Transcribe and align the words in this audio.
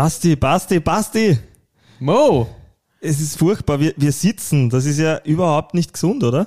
Basti, 0.00 0.34
Basti, 0.34 0.80
Basti! 0.80 1.38
Mo! 1.98 2.48
Es 3.02 3.20
ist 3.20 3.36
furchtbar, 3.36 3.78
wir, 3.80 3.92
wir 3.98 4.12
sitzen. 4.12 4.70
Das 4.70 4.86
ist 4.86 4.98
ja 4.98 5.20
überhaupt 5.24 5.74
nicht 5.74 5.92
gesund, 5.92 6.24
oder? 6.24 6.46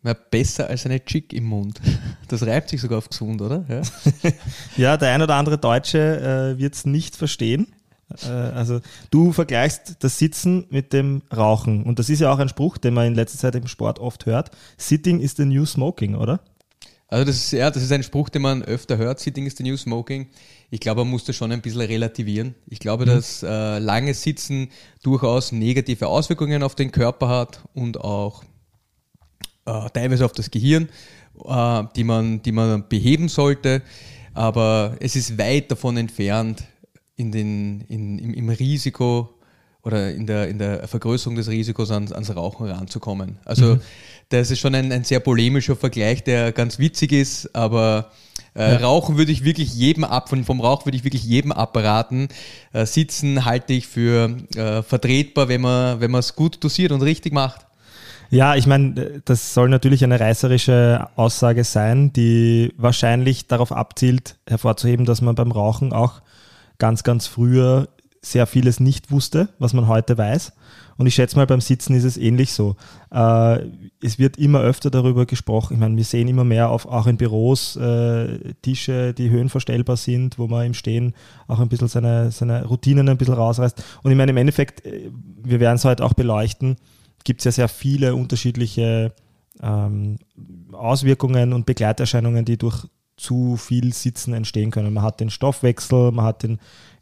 Na, 0.00 0.14
besser 0.14 0.68
als 0.68 0.86
eine 0.86 1.04
Chick 1.04 1.32
im 1.32 1.46
Mund. 1.46 1.80
Das 2.28 2.46
reibt 2.46 2.68
sich 2.68 2.80
sogar 2.80 2.98
auf 2.98 3.08
gesund, 3.08 3.42
oder? 3.42 3.64
Ja, 3.68 3.82
ja 4.76 4.96
der 4.96 5.12
ein 5.12 5.20
oder 5.20 5.34
andere 5.34 5.58
Deutsche 5.58 6.54
äh, 6.54 6.58
wird 6.60 6.76
es 6.76 6.86
nicht 6.86 7.16
verstehen. 7.16 7.74
Äh, 8.22 8.28
also 8.28 8.80
du 9.10 9.32
vergleichst 9.32 9.96
das 9.98 10.16
Sitzen 10.16 10.66
mit 10.70 10.92
dem 10.92 11.22
Rauchen. 11.36 11.82
Und 11.82 11.98
das 11.98 12.08
ist 12.08 12.20
ja 12.20 12.32
auch 12.32 12.38
ein 12.38 12.48
Spruch, 12.48 12.78
den 12.78 12.94
man 12.94 13.08
in 13.08 13.16
letzter 13.16 13.38
Zeit 13.38 13.56
im 13.56 13.66
Sport 13.66 13.98
oft 13.98 14.26
hört. 14.26 14.52
Sitting 14.76 15.18
is 15.18 15.34
the 15.34 15.44
new 15.44 15.66
smoking, 15.66 16.14
oder? 16.14 16.38
Also 17.08 17.24
das 17.24 17.34
ist, 17.34 17.50
ja, 17.50 17.68
das 17.68 17.82
ist 17.82 17.90
ein 17.90 18.04
Spruch, 18.04 18.28
den 18.28 18.42
man 18.42 18.62
öfter 18.62 18.96
hört. 18.96 19.18
Sitting 19.18 19.44
is 19.44 19.56
the 19.56 19.64
new 19.64 19.76
smoking. 19.76 20.28
Ich 20.70 20.80
glaube, 20.80 21.02
man 21.02 21.10
muss 21.10 21.24
das 21.24 21.36
schon 21.36 21.50
ein 21.50 21.60
bisschen 21.60 21.80
relativieren. 21.80 22.54
Ich 22.66 22.78
glaube, 22.78 23.04
mhm. 23.04 23.10
dass 23.10 23.42
äh, 23.42 23.78
langes 23.78 24.22
Sitzen 24.22 24.68
durchaus 25.02 25.52
negative 25.52 26.06
Auswirkungen 26.06 26.62
auf 26.62 26.74
den 26.74 26.92
Körper 26.92 27.28
hat 27.28 27.60
und 27.74 28.00
auch 28.00 28.44
äh, 29.66 29.90
teilweise 29.92 30.24
auf 30.24 30.32
das 30.32 30.50
Gehirn, 30.50 30.88
äh, 31.44 31.84
die, 31.96 32.04
man, 32.04 32.42
die 32.42 32.52
man 32.52 32.88
beheben 32.88 33.28
sollte. 33.28 33.82
Aber 34.32 34.96
es 35.00 35.16
ist 35.16 35.38
weit 35.38 35.70
davon 35.70 35.96
entfernt, 35.96 36.64
in 37.16 37.32
den, 37.32 37.82
in, 37.82 38.18
im, 38.18 38.34
im 38.34 38.48
Risiko 38.48 39.28
oder 39.82 40.12
in 40.12 40.26
der, 40.26 40.48
in 40.48 40.58
der 40.58 40.88
Vergrößerung 40.88 41.36
des 41.36 41.48
Risikos 41.48 41.90
ans, 41.90 42.12
ans 42.12 42.34
Rauchen 42.34 42.66
ranzukommen. 42.66 43.38
Also 43.44 43.74
mhm. 43.76 43.80
das 44.30 44.50
ist 44.50 44.58
schon 44.58 44.74
ein, 44.74 44.90
ein 44.92 45.04
sehr 45.04 45.20
polemischer 45.20 45.76
Vergleich, 45.76 46.24
der 46.24 46.52
ganz 46.52 46.78
witzig 46.78 47.12
ist, 47.12 47.54
aber 47.54 48.10
äh, 48.54 48.72
ja. 48.72 48.78
Rauchen 48.78 49.16
würde 49.16 49.32
ich 49.32 49.44
wirklich 49.44 49.74
jedem 49.74 50.04
ab, 50.04 50.28
von, 50.28 50.44
vom 50.44 50.60
Rauch 50.60 50.86
würde 50.86 50.96
ich 50.96 51.04
wirklich 51.04 51.24
jedem 51.24 51.52
abraten. 51.52 52.28
Äh, 52.72 52.86
sitzen 52.86 53.44
halte 53.44 53.72
ich 53.72 53.86
für 53.86 54.36
äh, 54.56 54.82
vertretbar, 54.82 55.48
wenn 55.48 55.60
man 55.60 56.00
wenn 56.00 56.14
es 56.14 56.34
gut 56.34 56.62
dosiert 56.62 56.92
und 56.92 57.02
richtig 57.02 57.32
macht. 57.32 57.66
Ja, 58.30 58.54
ich 58.54 58.66
meine, 58.66 59.22
das 59.24 59.54
soll 59.54 59.68
natürlich 59.68 60.04
eine 60.04 60.20
reißerische 60.20 61.08
Aussage 61.16 61.64
sein, 61.64 62.12
die 62.12 62.72
wahrscheinlich 62.76 63.48
darauf 63.48 63.72
abzielt, 63.72 64.36
hervorzuheben, 64.46 65.04
dass 65.04 65.20
man 65.20 65.34
beim 65.34 65.50
Rauchen 65.50 65.92
auch 65.92 66.22
ganz, 66.78 67.02
ganz 67.02 67.26
früher 67.26 67.88
sehr 68.22 68.46
vieles 68.46 68.80
nicht 68.80 69.10
wusste, 69.10 69.48
was 69.58 69.72
man 69.72 69.88
heute 69.88 70.18
weiß. 70.18 70.52
Und 70.98 71.06
ich 71.06 71.14
schätze 71.14 71.36
mal, 71.36 71.46
beim 71.46 71.62
Sitzen 71.62 71.94
ist 71.94 72.04
es 72.04 72.18
ähnlich 72.18 72.52
so. 72.52 72.76
Äh, 73.10 73.60
es 74.02 74.18
wird 74.18 74.36
immer 74.36 74.60
öfter 74.60 74.90
darüber 74.90 75.24
gesprochen. 75.24 75.74
Ich 75.74 75.80
meine, 75.80 75.96
wir 75.96 76.04
sehen 76.04 76.28
immer 76.28 76.44
mehr 76.44 76.68
auf, 76.68 76.84
auch 76.84 77.06
in 77.06 77.16
Büros 77.16 77.76
äh, 77.76 78.52
Tische, 78.60 79.14
die 79.14 79.30
höhenverstellbar 79.30 79.96
sind, 79.96 80.38
wo 80.38 80.46
man 80.46 80.66
im 80.66 80.74
Stehen 80.74 81.14
auch 81.48 81.58
ein 81.58 81.70
bisschen 81.70 81.88
seine, 81.88 82.30
seine 82.30 82.66
Routinen 82.66 83.08
ein 83.08 83.16
bisschen 83.16 83.34
rausreißt. 83.34 83.82
Und 84.02 84.10
ich 84.10 84.16
meine, 84.18 84.32
im 84.32 84.36
Endeffekt, 84.36 84.84
äh, 84.84 85.10
wir 85.42 85.60
werden 85.60 85.76
es 85.76 85.86
heute 85.86 86.04
auch 86.04 86.12
beleuchten, 86.12 86.76
gibt 87.24 87.40
es 87.40 87.44
ja 87.46 87.52
sehr 87.52 87.68
viele 87.68 88.14
unterschiedliche 88.14 89.14
ähm, 89.62 90.18
Auswirkungen 90.72 91.54
und 91.54 91.64
Begleiterscheinungen, 91.64 92.44
die 92.44 92.58
durch 92.58 92.86
zu 93.16 93.56
viel 93.56 93.92
Sitzen 93.92 94.32
entstehen 94.32 94.70
können. 94.70 94.94
Man 94.94 95.04
hat 95.04 95.20
den 95.20 95.30
Stoffwechsel, 95.30 96.10
man 96.10 96.24
hat 96.24 96.42
den 96.42 96.58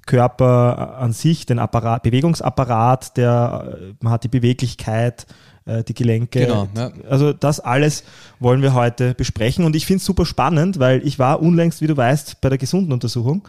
Körper 0.09 0.97
an 0.99 1.13
sich, 1.13 1.47
den 1.47 1.59
Apparat, 1.59 2.03
Bewegungsapparat, 2.03 3.17
der, 3.17 3.77
man 4.01 4.13
hat 4.13 4.25
die 4.25 4.29
Beweglichkeit, 4.29 5.27
äh, 5.67 5.85
die 5.85 5.93
Gelenke. 5.95 6.41
Genau, 6.41 6.67
ja. 6.75 6.91
Also 7.09 7.35
das 7.35 7.61
alles 7.61 8.05
wollen 8.41 8.63
wir 8.63 8.73
heute 8.73 9.15
besprechen 9.15 9.65
und 9.65 9.77
ich 9.77 9.87
finde 9.87 9.99
es 9.99 10.07
super 10.07 10.25
spannend, 10.25 10.79
weil 10.79 11.07
ich 11.07 11.19
war 11.19 11.41
unlängst, 11.41 11.83
wie 11.83 11.87
du 11.87 11.97
weißt, 11.97 12.41
bei 12.41 12.49
der 12.49 12.59
gesunden 12.59 12.93
Untersuchung 12.93 13.47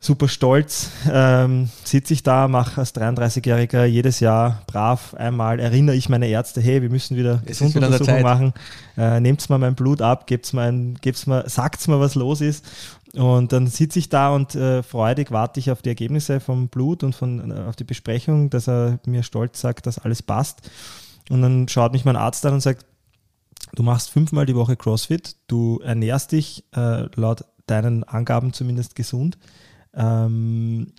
super 0.00 0.28
stolz. 0.28 0.90
Ähm, 1.10 1.68
sitze 1.84 2.14
ich 2.14 2.22
da, 2.22 2.48
mache 2.48 2.80
als 2.80 2.94
33-Jähriger 2.94 3.84
jedes 3.84 4.18
Jahr 4.20 4.62
brav 4.66 5.14
einmal, 5.14 5.60
erinnere 5.60 5.94
ich 5.94 6.08
meine 6.08 6.26
Ärzte, 6.26 6.62
hey, 6.62 6.80
wir 6.80 6.88
müssen 6.88 7.16
wieder 7.18 7.42
Gesunduntersuchung 7.44 8.22
machen. 8.22 8.54
Äh, 8.96 9.20
Nehmt 9.20 9.48
mal 9.50 9.58
mein 9.58 9.74
Blut 9.74 10.00
ab, 10.00 10.26
gebt's 10.26 10.54
mal, 10.54 10.72
ein, 10.72 10.94
gebt's 11.02 11.26
mal, 11.26 11.46
sagt's 11.48 11.86
mal, 11.86 12.00
was 12.00 12.14
los 12.14 12.40
ist. 12.40 12.64
Und 13.12 13.52
dann 13.52 13.66
sitze 13.66 13.98
ich 13.98 14.08
da 14.08 14.30
und 14.30 14.54
äh, 14.54 14.82
freudig 14.82 15.32
warte 15.32 15.60
ich 15.60 15.70
auf 15.70 15.82
die 15.82 15.88
Ergebnisse 15.90 16.40
vom 16.40 16.68
Blut 16.68 17.02
und 17.02 17.14
von, 17.14 17.50
äh, 17.50 17.60
auf 17.68 17.76
die 17.76 17.84
Besprechung, 17.84 18.48
dass 18.48 18.68
er 18.68 19.00
mir 19.04 19.22
stolz 19.22 19.60
sagt, 19.60 19.86
dass 19.86 19.98
alles 19.98 20.22
passt. 20.22 20.70
Und 21.28 21.42
dann 21.42 21.68
schaut 21.68 21.92
mich 21.92 22.04
mein 22.04 22.16
Arzt 22.16 22.46
an 22.46 22.54
und 22.54 22.60
sagt, 22.60 22.86
du 23.74 23.82
machst 23.82 24.10
fünfmal 24.10 24.46
die 24.46 24.54
Woche 24.54 24.76
CrossFit, 24.76 25.36
du 25.48 25.80
ernährst 25.84 26.32
dich 26.32 26.64
äh, 26.74 27.06
laut 27.16 27.44
deinen 27.66 28.04
Angaben 28.04 28.52
zumindest 28.52 28.94
gesund 28.94 29.36
ähm, 29.94 30.92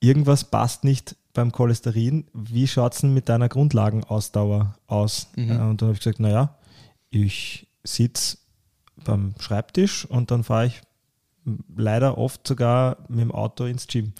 irgendwas 0.00 0.44
passt 0.44 0.84
nicht 0.84 1.16
beim 1.32 1.52
Cholesterin. 1.52 2.26
Wie 2.32 2.66
schaut 2.66 2.94
es 2.94 3.00
denn 3.00 3.14
mit 3.14 3.28
deiner 3.28 3.48
Grundlagenausdauer 3.48 4.76
aus? 4.86 5.28
Mhm. 5.36 5.50
Äh, 5.50 5.54
und 5.54 5.80
dann 5.80 5.88
habe 5.88 5.92
ich 5.92 6.00
gesagt, 6.00 6.20
naja, 6.20 6.56
ich 7.10 7.68
sitze 7.84 8.38
beim 9.04 9.34
Schreibtisch 9.38 10.04
und 10.04 10.30
dann 10.30 10.44
fahre 10.44 10.66
ich 10.66 10.82
leider 11.76 12.18
oft 12.18 12.46
sogar 12.46 12.98
mit 13.08 13.20
dem 13.20 13.32
Auto 13.32 13.64
ins 13.64 13.86
Gym. 13.86 14.12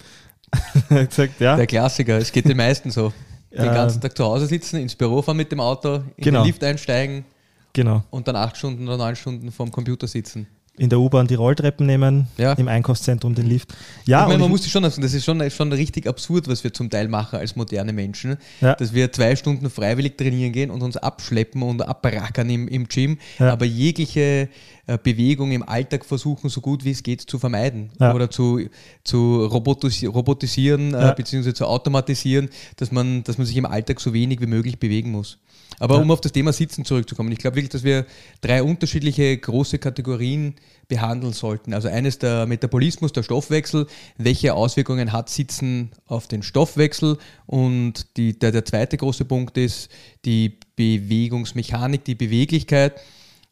gesagt, 0.89 1.41
ja. 1.41 1.57
Der 1.57 1.67
Klassiker, 1.67 2.19
es 2.19 2.33
geht 2.33 2.49
den 2.49 2.57
meisten 2.57 2.91
so. 2.91 3.13
Den 3.53 3.65
äh, 3.65 3.67
ganzen 3.67 4.01
Tag 4.01 4.17
zu 4.17 4.25
Hause 4.25 4.47
sitzen, 4.47 4.77
ins 4.77 4.95
Büro 4.95 5.23
fahren 5.23 5.37
mit 5.37 5.53
dem 5.53 5.61
Auto, 5.61 5.97
in 6.17 6.25
genau. 6.25 6.41
den 6.41 6.47
Lift 6.47 6.63
einsteigen 6.63 7.25
genau. 7.73 8.05
und 8.11 8.27
dann 8.27 8.37
acht 8.37 8.57
Stunden 8.57 8.87
oder 8.87 8.97
neun 8.97 9.17
Stunden 9.17 9.51
vorm 9.53 9.71
Computer 9.71 10.07
sitzen 10.07 10.47
in 10.81 10.89
der 10.89 10.99
U-Bahn 10.99 11.27
die 11.27 11.35
Rolltreppen 11.35 11.85
nehmen, 11.85 12.27
ja. 12.39 12.55
im 12.55 12.67
Einkaufszentrum 12.67 13.35
den 13.35 13.47
Lift. 13.47 13.75
Ja, 14.07 14.23
ich 14.23 14.29
meine, 14.29 14.39
man 14.39 14.51
muss 14.51 14.63
sich 14.63 14.73
schon, 14.73 14.83
das 14.83 14.97
ist 14.97 15.25
schon, 15.27 15.51
schon 15.51 15.73
richtig 15.75 16.07
absurd, 16.07 16.49
was 16.49 16.65
wir 16.65 16.73
zum 16.73 16.89
Teil 16.89 17.07
machen 17.07 17.39
als 17.39 17.55
moderne 17.55 17.93
Menschen, 17.93 18.39
ja. 18.63 18.75
dass 18.77 18.95
wir 18.95 19.13
zwei 19.13 19.37
Stunden 19.37 19.69
freiwillig 19.69 20.17
trainieren 20.17 20.53
gehen 20.53 20.71
und 20.71 20.83
uns 20.83 20.97
abschleppen 20.97 21.63
und 21.63 21.83
abrackern 21.83 22.49
im, 22.49 22.67
im 22.67 22.89
Gym, 22.89 23.19
ja. 23.39 23.53
aber 23.53 23.67
jegliche 23.67 24.49
äh, 24.87 24.97
Bewegung 25.03 25.53
im 25.53 25.69
Alltag 25.69 26.07
versuchen, 26.07 26.49
so 26.49 26.63
gut 26.63 26.83
wie 26.83 26.93
es 26.93 27.03
geht, 27.03 27.21
zu 27.21 27.39
vermeiden 27.39 27.91
oder 27.99 28.31
zu, 28.31 28.61
zu 29.05 29.45
robotis 29.45 30.03
robotisieren 30.05 30.95
äh, 30.95 31.13
bzw. 31.15 31.53
zu 31.53 31.67
automatisieren, 31.67 32.49
dass 32.77 32.91
man, 32.91 33.23
dass 33.25 33.37
man 33.37 33.47
sich 33.47 33.59
im 33.59 33.67
Alltag 33.67 34.01
so 34.01 34.15
wenig 34.15 34.41
wie 34.41 34.47
möglich 34.47 34.79
bewegen 34.79 35.11
muss. 35.11 35.37
Aber 35.79 35.99
um 35.99 36.11
auf 36.11 36.21
das 36.21 36.33
Thema 36.33 36.53
Sitzen 36.53 36.85
zurückzukommen, 36.85 37.33
ich 37.33 37.39
glaube 37.39 37.57
wirklich, 37.57 37.71
dass 37.71 37.85
wir 37.85 38.05
drei 38.41 38.63
unterschiedliche 38.63 39.37
große 39.37 39.79
Kategorien 39.79 40.55
behandeln 40.89 41.33
sollten. 41.33 41.73
Also 41.73 41.89
eines 41.89 42.19
der 42.19 42.47
Metabolismus, 42.47 43.13
der 43.13 43.23
Stoffwechsel, 43.23 43.87
welche 44.19 44.55
Auswirkungen 44.55 45.13
hat 45.13 45.31
Sitzen 45.31 45.93
auf 46.07 46.27
den 46.27 46.43
Stoffwechsel 46.43 47.17
und 47.47 48.17
die, 48.17 48.39
der, 48.39 48.53
der 48.53 48.65
zweite 48.65 48.97
große 48.97 49.25
Punkt 49.25 49.57
ist 49.57 49.89
die 50.25 50.59
Bewegungsmechanik, 50.77 52.05
die 52.05 52.17
Beweglichkeit. 52.17 53.01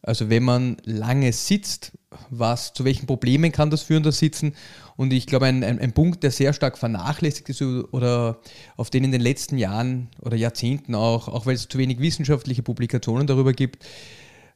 Also 0.03 0.31
wenn 0.31 0.43
man 0.43 0.77
lange 0.85 1.33
sitzt, 1.33 1.93
was, 2.31 2.73
zu 2.73 2.85
welchen 2.85 3.07
Problemen 3.07 3.53
kann 3.53 3.71
das 3.71 3.83
führen, 3.83 4.03
das 4.03 4.19
Sitzen? 4.19 4.55
Und 4.97 5.13
ich 5.13 5.27
glaube, 5.27 5.47
ein, 5.47 5.63
ein, 5.63 5.79
ein, 5.79 5.93
Punkt, 5.93 6.23
der 6.23 6.31
sehr 6.31 6.53
stark 6.53 6.79
vernachlässigt 6.79 7.49
ist 7.49 7.63
oder 7.63 8.39
auf 8.77 8.91
den 8.91 9.05
in 9.05 9.13
den 9.13 9.21
letzten 9.21 9.59
Jahren 9.59 10.09
oder 10.21 10.37
Jahrzehnten 10.37 10.95
auch, 10.95 11.29
auch 11.29 11.47
weil 11.47 11.55
es 11.55 11.69
zu 11.69 11.79
wenig 11.79 12.01
wissenschaftliche 12.01 12.63
Publikationen 12.63 13.27
darüber 13.27 13.53
gibt, 13.53 13.85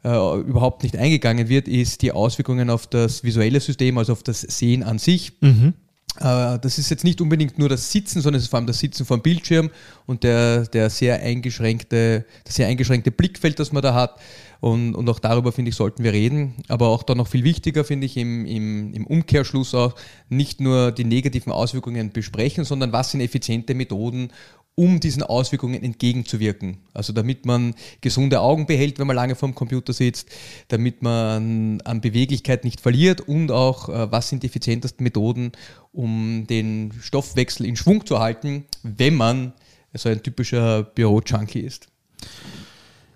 äh, 0.05 0.39
überhaupt 0.41 0.83
nicht 0.83 0.97
eingegangen 0.97 1.49
wird, 1.49 1.69
ist 1.69 2.03
die 2.03 2.13
Auswirkungen 2.13 2.71
auf 2.71 2.87
das 2.87 3.25
visuelle 3.25 3.61
System, 3.61 3.99
also 3.99 4.13
auf 4.13 4.23
das 4.23 4.41
Sehen 4.41 4.83
an 4.83 4.99
sich. 4.99 5.33
Mhm. 5.41 5.75
Äh, 6.19 6.59
das 6.59 6.79
ist 6.79 6.91
jetzt 6.91 7.05
nicht 7.05 7.21
unbedingt 7.21 7.59
nur 7.59 7.69
das 7.69 7.91
Sitzen, 7.91 8.21
sondern 8.21 8.39
es 8.39 8.45
ist 8.45 8.51
vor 8.51 8.59
allem 8.59 8.67
das 8.67 8.79
Sitzen 8.79 9.07
vor 9.07 9.17
dem 9.17 9.23
Bildschirm 9.23 9.71
und 10.07 10.25
der, 10.25 10.67
der 10.67 10.91
sehr 10.91 11.21
eingeschränkte, 11.21 12.27
das 12.45 12.57
sehr 12.57 12.67
eingeschränkte 12.67 13.11
Blickfeld, 13.11 13.59
das 13.59 13.73
man 13.73 13.83
da 13.83 13.95
hat. 13.95 14.21
Und, 14.61 14.95
und 14.95 15.09
auch 15.09 15.19
darüber, 15.19 15.51
finde 15.51 15.71
ich, 15.71 15.75
sollten 15.75 16.05
wir 16.05 16.13
reden. 16.13 16.55
Aber 16.69 16.89
auch 16.89 17.03
da 17.03 17.17
noch 17.17 17.27
viel 17.27 17.43
wichtiger, 17.43 17.83
finde 17.83 18.07
ich, 18.07 18.17
im, 18.17 18.47
im, 18.47 18.95
im 18.95 19.07
Umkehrschluss 19.09 19.75
auch 19.75 19.97
nicht 20.29 20.61
nur 20.61 20.93
die 20.93 21.05
negativen 21.05 21.53
Auswirkungen 21.53 22.13
besprechen, 22.13 22.65
sondern 22.65 22.93
was 22.93 23.11
sind 23.11 23.23
effiziente 23.23 23.75
Methoden, 23.75 24.31
um 24.75 25.01
diesen 25.01 25.23
Auswirkungen 25.23 25.83
entgegenzuwirken. 25.83 26.79
Also 26.95 27.13
damit 27.13 27.45
man 27.45 27.75
gesunde 28.01 28.41
Augen 28.41 28.67
behält, 28.67 28.99
wenn 28.99 29.07
man 29.07 29.17
lange 29.17 29.35
vorm 29.35 29.55
Computer 29.55 29.93
sitzt, 29.93 30.31
damit 30.69 31.03
man 31.03 31.81
an 31.83 32.01
Beweglichkeit 32.01 32.65
nicht 32.65 32.81
verliert 32.81 33.21
und 33.21 33.51
auch, 33.51 33.89
äh, 33.89 34.11
was 34.11 34.29
sind 34.29 34.43
die 34.43 34.47
effizientesten 34.47 35.05
Methoden, 35.05 35.53
um 35.93 36.47
den 36.49 36.93
Stoffwechsel 37.01 37.67
in 37.67 37.77
Schwung 37.77 38.07
zu 38.07 38.19
halten, 38.19 38.65
wenn 38.83 39.15
man 39.15 39.53
so 39.95 40.09
ein 40.09 40.23
typischer 40.23 40.85
Büro-Junkie 40.85 41.61
ist. 41.61 41.92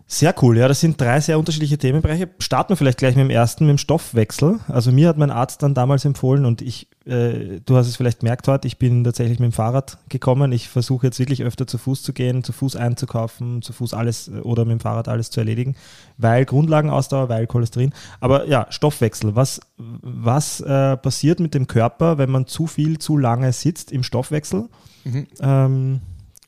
Sehr 0.09 0.33
cool, 0.41 0.57
ja, 0.57 0.69
das 0.69 0.79
sind 0.79 1.01
drei 1.01 1.21
sehr 1.21 1.37
unterschiedliche 1.37 1.79
Themenbereiche. 1.79 2.31
Starten 2.39 2.69
wir 2.69 2.77
vielleicht 2.77 2.99
gleich 2.99 3.17
mit 3.17 3.25
dem 3.25 3.31
ersten, 3.31 3.67
mit 3.67 3.73
dem 3.73 3.79
Stoffwechsel. 3.79 4.61
Also 4.69 4.93
mir 4.93 5.09
hat 5.09 5.19
mein 5.19 5.33
Arzt 5.33 5.65
dann 5.65 5.75
damals 5.75 6.05
empfohlen 6.05 6.45
und 6.45 6.63
ich, 6.63 6.87
äh, 7.07 7.59
du 7.67 7.77
hast 7.77 7.89
es 7.89 7.97
vielleicht 7.97 8.21
gemerkt 8.21 8.47
heute, 8.47 8.69
ich 8.69 8.79
bin 8.79 9.03
tatsächlich 9.03 9.41
mit 9.41 9.51
dem 9.51 9.53
Fahrrad 9.53 9.99
gekommen. 10.09 10.53
Ich 10.53 10.69
versuche 10.69 11.09
jetzt 11.09 11.19
wirklich 11.19 11.43
öfter 11.43 11.67
zu 11.67 11.77
Fuß 11.77 12.05
zu 12.05 12.13
gehen, 12.13 12.45
zu 12.45 12.53
Fuß 12.53 12.77
einzukaufen, 12.77 13.63
zu 13.63 13.73
Fuß 13.73 13.95
alles 13.95 14.29
äh, 14.29 14.39
oder 14.43 14.65
mit 14.65 14.79
dem 14.79 14.81
Fahrrad 14.81 15.09
alles 15.09 15.31
zu 15.31 15.41
erledigen, 15.41 15.75
weil 16.19 16.45
Grundlagenausdauer, 16.45 17.29
weil 17.29 17.49
Cholesterin. 17.49 17.93
Aber 18.21 18.47
ja, 18.47 18.69
Stoffwechsel. 18.71 19.35
Was, 19.35 19.61
was 19.77 20.61
äh, 20.61 20.97
passiert 20.99 21.41
mit 21.41 21.53
dem 21.53 21.67
Körper, 21.67 22.17
wenn 22.17 22.31
man 22.31 22.47
zu 22.47 22.69
viel, 22.69 22.99
zu 22.99 23.19
lange 23.19 23.53
sitzt 23.53 23.91
im 23.91 24.05
Stoffwechsel? 24.05 24.69
Mhm. 25.03 25.27
Ähm, 25.41 26.01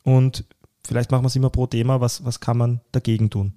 und 0.05 0.45
vielleicht 0.89 1.11
machen 1.11 1.23
wir 1.23 1.29
es 1.29 1.37
immer 1.37 1.51
pro 1.51 1.67
Thema, 1.67 2.01
was, 2.01 2.25
was 2.25 2.41
kann 2.41 2.57
man 2.57 2.81
dagegen 2.93 3.31
tun? 3.31 3.53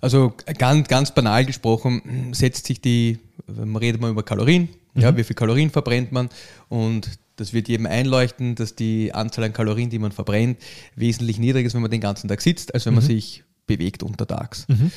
Also 0.00 0.34
ganz, 0.58 0.88
ganz 0.88 1.14
banal 1.14 1.44
gesprochen 1.44 2.32
setzt 2.32 2.66
sich 2.66 2.80
die, 2.80 3.18
man 3.46 3.76
redet 3.76 4.00
mal 4.00 4.10
über 4.10 4.22
Kalorien, 4.22 4.68
mhm. 4.94 5.00
ja, 5.00 5.16
wie 5.16 5.24
viel 5.24 5.36
Kalorien 5.36 5.70
verbrennt 5.70 6.12
man 6.12 6.28
und 6.68 7.18
das 7.36 7.54
wird 7.54 7.68
jedem 7.68 7.86
einleuchten, 7.86 8.54
dass 8.54 8.74
die 8.74 9.14
Anzahl 9.14 9.44
an 9.44 9.52
Kalorien, 9.54 9.88
die 9.88 9.98
man 9.98 10.12
verbrennt, 10.12 10.58
wesentlich 10.94 11.38
niedriger 11.38 11.66
ist, 11.66 11.74
wenn 11.74 11.80
man 11.80 11.90
den 11.90 12.02
ganzen 12.02 12.28
Tag 12.28 12.42
sitzt, 12.42 12.74
als 12.74 12.84
wenn 12.84 12.92
mhm. 12.92 12.98
man 12.98 13.06
sich 13.06 13.44
bewegt 13.70 14.02
untertags. 14.02 14.66
Mhm. 14.68 14.90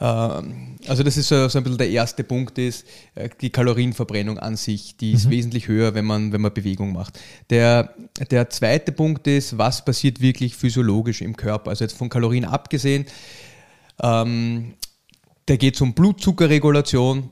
Ähm, 0.00 0.76
also 0.86 1.02
das 1.02 1.16
ist 1.16 1.28
so, 1.28 1.36
ein 1.36 1.62
bisschen 1.64 1.78
der 1.78 1.90
erste 1.90 2.24
Punkt 2.24 2.58
ist, 2.58 2.86
äh, 3.14 3.30
die 3.40 3.50
Kalorienverbrennung 3.50 4.38
an 4.38 4.56
sich, 4.56 4.96
die 4.96 5.12
ist 5.12 5.26
mhm. 5.26 5.30
wesentlich 5.30 5.68
höher, 5.68 5.94
wenn 5.94 6.04
man, 6.04 6.32
wenn 6.32 6.42
man 6.42 6.52
Bewegung 6.52 6.92
macht. 6.92 7.18
Der, 7.50 7.94
der 8.30 8.50
zweite 8.50 8.92
Punkt 8.92 9.26
ist, 9.26 9.56
was 9.56 9.84
passiert 9.84 10.20
wirklich 10.20 10.54
physiologisch 10.54 11.22
im 11.22 11.36
Körper? 11.36 11.70
Also 11.70 11.84
jetzt 11.84 11.96
von 11.96 12.08
Kalorien 12.08 12.44
abgesehen, 12.44 13.06
ähm, 14.00 14.74
da 15.46 15.56
geht 15.56 15.76
es 15.76 15.80
um 15.80 15.94
Blutzuckerregulation, 15.94 17.30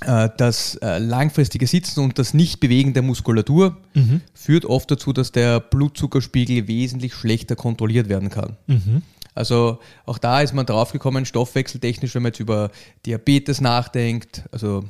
äh, 0.00 0.28
das 0.36 0.74
äh, 0.76 0.98
langfristige 0.98 1.66
Sitzen 1.66 2.00
und 2.00 2.18
das 2.18 2.34
Nichtbewegen 2.34 2.92
der 2.92 3.02
Muskulatur 3.02 3.76
mhm. 3.94 4.20
führt 4.34 4.64
oft 4.64 4.90
dazu, 4.90 5.12
dass 5.12 5.32
der 5.32 5.60
Blutzuckerspiegel 5.60 6.68
wesentlich 6.68 7.14
schlechter 7.14 7.56
kontrolliert 7.56 8.08
werden 8.08 8.30
kann. 8.30 8.56
Mhm. 8.66 9.02
Also 9.38 9.78
auch 10.04 10.18
da 10.18 10.40
ist 10.40 10.52
man 10.52 10.66
draufgekommen, 10.66 11.24
stoffwechseltechnisch, 11.24 12.12
wenn 12.16 12.22
man 12.22 12.32
jetzt 12.32 12.40
über 12.40 12.72
Diabetes 13.06 13.60
nachdenkt, 13.60 14.42
also 14.50 14.84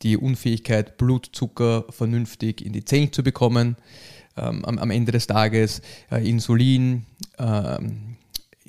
die 0.00 0.16
Unfähigkeit, 0.16 0.96
Blutzucker 0.96 1.84
vernünftig 1.90 2.64
in 2.64 2.72
die 2.72 2.82
Zellen 2.82 3.12
zu 3.12 3.22
bekommen, 3.22 3.76
ähm, 4.38 4.64
am, 4.64 4.78
am, 4.78 4.90
Ende 4.90 5.12
des 5.12 5.26
Tages 5.26 5.82
äh, 6.10 6.26
Insulin, 6.26 7.04
ähm, 7.38 8.16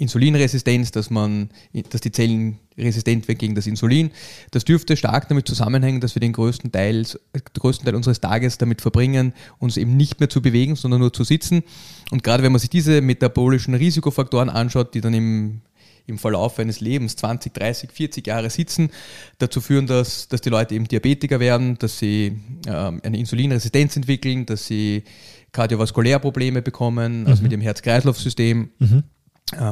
Insulinresistenz, 0.01 0.89
dass 0.91 1.11
man, 1.11 1.49
dass 1.91 2.01
die 2.01 2.11
Zellen 2.11 2.57
resistent 2.75 3.27
werden 3.27 3.37
gegen 3.37 3.53
das 3.53 3.67
Insulin. 3.67 4.09
Das 4.49 4.65
dürfte 4.65 4.97
stark 4.97 5.29
damit 5.29 5.47
zusammenhängen, 5.47 6.01
dass 6.01 6.15
wir 6.15 6.19
den 6.19 6.33
größten 6.33 6.71
Teil, 6.71 7.05
größten 7.53 7.85
Teil 7.85 7.95
unseres 7.95 8.19
Tages 8.19 8.57
damit 8.57 8.81
verbringen, 8.81 9.33
uns 9.59 9.77
eben 9.77 9.95
nicht 9.95 10.19
mehr 10.19 10.27
zu 10.27 10.41
bewegen, 10.41 10.75
sondern 10.75 11.01
nur 11.01 11.13
zu 11.13 11.23
sitzen. 11.23 11.61
Und 12.09 12.23
gerade 12.23 12.41
wenn 12.41 12.51
man 12.51 12.59
sich 12.59 12.71
diese 12.71 13.01
metabolischen 13.01 13.75
Risikofaktoren 13.75 14.49
anschaut, 14.49 14.95
die 14.95 15.01
dann 15.01 15.13
im, 15.13 15.61
im 16.07 16.17
Verlauf 16.17 16.57
eines 16.57 16.79
Lebens 16.79 17.15
20, 17.17 17.53
30, 17.53 17.91
40 17.91 18.25
Jahre 18.25 18.49
sitzen, 18.49 18.89
dazu 19.37 19.61
führen, 19.61 19.85
dass, 19.85 20.27
dass 20.27 20.41
die 20.41 20.49
Leute 20.49 20.73
eben 20.73 20.87
Diabetiker 20.87 21.39
werden, 21.39 21.77
dass 21.77 21.99
sie 21.99 22.39
ähm, 22.65 23.01
eine 23.03 23.19
Insulinresistenz 23.19 23.95
entwickeln, 23.97 24.47
dass 24.47 24.65
sie 24.65 25.03
kardiovaskulärprobleme 25.51 26.63
bekommen, 26.63 27.27
also 27.27 27.41
mhm. 27.41 27.43
mit 27.43 27.51
dem 27.51 27.61
Herz-Kreislauf-System. 27.61 28.71
Mhm 28.79 29.03
äh, 29.03 29.20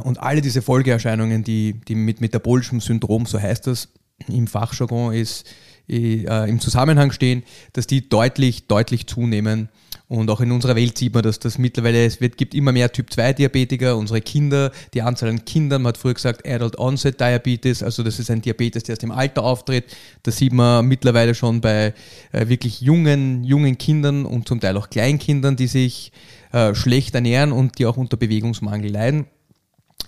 und 0.03 0.19
alle 0.19 0.41
diese 0.41 0.61
Folgeerscheinungen, 0.61 1.43
die, 1.43 1.79
die 1.87 1.95
mit 1.95 2.21
metabolischem 2.21 2.79
Syndrom, 2.79 3.25
so 3.25 3.39
heißt 3.39 3.67
das 3.67 3.89
im 4.27 4.47
Fachjargon, 4.47 5.13
ist, 5.13 5.45
äh, 5.89 6.49
im 6.49 6.59
Zusammenhang 6.59 7.11
stehen, 7.11 7.43
dass 7.73 7.87
die 7.87 8.09
deutlich, 8.09 8.67
deutlich 8.67 9.07
zunehmen. 9.07 9.69
Und 10.07 10.31
auch 10.31 10.41
in 10.41 10.51
unserer 10.51 10.75
Welt 10.75 10.97
sieht 10.97 11.13
man, 11.13 11.21
dass 11.21 11.37
das 11.37 11.59
mittlerweile, 11.59 12.03
es 12.03 12.19
wird, 12.19 12.35
gibt 12.35 12.55
immer 12.55 12.71
mehr 12.71 12.91
Typ-2-Diabetiker, 12.91 13.95
unsere 13.95 14.21
Kinder, 14.21 14.71
die 14.95 15.03
Anzahl 15.03 15.29
an 15.29 15.45
Kindern, 15.45 15.83
man 15.83 15.89
hat 15.89 15.97
früher 15.97 16.15
gesagt 16.15 16.47
Adult 16.47 16.79
Onset 16.79 17.19
Diabetes, 17.19 17.83
also 17.83 18.01
das 18.01 18.17
ist 18.17 18.31
ein 18.31 18.41
Diabetes, 18.41 18.83
der 18.83 18.93
erst 18.93 19.03
im 19.03 19.11
Alter 19.11 19.43
auftritt. 19.43 19.85
Das 20.23 20.37
sieht 20.37 20.51
man 20.51 20.87
mittlerweile 20.87 21.35
schon 21.35 21.61
bei 21.61 21.93
äh, 22.31 22.47
wirklich 22.47 22.81
jungen, 22.81 23.43
jungen 23.43 23.77
Kindern 23.77 24.25
und 24.25 24.47
zum 24.47 24.59
Teil 24.59 24.77
auch 24.77 24.89
Kleinkindern, 24.89 25.55
die 25.55 25.67
sich 25.67 26.11
äh, 26.53 26.73
schlecht 26.73 27.13
ernähren 27.13 27.51
und 27.51 27.77
die 27.77 27.85
auch 27.85 27.97
unter 27.97 28.17
Bewegungsmangel 28.17 28.91
leiden. 28.91 29.27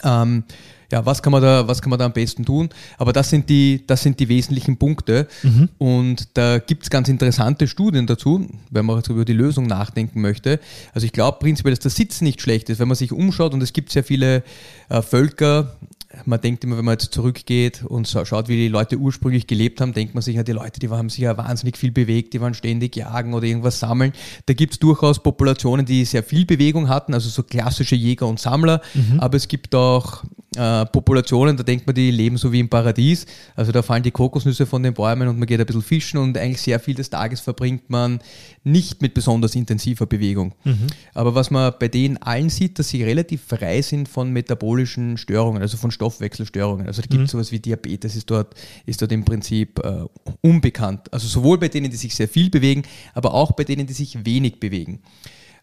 Ähm, 0.04 0.44
ja, 0.92 1.06
was 1.06 1.24
kann 1.24 1.32
man 1.32 1.42
da, 1.42 1.68
was 1.68 1.82
kann 1.82 1.90
man 1.90 2.00
da 2.00 2.06
am 2.06 2.14
besten 2.14 2.46
tun? 2.46 2.70
Aber 2.98 3.14
das 3.14 3.30
sind 3.30 3.50
die, 3.50 3.84
das 3.88 4.04
sind 4.04 4.20
die 4.20 4.28
wesentlichen 4.28 4.78
Punkte. 4.78 5.28
Mhm. 5.42 5.70
Und 5.78 6.28
da 6.34 6.60
gibt 6.60 6.84
es 6.84 6.90
ganz 6.90 7.08
interessante 7.08 7.68
Studien 7.68 8.08
dazu, 8.08 8.46
wenn 8.70 8.86
man 8.86 8.98
jetzt 8.98 9.10
über 9.10 9.24
die 9.24 9.34
Lösung 9.34 9.68
nachdenken 9.68 10.22
möchte. 10.22 10.60
Also 10.94 11.06
ich 11.06 11.14
glaube 11.14 11.40
prinzipiell, 11.40 11.74
dass 11.74 11.80
das 11.80 11.96
Sitzen 11.96 12.26
nicht 12.26 12.42
schlecht 12.42 12.70
ist, 12.70 12.80
wenn 12.80 12.90
man 12.90 12.98
sich 12.98 13.14
umschaut 13.14 13.54
und 13.54 13.64
es 13.64 13.74
gibt 13.74 13.92
sehr 13.92 14.04
viele 14.04 14.44
äh, 14.90 15.02
Völker, 15.02 15.78
man 16.26 16.42
denkt 16.42 16.64
immer, 16.64 16.78
wenn 16.78 16.86
man 16.86 16.94
jetzt 16.94 17.14
zurückgeht 17.14 17.84
und 17.84 18.08
schaut, 18.08 18.48
wie 18.48 18.56
die 18.56 18.68
Leute 18.68 18.98
ursprünglich 18.98 19.48
gelebt 19.48 19.82
haben, 19.82 19.94
denkt 19.94 20.14
man 20.14 20.22
sich 20.22 20.36
ja, 20.36 20.44
die 20.44 20.52
Leute, 20.52 20.80
die 20.80 20.90
haben 20.90 21.10
sich 21.10 21.20
ja 21.20 21.38
wahnsinnig 21.38 21.78
viel 21.78 21.92
bewegt, 21.92 22.34
die 22.34 22.42
waren 22.42 22.54
ständig 22.54 22.96
jagen 22.96 23.34
oder 23.34 23.46
irgendwas 23.46 23.80
sammeln. 23.80 24.14
Da 24.46 24.54
gibt 24.54 24.74
es 24.74 24.80
durchaus 24.80 25.22
Populationen, 25.22 25.86
die 25.86 26.06
sehr 26.06 26.24
viel 26.24 26.46
Bewegung 26.46 26.90
hatten, 26.90 27.14
also 27.14 27.30
so 27.30 27.44
klassische 27.44 27.96
Jäger 27.96 28.28
und 28.28 28.40
Sammler, 28.40 28.82
mhm. 28.94 29.20
aber 29.20 29.38
es 29.38 29.48
gibt 29.48 29.74
auch 29.76 30.24
äh, 30.58 30.86
Populationen, 30.88 31.56
da 31.56 31.64
denkt 31.64 31.88
man, 31.88 31.96
die 31.96 32.12
leben 32.12 32.36
so 32.36 32.52
wie 32.52 32.60
im 32.60 32.68
Paradies. 32.68 33.26
Also 33.56 33.72
da 33.72 33.82
fallen 33.82 34.04
die 34.04 34.12
Kokosnüsse 34.12 34.66
von 34.66 34.84
den 34.84 34.94
Bäumen 34.94 35.30
und 35.30 35.40
man 35.40 35.48
geht 35.48 35.62
ein 35.62 35.66
bisschen 35.66 35.82
fischen 35.82 36.18
und 36.18 36.38
eigentlich 36.38 36.62
sehr 36.62 36.80
viel 36.80 36.94
des 36.94 37.10
Tages 37.10 37.40
verbringt 37.40 37.90
man 37.90 38.20
nicht 38.66 39.02
mit 39.02 39.14
besonders 39.14 39.56
intensiver 39.56 40.06
Bewegung. 40.06 40.54
Mhm. 40.66 40.88
Aber 41.14 41.36
was 41.36 41.52
man 41.52 41.74
bei 41.80 41.88
denen 41.88 42.18
allen 42.18 42.50
sieht, 42.50 42.80
dass 42.80 42.90
sie 42.90 43.02
relativ 43.02 43.44
frei 43.44 43.82
sind 43.82 44.10
von 44.10 44.34
metabolischen 44.34 45.18
Störungen, 45.18 45.62
also 45.62 45.78
von 45.78 45.90
Stoffwechselstörungen. 45.90 46.86
Also 46.86 47.02
da 47.02 47.08
gibt 47.08 47.24
es 47.24 47.34
mhm. 47.34 47.38
sowas 47.38 47.54
wie 47.54 47.60
Diabetes, 47.60 48.18
ist 48.18 48.30
dort, 48.30 48.54
ist 48.86 49.02
dort 49.02 49.14
im 49.14 49.24
Prinzip 49.24 49.80
äh, 49.80 50.04
unbekannt. 50.42 51.14
Also 51.14 51.28
sowohl 51.28 51.60
bei 51.60 51.70
denen, 51.70 51.90
die 51.90 51.98
sich 51.98 52.14
sehr 52.14 52.28
viel 52.28 52.50
bewegen, 52.50 52.84
aber 53.14 53.34
auch 53.34 53.54
bei 53.54 53.64
denen, 53.64 53.88
die 53.88 53.94
sich 53.94 54.26
wenig 54.26 54.60
bewegen. 54.60 55.00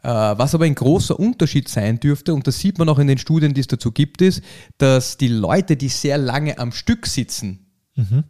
Äh, 0.02 0.08
was 0.08 0.54
aber 0.54 0.64
ein 0.64 0.74
großer 0.74 1.18
Unterschied 1.18 1.68
sein 1.68 1.98
dürfte, 1.98 2.32
und 2.32 2.46
das 2.46 2.58
sieht 2.60 2.78
man 2.78 2.88
auch 2.88 2.98
in 2.98 3.08
den 3.08 3.18
Studien, 3.18 3.54
die 3.54 3.60
es 3.60 3.66
dazu 3.66 3.90
gibt, 3.90 4.22
ist, 4.22 4.42
dass 4.78 5.16
die 5.16 5.28
Leute, 5.28 5.76
die 5.76 5.88
sehr 5.88 6.18
lange 6.18 6.58
am 6.58 6.70
Stück 6.70 7.06
sitzen, 7.06 7.66
mhm. 7.96 8.22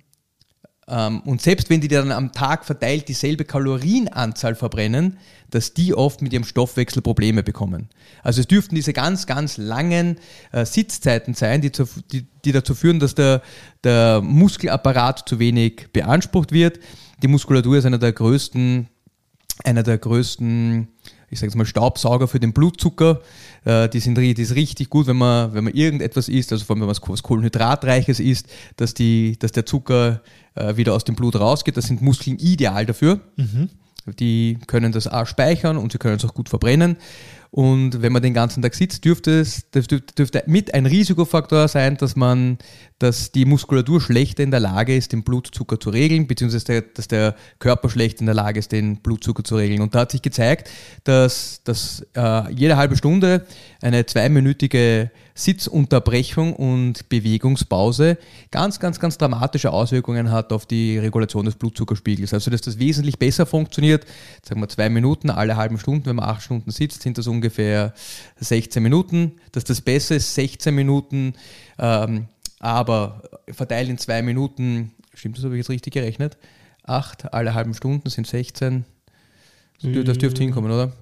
ähm, 0.89 1.21
und 1.21 1.43
selbst 1.43 1.69
wenn 1.69 1.83
die 1.83 1.89
dann 1.89 2.11
am 2.11 2.33
Tag 2.33 2.65
verteilt 2.65 3.09
dieselbe 3.09 3.45
Kalorienanzahl 3.45 4.55
verbrennen, 4.55 5.19
dass 5.51 5.75
die 5.75 5.93
oft 5.93 6.23
mit 6.23 6.33
ihrem 6.33 6.45
Stoffwechsel 6.45 7.03
Probleme 7.03 7.43
bekommen. 7.43 7.91
Also 8.23 8.41
es 8.41 8.47
dürften 8.47 8.75
diese 8.75 8.95
ganz, 8.95 9.27
ganz 9.27 9.59
langen 9.59 10.19
äh, 10.53 10.65
Sitzzeiten 10.65 11.35
sein, 11.35 11.61
die, 11.61 11.71
zu, 11.71 11.87
die, 12.11 12.27
die, 12.47 12.53
dazu 12.53 12.75
führen, 12.75 12.99
dass 12.99 13.15
der, 13.15 13.43
der 13.85 14.23
Muskelapparat 14.23 15.29
zu 15.29 15.39
wenig 15.39 15.89
beansprucht 15.93 16.51
wird. 16.53 16.81
Die 17.23 17.29
Muskulatur 17.29 17.77
ist 17.77 17.85
einer 17.85 17.99
der 17.99 18.13
größten, 18.13 18.89
einer 19.65 19.83
der 19.83 19.99
größten 19.99 20.89
ich 21.31 21.39
sage 21.39 21.49
jetzt 21.49 21.57
mal 21.57 21.67
Staubsauger 21.67 22.29
für 22.29 22.41
den 22.41 22.53
Blutzucker. 22.53 23.21
Äh, 23.65 23.89
die 23.89 24.01
sind 24.01 24.17
die 24.17 24.33
ist 24.33 24.55
richtig 24.55 24.91
gut, 24.91 25.07
wenn 25.07 25.17
man, 25.17 25.53
wenn 25.55 25.65
man 25.65 25.75
irgendetwas 25.75 26.29
isst, 26.29 26.53
also 26.53 26.65
vor 26.65 26.75
allem 26.75 26.83
wenn 26.83 26.89
man 26.89 26.97
was 26.97 27.23
Kohlenhydratreiches 27.23 28.21
isst, 28.21 28.47
dass, 28.77 28.95
die, 28.95 29.39
dass 29.39 29.53
der 29.53 29.67
Zucker 29.67 30.23
äh, 30.55 30.77
wieder 30.77 30.95
aus 30.95 31.05
dem 31.05 31.17
Blut 31.17 31.37
rausgeht. 31.37 31.77
Das 31.77 31.87
sind 31.87 32.03
Muskeln 32.03 32.39
ideal 32.39 32.87
dafür. 32.87 33.21
Mhm. 33.37 33.69
Die 34.19 34.59
können 34.67 34.93
das 34.93 35.07
auch 35.07 35.27
speichern 35.27 35.77
und 35.77 35.93
sie 35.93 35.99
können 35.99 36.17
es 36.17 36.25
auch 36.25 36.35
gut 36.35 36.49
verbrennen. 36.49 36.97
Und 37.51 38.03
wenn 38.03 38.13
man 38.13 38.23
den 38.23 38.35
ganzen 38.35 38.63
Tag 38.63 38.75
sitzt, 38.75 39.05
dürfte 39.05 39.41
es 39.41 39.71
dürfte, 39.71 40.01
dürfte 40.01 40.43
mit 40.47 40.75
ein 40.75 40.87
Risikofaktor 40.87 41.69
sein, 41.69 41.97
dass 41.97 42.15
man, 42.15 42.59
dass 42.99 43.31
die 43.31 43.45
Muskulatur 43.45 44.01
schlechter 44.01 44.43
in 44.43 44.51
der 44.51 44.61
Lage 44.61 44.97
ist, 44.97 45.13
den 45.13 45.23
Blutzucker 45.23 45.79
zu 45.79 45.91
regeln, 45.91 46.27
beziehungsweise 46.27 46.83
dass 46.83 47.07
der 47.07 47.37
Körper 47.61 47.89
schlecht 47.89 48.21
in 48.21 48.27
der 48.27 48.35
Lage 48.35 48.59
ist, 48.59 48.73
den 48.73 48.97
Blutzucker 48.97 49.45
zu 49.45 49.57
regeln. 49.57 49.81
Und 49.81 49.95
da 49.95 50.01
hat 50.01 50.11
sich 50.11 50.23
gezeigt, 50.23 50.69
dass, 51.05 51.63
dass 51.63 52.05
äh, 52.15 52.53
jede 52.53 52.77
halbe 52.77 52.97
Stunde 52.97 53.47
eine 53.81 54.05
zweiminütige 54.05 55.11
Sitzunterbrechung 55.39 56.53
und 56.55 57.09
Bewegungspause 57.09 58.19
ganz, 58.51 58.81
ganz, 58.81 58.99
ganz 58.99 59.19
dramatische 59.19 59.71
Auswirkungen 59.71 60.33
hat 60.33 60.53
auf 60.53 60.67
die 60.67 60.99
Regulation 60.99 61.45
des 61.45 61.55
Blutzuckerspiegels. 61.55 62.35
Also, 62.35 62.51
dass 62.51 62.63
das 62.63 62.81
wesentlich 62.81 63.21
besser 63.21 63.47
funktioniert, 63.47 64.05
sagen 64.43 64.61
wir 64.61 64.69
zwei 64.69 64.89
Minuten 64.89 65.31
alle 65.31 65.57
halben 65.57 65.79
Stunden, 65.79 66.07
wenn 66.07 66.17
man 66.17 66.29
acht 66.29 66.43
Stunden 66.43 66.73
sitzt, 66.73 67.03
sind 67.03 67.19
das 67.19 67.29
ungefähr 67.29 67.95
16 68.41 68.83
Minuten. 68.83 69.37
Dass 69.53 69.63
das 69.63 69.81
besser 69.81 70.17
ist, 70.17 70.35
16 70.35 70.75
Minuten, 70.75 71.35
ähm, 71.79 72.27
aber 72.59 73.23
verteilt 73.51 73.89
in 73.89 73.99
zwei 73.99 74.23
Minuten, 74.23 74.93
stimmt 75.15 75.37
das, 75.37 75.45
habe 75.45 75.55
ich 75.55 75.59
jetzt 75.59 75.71
richtig 75.71 75.93
gerechnet? 75.93 76.37
Acht 76.83 77.33
alle 77.33 77.55
halben 77.55 77.75
Stunden 77.75 78.09
sind 78.09 78.27
16. 78.27 78.85
Das 79.81 80.19
dürfte 80.19 80.43
hinkommen, 80.43 80.71
oder? 80.71 80.93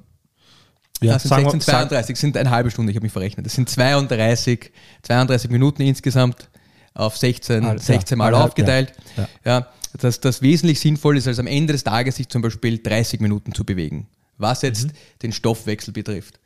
Ja, 1.01 1.15
das 1.15 1.25
sind 1.25 1.35
16, 1.35 1.61
32, 1.61 2.17
sind 2.17 2.37
eine 2.37 2.51
halbe 2.51 2.71
Stunde, 2.71 2.91
ich 2.91 2.97
habe 2.97 3.05
mich 3.05 3.13
verrechnet. 3.13 3.47
Das 3.47 3.55
sind 3.55 3.69
32, 3.69 4.73
32 5.03 5.51
Minuten 5.51 5.83
insgesamt 5.83 6.49
auf 6.95 7.17
16, 7.17 7.65
All, 7.65 7.79
16 7.79 8.17
Mal 8.17 8.33
ja, 8.33 8.43
aufgeteilt. 8.43 8.93
Ja, 9.17 9.29
ja. 9.45 9.69
dass 9.99 10.21
das 10.21 10.41
wesentlich 10.41 10.81
sinnvoll 10.81 11.19
ist, 11.19 11.29
als 11.29 11.39
am 11.39 11.47
Ende 11.47 11.75
des 11.75 11.85
Tages 11.85 12.17
sich 12.17 12.29
zum 12.29 12.43
Beispiel 12.43 12.79
30 12.79 13.21
Minuten 13.21 13.55
zu 13.55 13.65
bewegen, 13.65 14.07
was 14.39 14.63
jetzt 14.63 14.87
mhm. 14.87 14.93
den 15.23 15.33
Stoffwechsel 15.33 15.93
betrifft. 15.93 16.41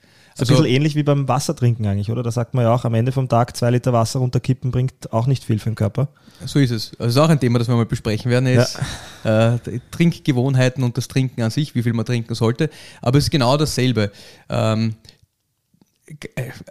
So 0.47 0.55
also, 0.55 0.55
ein 0.55 0.63
bisschen 0.63 0.77
ähnlich 0.77 0.95
wie 0.97 1.03
beim 1.03 1.29
Wassertrinken 1.29 1.87
eigentlich, 1.87 2.11
oder? 2.11 2.23
Da 2.23 2.31
sagt 2.31 2.55
man 2.55 2.65
ja 2.65 2.75
auch, 2.75 2.85
am 2.85 2.95
Ende 2.95 3.13
vom 3.13 3.29
Tag 3.29 3.57
zwei 3.57 3.71
Liter 3.71 3.93
Wasser 3.93 4.21
runterkippen 4.21 4.71
bringt 4.71 5.13
auch 5.13 5.27
nicht 5.27 5.45
viel 5.45 5.59
für 5.59 5.71
den 5.71 5.75
Körper. 5.75 6.09
So 6.47 6.59
ist 6.59 6.71
es. 6.71 6.93
Also 6.93 7.05
das 7.05 7.15
ist 7.15 7.19
auch 7.19 7.29
ein 7.29 7.41
Thema, 7.41 7.59
das 7.59 7.69
wir 7.69 7.77
mal 7.77 7.87
besprechen 7.87 8.31
werden, 8.31 8.47
ist 8.47 8.79
ja. 9.25 9.55
äh, 9.55 9.81
Trinkgewohnheiten 9.91 10.83
und 10.83 10.97
das 10.97 11.09
Trinken 11.09 11.43
an 11.43 11.51
sich, 11.51 11.75
wie 11.75 11.83
viel 11.83 11.93
man 11.93 12.07
trinken 12.07 12.35
sollte. 12.35 12.71
Aber 13.03 13.19
es 13.19 13.25
ist 13.25 13.31
genau 13.31 13.57
dasselbe. 13.57 14.11
Ähm, 14.49 14.95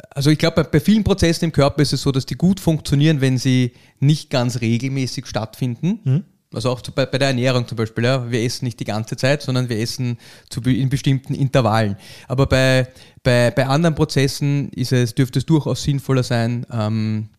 also 0.10 0.32
ich 0.32 0.40
glaube, 0.40 0.64
bei, 0.64 0.64
bei, 0.64 0.80
vielen 0.80 1.04
Prozessen 1.04 1.46
im 1.46 1.52
Körper 1.52 1.82
ist 1.82 1.94
es 1.94 2.02
so, 2.02 2.12
dass 2.12 2.26
die 2.26 2.36
gut 2.36 2.60
funktionieren, 2.60 3.22
wenn 3.22 3.38
sie 3.38 3.74
nicht 4.00 4.30
ganz 4.30 4.62
regelmäßig 4.62 5.28
stattfinden. 5.28 6.00
Mhm. 6.04 6.24
Also 6.54 6.72
auch 6.72 6.82
bei, 6.82 7.06
der 7.06 7.28
Ernährung 7.28 7.68
zum 7.68 7.78
Beispiel. 7.78 8.06
Ja. 8.06 8.32
Wir 8.32 8.44
essen 8.44 8.66
nicht 8.66 8.80
die 8.80 8.86
ganze 8.86 9.16
Zeit, 9.16 9.44
sondern 9.44 9.70
wir 9.70 9.80
essen 9.80 10.18
zu, 10.50 10.62
in 10.62 10.90
bestimmten 10.90 11.36
Intervallen. 11.36 11.96
Aber 12.28 12.48
bei, 12.48 12.88
bei, 13.22 13.52
bei 13.52 13.68
anderen 13.68 13.94
Prozessen 13.94 14.70
ist 14.70 14.92
es, 14.92 15.14
dürfte 15.14 15.40
es 15.40 15.46
durchaus 15.46 15.84
sinnvoller 15.84 16.24
sein, 16.24 16.66
ähm, 16.72 17.30
äh, 17.32 17.39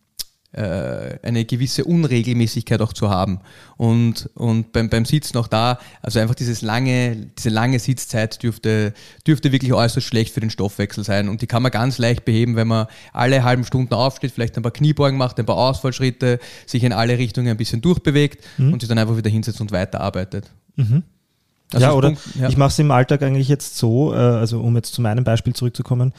eine 0.53 1.45
gewisse 1.45 1.85
Unregelmäßigkeit 1.85 2.81
auch 2.81 2.91
zu 2.91 3.09
haben. 3.09 3.39
Und, 3.77 4.29
und 4.35 4.73
beim, 4.73 4.89
beim 4.89 5.05
Sitzen 5.05 5.37
auch 5.37 5.47
da, 5.47 5.79
also 6.01 6.19
einfach 6.19 6.35
dieses 6.35 6.61
lange, 6.61 7.15
diese 7.37 7.49
lange 7.49 7.79
Sitzzeit 7.79 8.43
dürfte, 8.43 8.93
dürfte 9.25 9.51
wirklich 9.53 9.71
äußerst 9.71 10.05
schlecht 10.05 10.33
für 10.33 10.41
den 10.41 10.49
Stoffwechsel 10.49 11.05
sein. 11.05 11.29
Und 11.29 11.41
die 11.41 11.47
kann 11.47 11.63
man 11.63 11.71
ganz 11.71 11.97
leicht 11.97 12.25
beheben, 12.25 12.57
wenn 12.57 12.67
man 12.67 12.87
alle 13.13 13.43
halben 13.43 13.63
Stunden 13.63 13.93
aufsteht, 13.93 14.31
vielleicht 14.31 14.57
ein 14.57 14.63
paar 14.63 14.73
Kniebeugen 14.73 15.17
macht, 15.17 15.39
ein 15.39 15.45
paar 15.45 15.57
Ausfallschritte, 15.57 16.39
sich 16.65 16.83
in 16.83 16.91
alle 16.91 17.17
Richtungen 17.17 17.47
ein 17.47 17.57
bisschen 17.57 17.81
durchbewegt 17.81 18.43
mhm. 18.57 18.73
und 18.73 18.81
sich 18.81 18.89
dann 18.89 18.97
einfach 18.97 19.15
wieder 19.15 19.29
hinsetzt 19.29 19.61
und 19.61 19.71
weiterarbeitet. 19.71 20.51
Mhm. 20.75 21.03
Also 21.73 21.85
ja, 21.85 21.93
oder 21.93 22.09
Punkt, 22.09 22.35
ja. 22.35 22.49
ich 22.49 22.57
mache 22.57 22.69
es 22.69 22.79
im 22.79 22.91
Alltag 22.91 23.21
eigentlich 23.21 23.47
jetzt 23.47 23.77
so, 23.77 24.13
äh, 24.13 24.17
also 24.17 24.59
um 24.59 24.75
jetzt 24.75 24.93
zu 24.93 25.01
meinem 25.01 25.23
Beispiel 25.23 25.53
zurückzukommen, 25.53 26.13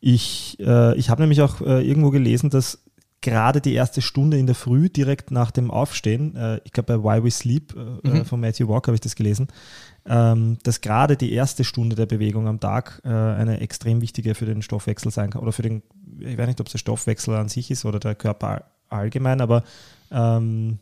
ich, 0.00 0.58
äh, 0.60 0.96
ich 0.96 1.10
habe 1.10 1.22
nämlich 1.22 1.40
auch 1.40 1.60
äh, 1.60 1.86
irgendwo 1.86 2.10
gelesen, 2.10 2.50
dass 2.50 2.78
gerade 3.24 3.62
die 3.62 3.72
erste 3.72 4.02
Stunde 4.02 4.38
in 4.38 4.46
der 4.46 4.54
Früh, 4.54 4.90
direkt 4.90 5.30
nach 5.30 5.50
dem 5.50 5.70
Aufstehen, 5.70 6.36
äh, 6.36 6.60
ich 6.64 6.72
glaube 6.72 6.98
bei 6.98 7.02
Why 7.02 7.24
We 7.24 7.30
Sleep 7.30 7.74
äh, 7.74 8.08
mhm. 8.08 8.24
von 8.26 8.38
Matthew 8.38 8.68
Walker 8.68 8.88
habe 8.88 8.96
ich 8.96 9.00
das 9.00 9.16
gelesen, 9.16 9.48
ähm, 10.06 10.58
dass 10.62 10.82
gerade 10.82 11.16
die 11.16 11.32
erste 11.32 11.64
Stunde 11.64 11.96
der 11.96 12.04
Bewegung 12.04 12.46
am 12.46 12.60
Tag 12.60 13.00
äh, 13.02 13.08
eine 13.08 13.60
extrem 13.60 14.02
wichtige 14.02 14.34
für 14.34 14.44
den 14.44 14.60
Stoffwechsel 14.60 15.10
sein 15.10 15.30
kann. 15.30 15.40
Oder 15.40 15.52
für 15.52 15.62
den, 15.62 15.82
ich 16.20 16.36
weiß 16.36 16.46
nicht, 16.46 16.60
ob 16.60 16.66
es 16.66 16.72
der 16.72 16.78
Stoffwechsel 16.78 17.34
an 17.34 17.48
sich 17.48 17.70
ist 17.70 17.86
oder 17.86 17.98
der 17.98 18.14
Körper 18.14 18.66
allgemein, 18.90 19.40
aber 19.40 19.64
ähm, 20.10 20.78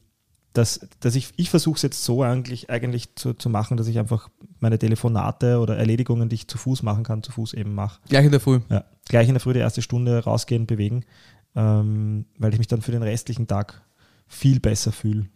dass, 0.52 0.86
dass 1.00 1.14
ich, 1.14 1.32
ich 1.36 1.48
versuche 1.48 1.76
es 1.76 1.82
jetzt 1.82 2.04
so 2.04 2.22
eigentlich, 2.22 2.70
eigentlich 2.70 3.14
zu, 3.14 3.34
zu 3.34 3.48
machen, 3.48 3.76
dass 3.76 3.86
ich 3.86 3.98
einfach 3.98 4.28
meine 4.58 4.78
Telefonate 4.78 5.60
oder 5.60 5.78
Erledigungen, 5.78 6.28
die 6.28 6.34
ich 6.34 6.48
zu 6.48 6.58
Fuß 6.58 6.82
machen 6.82 7.04
kann, 7.04 7.22
zu 7.22 7.32
Fuß 7.32 7.54
eben 7.54 7.74
mache. 7.74 8.00
Gleich 8.08 8.24
in 8.24 8.32
der 8.32 8.40
Früh. 8.40 8.60
Ja, 8.68 8.84
gleich 9.08 9.28
in 9.28 9.34
der 9.34 9.40
Früh 9.40 9.54
die 9.54 9.60
erste 9.60 9.80
Stunde 9.80 10.24
rausgehen, 10.24 10.66
bewegen 10.66 11.04
ähm, 11.54 12.24
weil 12.38 12.52
ich 12.52 12.58
mich 12.58 12.68
dann 12.68 12.82
für 12.82 12.92
den 12.92 13.02
restlichen 13.02 13.46
Tag 13.46 13.82
viel 14.26 14.60
besser 14.60 14.92
fühle. 14.92 15.26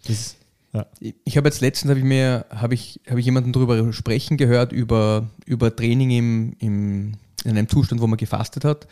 Ja. 0.72 0.86
Ich 1.24 1.36
habe 1.36 1.48
jetzt 1.48 1.60
letztens 1.60 1.90
habe 1.90 2.00
ich 2.00 2.04
mir 2.04 2.44
habe 2.50 2.74
ich 2.74 3.00
habe 3.08 3.20
ich 3.20 3.26
jemanden 3.26 3.52
darüber 3.52 3.92
sprechen 3.92 4.36
gehört 4.36 4.72
über 4.72 5.30
über 5.46 5.74
Training 5.74 6.10
im, 6.10 6.56
im 6.58 7.12
in 7.44 7.56
einem 7.56 7.68
Zustand, 7.68 8.00
wo 8.00 8.06
man 8.06 8.18
gefastet 8.18 8.64
hat. 8.64 8.86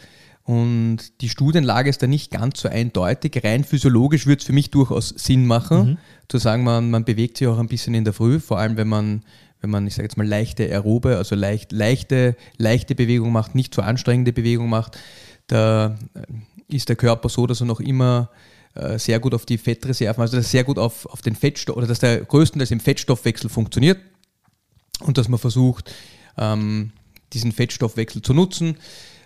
Und 0.45 1.23
die 1.23 1.29
Studienlage 1.31 1.89
ist 1.89 2.03
da 2.03 2.07
nicht 2.07 2.31
ganz 2.31 2.61
so 2.61 2.69
eindeutig. 2.69 3.43
Rein 3.43 3.65
physiologisch 3.65 4.27
würde 4.27 4.41
es 4.41 4.47
für 4.47 4.53
mich 4.53 4.71
durchaus 4.71 5.09
Sinn 5.09 5.47
machen, 5.47 5.87
mhm. 5.87 5.99
zu 6.29 6.39
sagen, 6.39 6.65
man, 6.65 6.91
man 6.91 7.05
bewegt 7.05 7.39
sich 7.39 7.49
auch 7.49 7.59
ein 7.59 7.67
bisschen 7.67 7.95
in 7.95 8.05
der 8.05 8.13
Früh, 8.13 8.41
vor 8.41 8.59
allem 8.59 8.77
wenn 8.77 8.89
man, 8.89 9.25
wenn 9.61 9.71
man, 9.71 9.87
ich 9.87 9.95
sage 9.95 10.05
jetzt 10.05 10.19
mal, 10.19 10.27
leichte 10.27 10.65
Aerobe, 10.65 11.17
also 11.17 11.35
leicht, 11.35 11.73
leichte, 11.73 12.37
leichte 12.59 12.95
Bewegung 12.95 13.33
macht, 13.33 13.55
nicht 13.55 13.75
zu 13.75 13.81
so 13.81 13.87
anstrengende 13.87 14.35
Bewegung 14.35 14.69
macht. 14.69 14.99
Da 15.47 15.99
ist 16.69 16.89
der 16.89 16.97
Körper 16.97 17.29
so, 17.29 17.47
dass 17.47 17.61
er 17.61 17.67
noch 17.67 17.81
immer 17.81 18.31
äh, 18.75 18.99
sehr 18.99 19.21
gut 19.21 19.35
auf 19.35 19.47
die 19.47 19.59
Fettreserven, 19.59 20.23
also 20.23 20.37
dass 20.37 20.47
er 20.47 20.51
sehr 20.51 20.65
gut 20.65 20.79
auf, 20.79 21.07
auf 21.07 21.23
den 21.23 21.37
Fettstoff 21.37 21.77
oder 21.77 21.87
dass 21.87 22.01
der 22.01 22.25
größtenteils 22.25 22.71
im 22.71 22.81
Fettstoffwechsel 22.81 23.49
funktioniert 23.49 23.99
und 25.01 25.19
dass 25.19 25.29
man 25.29 25.39
versucht, 25.39 25.93
ähm, 26.37 26.93
diesen 27.33 27.53
Fettstoffwechsel 27.53 28.23
zu 28.23 28.35
nutzen 28.35 28.79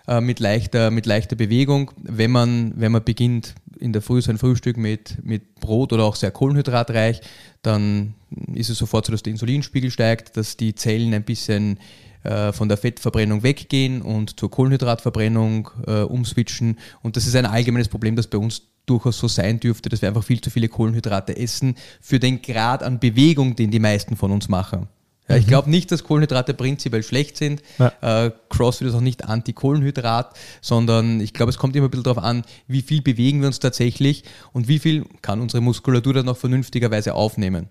äh, 0.07 0.21
mit, 0.21 0.39
leichter, 0.39 0.91
mit 0.91 1.05
leichter 1.05 1.35
Bewegung. 1.35 1.91
Wenn 1.97 2.31
man, 2.31 2.73
wenn 2.75 2.91
man 2.91 3.03
beginnt 3.03 3.55
in 3.79 3.93
der 3.93 4.01
Früh 4.01 4.21
sein 4.21 4.37
Frühstück 4.37 4.77
mit, 4.77 5.17
mit 5.23 5.55
Brot 5.55 5.93
oder 5.93 6.03
auch 6.03 6.15
sehr 6.15 6.31
kohlenhydratreich, 6.31 7.21
dann 7.61 8.15
ist 8.53 8.69
es 8.69 8.77
sofort 8.77 9.05
so, 9.05 9.11
dass 9.11 9.23
der 9.23 9.31
Insulinspiegel 9.31 9.91
steigt, 9.91 10.37
dass 10.37 10.57
die 10.57 10.75
Zellen 10.75 11.13
ein 11.13 11.23
bisschen 11.23 11.79
äh, 12.23 12.51
von 12.51 12.69
der 12.69 12.77
Fettverbrennung 12.77 13.43
weggehen 13.43 14.01
und 14.01 14.39
zur 14.39 14.51
Kohlenhydratverbrennung 14.51 15.69
äh, 15.87 16.01
umswitchen. 16.01 16.77
Und 17.01 17.15
das 17.15 17.25
ist 17.25 17.35
ein 17.35 17.45
allgemeines 17.45 17.87
Problem, 17.87 18.15
das 18.15 18.27
bei 18.27 18.37
uns 18.37 18.63
durchaus 18.85 19.19
so 19.19 19.27
sein 19.27 19.59
dürfte, 19.59 19.89
dass 19.89 20.01
wir 20.01 20.09
einfach 20.09 20.23
viel 20.23 20.41
zu 20.41 20.49
viele 20.49 20.67
Kohlenhydrate 20.67 21.37
essen 21.37 21.75
für 22.01 22.19
den 22.19 22.41
Grad 22.41 22.83
an 22.83 22.99
Bewegung, 22.99 23.55
den 23.55 23.71
die 23.71 23.79
meisten 23.79 24.15
von 24.15 24.31
uns 24.31 24.49
machen. 24.49 24.87
Ja, 25.29 25.35
ich 25.35 25.45
mhm. 25.45 25.49
glaube 25.49 25.69
nicht, 25.69 25.91
dass 25.91 26.03
Kohlenhydrate 26.03 26.55
prinzipiell 26.55 27.03
schlecht 27.03 27.37
sind. 27.37 27.61
Ja. 27.77 28.25
Äh, 28.25 28.31
CrossFit 28.49 28.87
ist 28.87 28.95
auch 28.95 29.01
nicht 29.01 29.25
Anti-Kohlenhydrat, 29.25 30.35
sondern 30.59 31.21
ich 31.21 31.33
glaube, 31.33 31.51
es 31.51 31.57
kommt 31.57 31.75
immer 31.75 31.87
ein 31.87 31.91
bisschen 31.91 32.03
darauf 32.03 32.23
an, 32.23 32.43
wie 32.67 32.81
viel 32.81 33.01
bewegen 33.01 33.41
wir 33.41 33.47
uns 33.47 33.59
tatsächlich 33.59 34.23
und 34.53 34.67
wie 34.67 34.79
viel 34.79 35.05
kann 35.21 35.39
unsere 35.39 35.61
Muskulatur 35.61 36.15
dann 36.15 36.25
noch 36.25 36.37
vernünftigerweise 36.37 37.13
aufnehmen. 37.13 37.67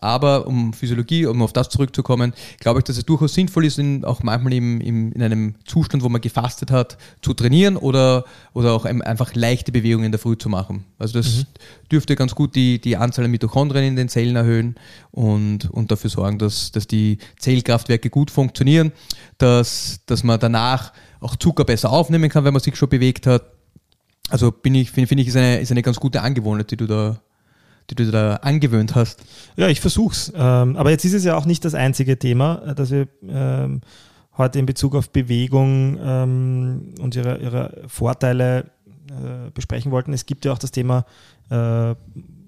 Aber 0.00 0.46
um 0.46 0.72
Physiologie, 0.72 1.26
um 1.26 1.42
auf 1.42 1.52
das 1.52 1.68
zurückzukommen, 1.68 2.32
glaube 2.60 2.80
ich, 2.80 2.84
dass 2.84 2.96
es 2.96 3.04
durchaus 3.04 3.34
sinnvoll 3.34 3.64
ist, 3.64 3.78
in, 3.78 4.04
auch 4.04 4.22
manchmal 4.22 4.52
im, 4.52 4.80
im, 4.80 5.12
in 5.12 5.22
einem 5.22 5.54
Zustand, 5.64 6.02
wo 6.02 6.08
man 6.08 6.20
gefastet 6.20 6.70
hat, 6.70 6.98
zu 7.20 7.34
trainieren 7.34 7.76
oder, 7.76 8.24
oder 8.52 8.72
auch 8.72 8.84
einfach 8.84 9.34
leichte 9.34 9.72
Bewegungen 9.72 10.06
in 10.06 10.12
der 10.12 10.20
Früh 10.20 10.38
zu 10.38 10.48
machen. 10.48 10.84
Also 10.98 11.18
das 11.18 11.38
mhm. 11.38 11.44
dürfte 11.90 12.16
ganz 12.16 12.34
gut 12.34 12.54
die, 12.54 12.80
die 12.80 12.96
Anzahl 12.96 13.24
der 13.24 13.30
Mitochondrien 13.30 13.84
in 13.84 13.96
den 13.96 14.08
Zellen 14.08 14.36
erhöhen 14.36 14.76
und, 15.10 15.70
und 15.70 15.90
dafür 15.90 16.10
sorgen, 16.10 16.38
dass, 16.38 16.70
dass 16.70 16.86
die 16.86 17.18
Zellkraftwerke 17.38 18.08
gut 18.10 18.30
funktionieren, 18.30 18.92
dass, 19.38 20.00
dass 20.06 20.22
man 20.22 20.38
danach 20.38 20.92
auch 21.20 21.36
Zucker 21.36 21.64
besser 21.64 21.90
aufnehmen 21.90 22.30
kann, 22.30 22.44
wenn 22.44 22.52
man 22.52 22.62
sich 22.62 22.76
schon 22.76 22.88
bewegt 22.88 23.26
hat. 23.26 23.42
Also 24.30 24.52
bin 24.52 24.74
ich, 24.74 24.90
finde 24.90 25.08
find 25.08 25.20
ich, 25.20 25.28
ist 25.28 25.36
eine, 25.36 25.58
ist 25.58 25.70
eine 25.72 25.82
ganz 25.82 25.98
gute 25.98 26.22
Angewohnheit, 26.22 26.70
die 26.70 26.76
du 26.76 26.86
da 26.86 27.20
die 27.90 27.94
du 27.94 28.10
da 28.10 28.36
angewöhnt 28.36 28.94
hast. 28.94 29.22
Ja, 29.56 29.68
ich 29.68 29.80
versuch's. 29.80 30.32
Ähm, 30.34 30.76
aber 30.76 30.90
jetzt 30.90 31.04
ist 31.04 31.14
es 31.14 31.24
ja 31.24 31.36
auch 31.36 31.46
nicht 31.46 31.64
das 31.64 31.74
einzige 31.74 32.18
Thema, 32.18 32.62
äh, 32.66 32.74
das 32.74 32.90
wir 32.90 33.08
ähm, 33.26 33.80
heute 34.36 34.58
in 34.58 34.66
Bezug 34.66 34.94
auf 34.94 35.10
Bewegung 35.10 35.98
ähm, 36.00 36.94
und 37.00 37.16
ihre, 37.16 37.38
ihre 37.38 37.82
Vorteile 37.88 38.70
äh, 39.08 39.50
besprechen 39.52 39.90
wollten. 39.90 40.12
Es 40.12 40.26
gibt 40.26 40.44
ja 40.44 40.52
auch 40.52 40.58
das 40.58 40.70
Thema 40.70 41.04
äh, 41.50 41.94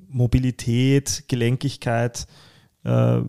Mobilität, 0.09 1.25
Gelenkigkeit. 1.29 2.27
Äh, 2.85 3.21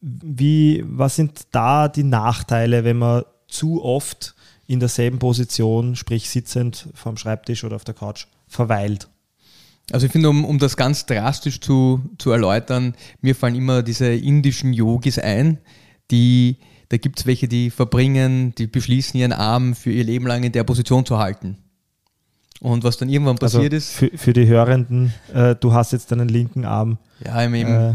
wie, 0.00 0.84
was 0.86 1.16
sind 1.16 1.48
da 1.50 1.88
die 1.88 2.04
Nachteile, 2.04 2.84
wenn 2.84 2.98
man 2.98 3.24
zu 3.48 3.82
oft 3.82 4.34
in 4.66 4.80
derselben 4.80 5.18
Position, 5.18 5.96
sprich 5.96 6.28
sitzend 6.30 6.88
vorm 6.94 7.16
Schreibtisch 7.16 7.64
oder 7.64 7.76
auf 7.76 7.84
der 7.84 7.94
Couch, 7.94 8.26
verweilt? 8.46 9.08
Also 9.92 10.06
ich 10.06 10.12
finde, 10.12 10.28
um, 10.28 10.44
um 10.44 10.58
das 10.58 10.76
ganz 10.76 11.06
drastisch 11.06 11.60
zu, 11.60 12.00
zu 12.18 12.32
erläutern, 12.32 12.94
mir 13.20 13.36
fallen 13.36 13.54
immer 13.54 13.82
diese 13.82 14.06
indischen 14.12 14.72
Yogis 14.72 15.18
ein, 15.18 15.58
die, 16.10 16.58
da 16.88 16.96
gibt 16.96 17.20
es 17.20 17.26
welche, 17.26 17.46
die 17.46 17.70
verbringen, 17.70 18.54
die 18.56 18.66
beschließen 18.66 19.18
ihren 19.18 19.32
Arm 19.32 19.74
für 19.74 19.92
ihr 19.92 20.04
Leben 20.04 20.26
lang 20.26 20.42
in 20.42 20.52
der 20.52 20.64
Position 20.64 21.06
zu 21.06 21.18
halten. 21.18 21.58
Und 22.60 22.84
was 22.84 22.96
dann 22.96 23.08
irgendwann 23.08 23.38
also 23.40 23.58
passiert 23.58 23.74
also 23.74 23.76
ist. 23.76 23.92
Für, 23.92 24.10
für 24.16 24.32
die 24.32 24.46
Hörenden, 24.46 25.12
äh, 25.32 25.54
du 25.54 25.72
hast 25.72 25.92
jetzt 25.92 26.10
deinen 26.10 26.28
linken 26.28 26.64
Arm. 26.64 26.98
Ja, 27.24 27.42
im 27.42 27.54
äh, 27.54 27.92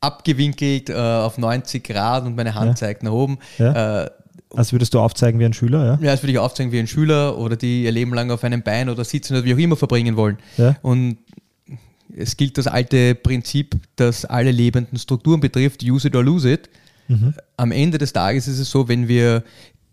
abgewinkelt 0.00 0.88
äh, 0.88 0.94
auf 0.94 1.36
90 1.36 1.84
Grad 1.84 2.24
und 2.24 2.36
meine 2.36 2.54
Hand 2.54 2.70
ja. 2.70 2.74
zeigt 2.76 3.02
nach 3.02 3.12
oben. 3.12 3.38
Ja. 3.58 4.08
Als 4.54 4.72
würdest 4.72 4.94
du 4.94 5.00
aufzeigen 5.00 5.38
wie 5.40 5.44
ein 5.44 5.52
Schüler, 5.52 5.84
ja? 5.84 5.98
Ja, 6.02 6.10
als 6.12 6.22
würde 6.22 6.32
ich 6.32 6.38
aufzeigen 6.38 6.72
wie 6.72 6.78
ein 6.78 6.86
Schüler 6.86 7.36
oder 7.38 7.56
die 7.56 7.84
ihr 7.84 7.92
Leben 7.92 8.14
lang 8.14 8.30
auf 8.30 8.44
einem 8.44 8.62
Bein 8.62 8.88
oder 8.88 9.04
sitzen 9.04 9.34
oder 9.34 9.44
wie 9.44 9.54
auch 9.54 9.58
immer 9.58 9.76
verbringen 9.76 10.16
wollen. 10.16 10.38
Ja. 10.56 10.76
Und 10.82 11.18
es 12.16 12.36
gilt 12.36 12.56
das 12.56 12.66
alte 12.66 13.14
Prinzip, 13.14 13.76
das 13.96 14.24
alle 14.24 14.50
lebenden 14.50 14.98
Strukturen 14.98 15.40
betrifft, 15.40 15.82
use 15.82 16.08
it 16.08 16.16
or 16.16 16.24
lose 16.24 16.50
it. 16.50 16.70
Mhm. 17.08 17.34
Am 17.56 17.72
Ende 17.72 17.98
des 17.98 18.12
Tages 18.12 18.48
ist 18.48 18.58
es 18.58 18.70
so, 18.70 18.88
wenn 18.88 19.08
wir 19.08 19.44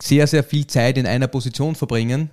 sehr, 0.02 0.28
sehr 0.28 0.44
viel 0.44 0.68
Zeit 0.68 0.98
in 0.98 1.08
einer 1.08 1.28
Position 1.28 1.76
verbringen, 1.76 2.30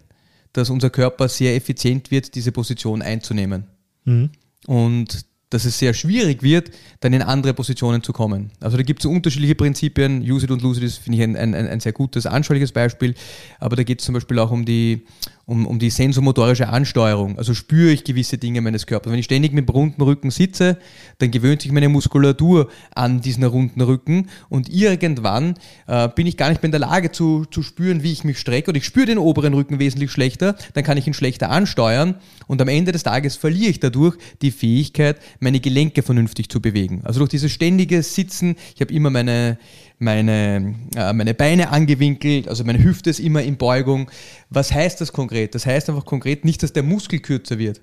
dass 0.52 0.71
unser 0.71 0.91
Körper 0.91 1.29
sehr 1.29 1.57
effizient 1.57 2.11
wird, 2.11 2.35
diese 2.35 2.52
Position 2.52 3.02
einzunehmen. 3.02 3.64
Mhm. 4.05 4.31
Und 4.67 5.25
dass 5.52 5.64
es 5.64 5.78
sehr 5.78 5.94
schwierig 5.94 6.42
wird, 6.42 6.71
dann 7.00 7.12
in 7.12 7.23
andere 7.23 7.52
Positionen 7.54 8.02
zu 8.02 8.12
kommen. 8.12 8.50
Also 8.61 8.76
da 8.76 8.82
gibt 8.82 9.00
es 9.00 9.06
unterschiedliche 9.06 9.54
Prinzipien. 9.54 10.23
Use 10.23 10.44
it 10.44 10.50
und 10.50 10.62
lose 10.62 10.80
it 10.80 10.87
ist, 10.87 10.99
finde 10.99 11.18
ich, 11.18 11.25
ein, 11.25 11.37
ein, 11.37 11.54
ein 11.54 11.80
sehr 11.80 11.92
gutes, 11.92 12.26
anschauliches 12.26 12.73
Beispiel. 12.73 13.14
Aber 13.59 13.76
da 13.76 13.82
geht 13.82 14.00
es 14.00 14.06
zum 14.06 14.14
Beispiel 14.14 14.38
auch 14.38 14.50
um 14.50 14.64
die, 14.64 15.02
um, 15.46 15.66
um 15.66 15.78
die 15.78 15.90
sensomotorische 15.90 16.68
Ansteuerung. 16.68 17.37
Also 17.38 17.54
spüre 17.54 17.92
ich 17.92 18.04
gewisse 18.04 18.38
Dinge 18.38 18.61
meines 18.61 18.87
Körpers. 18.87 19.12
Wenn 19.12 19.18
ich 19.18 19.25
ständig 19.25 19.52
mit 19.52 19.72
runden 19.72 20.00
Rücken 20.02 20.30
sitze, 20.30 20.78
dann 21.18 21.30
gewöhnt 21.30 21.62
sich 21.62 21.72
meine 21.72 21.88
Muskulatur 21.88 22.68
an 22.94 23.20
diesen 23.20 23.44
runden 23.44 23.80
Rücken 23.80 24.28
und 24.49 24.68
irgendwann 24.68 25.54
äh, 25.87 26.08
bin 26.08 26.26
ich 26.26 26.37
gar 26.37 26.49
nicht 26.49 26.62
mehr 26.62 26.68
in 26.68 26.72
der 26.72 26.80
Lage 26.80 27.11
zu, 27.11 27.44
zu 27.46 27.62
spüren, 27.62 28.02
wie 28.02 28.12
ich 28.12 28.25
mich 28.25 28.38
strecke 28.38 28.70
und 28.70 28.76
ich 28.76 28.84
spüre 28.84 29.06
den 29.06 29.18
oberen 29.18 29.54
Rücken 29.54 29.78
wesentlich 29.78 30.11
schlechter, 30.12 30.56
dann 30.75 30.84
kann 30.84 30.96
ich 30.96 31.06
ihn 31.06 31.14
schlechter 31.14 31.50
ansteuern 31.50 32.16
und 32.46 32.61
am 32.62 32.68
Ende 32.68 32.92
des 32.92 33.02
Tages 33.02 33.37
verliere 33.37 33.70
ich 33.70 33.80
dadurch 33.80 34.16
die 34.42 34.50
Fähigkeit, 34.50 35.18
meine 35.40 35.61
Gelenke 35.61 36.02
vernünftig 36.02 36.49
zu 36.49 36.61
bewegen. 36.61 37.00
Also 37.04 37.18
durch 37.18 37.30
dieses 37.30 37.50
ständige 37.50 38.02
Sitzen, 38.02 38.56
ich 38.75 38.80
habe 38.80 38.92
immer 38.94 39.11
meine 39.11 39.58
meine, 40.02 40.75
äh, 40.94 41.12
meine 41.12 41.32
Beine 41.32 41.71
angewinkelt, 41.71 42.49
also 42.49 42.64
meine 42.64 42.82
Hüfte 42.82 43.11
ist 43.11 43.21
immer 43.21 43.42
in 43.42 43.56
Beugung. 43.56 44.11
Was 44.50 44.73
heißt 44.73 45.00
das 45.00 45.12
konkret? 45.12 45.54
Das 45.54 45.64
heißt 45.64 45.88
einfach 45.88 46.04
konkret 46.04 46.44
nicht, 46.44 46.62
dass 46.62 46.73
der 46.73 46.82
Muskel 46.82 47.21
kürzer 47.21 47.59
wird. 47.59 47.80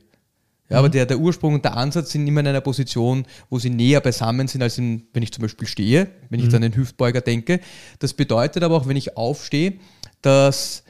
Ja, 0.70 0.76
mhm. 0.76 0.80
aber 0.80 0.90
der, 0.90 1.06
der 1.06 1.20
Ursprung 1.20 1.56
und 1.56 1.66
der 1.66 1.76
Ansatz 1.76 2.12
sind 2.12 2.28
immer 2.28 2.42
in 2.42 2.48
einer 2.48 2.62
Position, 2.62 3.26
wo 3.50 3.58
sie 3.58 3.70
näher 3.70 4.02
beisammen 4.02 4.48
sind, 4.48 4.62
als 4.62 4.78
in, 4.78 5.08
wenn 5.14 5.24
ich 5.24 5.32
zum 5.32 5.42
Beispiel 5.42 5.68
stehe, 5.68 6.10
wenn 6.30 6.40
ich 6.40 6.48
mhm. 6.48 6.52
dann 6.52 6.62
den 6.62 6.76
Hüftbeuger 6.76 7.22
denke. 7.22 7.60
Das 7.98 8.14
bedeutet 8.14 8.64
aber 8.64 8.76
auch, 8.76 8.88
wenn 8.88 8.98
ich 8.98 9.18
aufstehe, 9.18 9.74
dass 10.22 10.84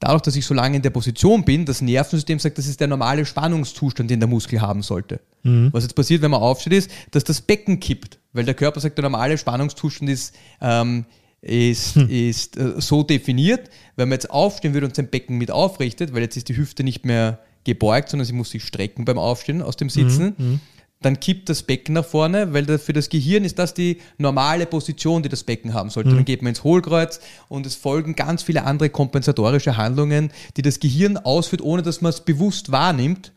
dadurch, 0.00 0.22
dass 0.22 0.36
ich 0.36 0.44
so 0.44 0.52
lange 0.52 0.76
in 0.76 0.82
der 0.82 0.90
Position 0.90 1.44
bin, 1.44 1.64
das 1.64 1.80
Nervensystem 1.80 2.38
sagt, 2.38 2.58
das 2.58 2.66
ist 2.66 2.80
der 2.80 2.88
normale 2.88 3.24
Spannungszustand, 3.24 4.10
den 4.10 4.20
der 4.20 4.28
Muskel 4.28 4.60
haben 4.60 4.82
sollte. 4.82 5.20
Mhm. 5.44 5.70
Was 5.72 5.84
jetzt 5.84 5.94
passiert, 5.94 6.22
wenn 6.22 6.30
man 6.32 6.42
aufsteht, 6.42 6.72
ist, 6.72 6.90
dass 7.12 7.24
das 7.24 7.40
Becken 7.40 7.80
kippt, 7.80 8.18
weil 8.32 8.44
der 8.44 8.54
Körper 8.54 8.80
sagt, 8.80 8.98
der 8.98 9.02
normale 9.02 9.38
Spannungszustand 9.38 10.10
ist, 10.10 10.34
ähm, 10.60 11.06
ist, 11.40 11.96
hm. 11.96 12.08
ist 12.08 12.56
äh, 12.56 12.74
so 12.80 13.02
definiert. 13.02 13.70
Wenn 13.96 14.08
man 14.08 14.16
jetzt 14.16 14.30
aufstehen 14.30 14.74
würde 14.74 14.86
und 14.86 14.94
sein 14.94 15.08
Becken 15.08 15.38
mit 15.38 15.50
aufrichtet, 15.50 16.14
weil 16.14 16.22
jetzt 16.22 16.36
ist 16.36 16.48
die 16.48 16.56
Hüfte 16.56 16.84
nicht 16.84 17.04
mehr 17.04 17.40
gebeugt, 17.64 18.08
sondern 18.08 18.26
sie 18.26 18.32
muss 18.32 18.50
sich 18.50 18.64
strecken 18.64 19.04
beim 19.04 19.18
Aufstehen 19.18 19.62
aus 19.62 19.76
dem 19.76 19.90
Sitzen, 19.90 20.34
mhm. 20.36 20.46
mhm 20.46 20.60
dann 21.02 21.20
kippt 21.20 21.48
das 21.48 21.62
Becken 21.62 21.94
nach 21.94 22.04
vorne, 22.04 22.52
weil 22.52 22.78
für 22.78 22.92
das 22.92 23.08
Gehirn 23.08 23.44
ist 23.44 23.58
das 23.58 23.74
die 23.74 23.98
normale 24.18 24.66
Position, 24.66 25.22
die 25.22 25.28
das 25.28 25.44
Becken 25.44 25.74
haben 25.74 25.90
sollte. 25.90 26.10
Mhm. 26.10 26.16
Dann 26.16 26.24
geht 26.24 26.42
man 26.42 26.50
ins 26.50 26.64
Hohlkreuz 26.64 27.20
und 27.48 27.66
es 27.66 27.74
folgen 27.74 28.14
ganz 28.14 28.42
viele 28.42 28.64
andere 28.64 28.88
kompensatorische 28.88 29.76
Handlungen, 29.76 30.30
die 30.56 30.62
das 30.62 30.80
Gehirn 30.80 31.16
ausführt, 31.16 31.62
ohne 31.62 31.82
dass 31.82 32.00
man 32.00 32.10
es 32.10 32.20
bewusst 32.20 32.72
wahrnimmt. 32.72 33.32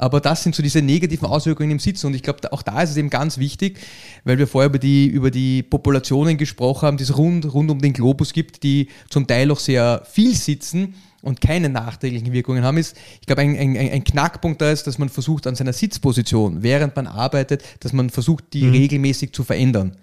Aber 0.00 0.20
das 0.20 0.42
sind 0.42 0.54
so 0.54 0.62
diese 0.62 0.80
negativen 0.80 1.28
Auswirkungen 1.28 1.72
im 1.72 1.78
Sitzen. 1.78 2.06
Und 2.06 2.14
ich 2.14 2.22
glaube, 2.22 2.50
auch 2.54 2.62
da 2.62 2.80
ist 2.80 2.90
es 2.90 2.96
eben 2.96 3.10
ganz 3.10 3.36
wichtig, 3.36 3.78
weil 4.24 4.38
wir 4.38 4.46
vorher 4.46 4.70
über 4.70 4.78
die, 4.78 5.06
über 5.06 5.30
die 5.30 5.62
Populationen 5.62 6.38
gesprochen 6.38 6.86
haben, 6.86 6.96
die 6.96 7.02
es 7.02 7.18
rund, 7.18 7.52
rund 7.52 7.70
um 7.70 7.80
den 7.82 7.92
Globus 7.92 8.32
gibt, 8.32 8.62
die 8.62 8.88
zum 9.10 9.26
Teil 9.26 9.50
auch 9.50 9.58
sehr 9.58 10.02
viel 10.10 10.34
sitzen 10.34 10.94
und 11.20 11.42
keine 11.42 11.68
nachträglichen 11.68 12.32
Wirkungen 12.32 12.64
haben, 12.64 12.78
ist, 12.78 12.96
ich 13.20 13.26
glaube, 13.26 13.42
ein, 13.42 13.54
ein, 13.58 13.76
ein 13.76 14.02
Knackpunkt 14.02 14.62
da 14.62 14.70
ist, 14.70 14.86
dass 14.86 14.96
man 14.96 15.10
versucht, 15.10 15.46
an 15.46 15.54
seiner 15.54 15.74
Sitzposition, 15.74 16.62
während 16.62 16.96
man 16.96 17.06
arbeitet, 17.06 17.62
dass 17.80 17.92
man 17.92 18.08
versucht, 18.08 18.44
die 18.54 18.62
mhm. 18.62 18.72
regelmäßig 18.72 19.34
zu 19.34 19.44
verändern. 19.44 19.96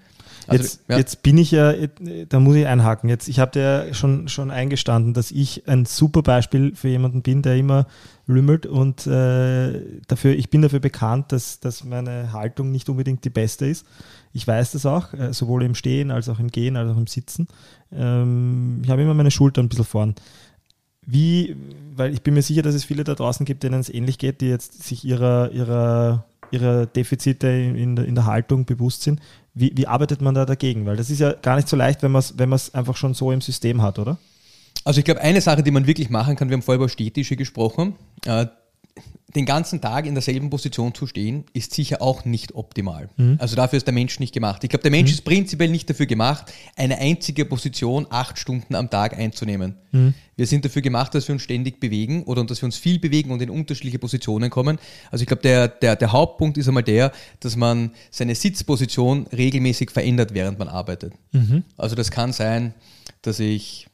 Also, 0.46 0.64
jetzt, 0.64 0.82
ja. 0.88 0.98
jetzt, 0.98 1.24
bin 1.24 1.40
ich 1.40 1.50
ja, 1.50 1.74
da 2.30 2.40
muss 2.40 2.56
ich 2.56 2.68
einhaken. 2.68 3.10
Jetzt, 3.10 3.28
ich 3.28 3.40
habe 3.40 3.52
dir 3.52 3.94
schon, 3.94 4.30
schon 4.30 4.52
eingestanden, 4.52 5.16
dass 5.16 5.32
ich 5.32 5.68
ein 5.68 5.86
super 5.86 6.22
Beispiel 6.22 6.74
für 6.76 6.88
jemanden 6.88 7.24
bin, 7.24 7.42
der 7.42 7.58
immer 7.58 7.88
lümmelt 8.28 8.66
und 8.66 9.08
äh, 9.08 9.82
dafür, 10.08 10.36
ich 10.36 10.50
bin 10.50 10.62
dafür 10.62 10.80
bekannt, 10.80 11.32
dass, 11.32 11.60
dass 11.62 11.86
meine 11.86 12.34
Haltung 12.34 12.72
nicht 12.72 12.90
unbedingt 12.90 13.24
die 13.24 13.30
beste 13.30 13.66
ist. 13.66 13.86
Ich 14.34 14.46
weiß 14.46 14.74
das 14.74 14.86
auch, 14.86 15.14
äh, 15.14 15.34
sowohl 15.34 15.64
im 15.64 15.76
Stehen 15.76 16.12
als 16.12 16.28
auch 16.28 16.40
im 16.40 16.50
Gehen, 16.50 16.76
als 16.76 16.92
auch 16.92 16.98
im 16.98 17.08
Sitzen. 17.08 17.48
Ähm, 17.92 18.82
ich 18.84 18.90
habe 18.90 19.02
immer 19.02 19.14
meine 19.14 19.32
Schulter 19.32 19.64
ein 19.64 19.70
bisschen 19.70 19.86
vorn. 19.86 20.16
Wie, 21.06 21.56
weil 21.96 22.14
ich 22.14 22.22
bin 22.22 22.34
mir 22.34 22.42
sicher, 22.42 22.62
dass 22.62 22.76
es 22.76 22.84
viele 22.84 23.06
da 23.06 23.16
draußen 23.16 23.46
gibt, 23.46 23.64
denen 23.64 23.80
es 23.80 23.90
ähnlich 23.90 24.18
geht, 24.18 24.42
die 24.42 24.50
jetzt 24.50 24.84
sich 24.84 25.06
ihrer, 25.06 25.52
ihrer, 25.54 26.26
ihrer 26.52 26.86
Defizite 26.86 27.48
in 27.48 27.96
der, 27.96 28.06
in 28.06 28.16
der 28.16 28.26
Haltung 28.26 28.66
bewusst 28.66 29.04
sind. 29.04 29.22
Wie, 29.54 29.72
wie 29.74 29.88
arbeitet 29.88 30.22
man 30.22 30.36
da 30.36 30.46
dagegen? 30.46 30.86
Weil 30.86 30.98
das 30.98 31.10
ist 31.10 31.20
ja 31.20 31.32
gar 31.32 31.56
nicht 31.56 31.70
so 31.70 31.78
leicht, 31.78 32.04
wenn 32.04 32.12
man 32.12 32.20
es 32.20 32.38
wenn 32.38 32.52
einfach 32.52 32.98
schon 32.98 33.14
so 33.14 33.32
im 33.32 33.40
System 33.40 33.82
hat, 33.82 34.00
oder? 34.00 34.18
Also 34.88 35.00
ich 35.00 35.04
glaube, 35.04 35.20
eine 35.20 35.42
Sache, 35.42 35.64
die 35.64 35.72
man 35.72 35.86
wirklich 35.86 36.10
machen 36.10 36.38
kann, 36.38 36.48
wir 36.48 36.54
haben 36.54 36.62
vorher 36.62 36.78
über 36.78 36.88
Städtische 36.88 37.36
gesprochen, 37.36 37.96
äh, 38.24 38.46
den 39.36 39.46
ganzen 39.46 39.82
Tag 39.82 40.06
in 40.06 40.14
derselben 40.14 40.50
Position 40.50 40.96
zu 40.96 41.08
stehen, 41.08 41.44
ist 41.52 41.74
sicher 41.74 42.02
auch 42.02 42.24
nicht 42.24 42.56
optimal. 42.56 43.10
Mhm. 43.18 43.36
Also 43.38 43.58
dafür 43.58 43.76
ist 43.76 43.86
der 43.86 43.94
Mensch 43.94 44.22
nicht 44.22 44.34
gemacht. 44.34 44.64
Ich 44.64 44.70
glaube, 44.70 44.84
der 44.84 44.92
Mensch 44.92 45.12
mhm. 45.12 45.16
ist 45.16 45.26
prinzipiell 45.26 45.70
nicht 45.70 45.90
dafür 45.90 46.06
gemacht, 46.06 46.54
eine 46.78 47.00
einzige 47.00 47.44
Position 47.44 48.08
acht 48.10 48.38
Stunden 48.38 48.76
am 48.76 48.90
Tag 48.90 49.18
einzunehmen. 49.18 49.76
Mhm. 49.92 50.14
Wir 50.38 50.48
sind 50.48 50.64
dafür 50.64 50.82
gemacht, 50.82 51.14
dass 51.14 51.28
wir 51.28 51.34
uns 51.34 51.42
ständig 51.42 51.82
bewegen 51.82 52.24
oder 52.24 52.46
dass 52.46 52.62
wir 52.62 52.68
uns 52.68 52.78
viel 52.78 52.98
bewegen 52.98 53.32
und 53.32 53.42
in 53.42 53.50
unterschiedliche 53.50 54.00
Positionen 54.00 54.50
kommen. 54.50 54.80
Also 55.12 55.24
ich 55.24 55.28
glaube, 55.28 55.42
der, 55.42 55.68
der, 55.68 55.98
der 55.98 56.14
Hauptpunkt 56.14 56.58
ist 56.58 56.70
einmal 56.70 56.84
der, 56.84 57.12
dass 57.42 57.58
man 57.58 57.92
seine 58.10 58.36
Sitzposition 58.36 59.28
regelmäßig 59.36 59.92
verändert, 59.92 60.34
während 60.34 60.60
man 60.60 60.70
arbeitet. 60.70 61.12
Mhm. 61.34 61.66
Also 61.76 61.98
das 61.98 62.10
kann 62.10 62.32
sein, 62.32 62.74
dass 63.22 63.42
ich 63.42 63.88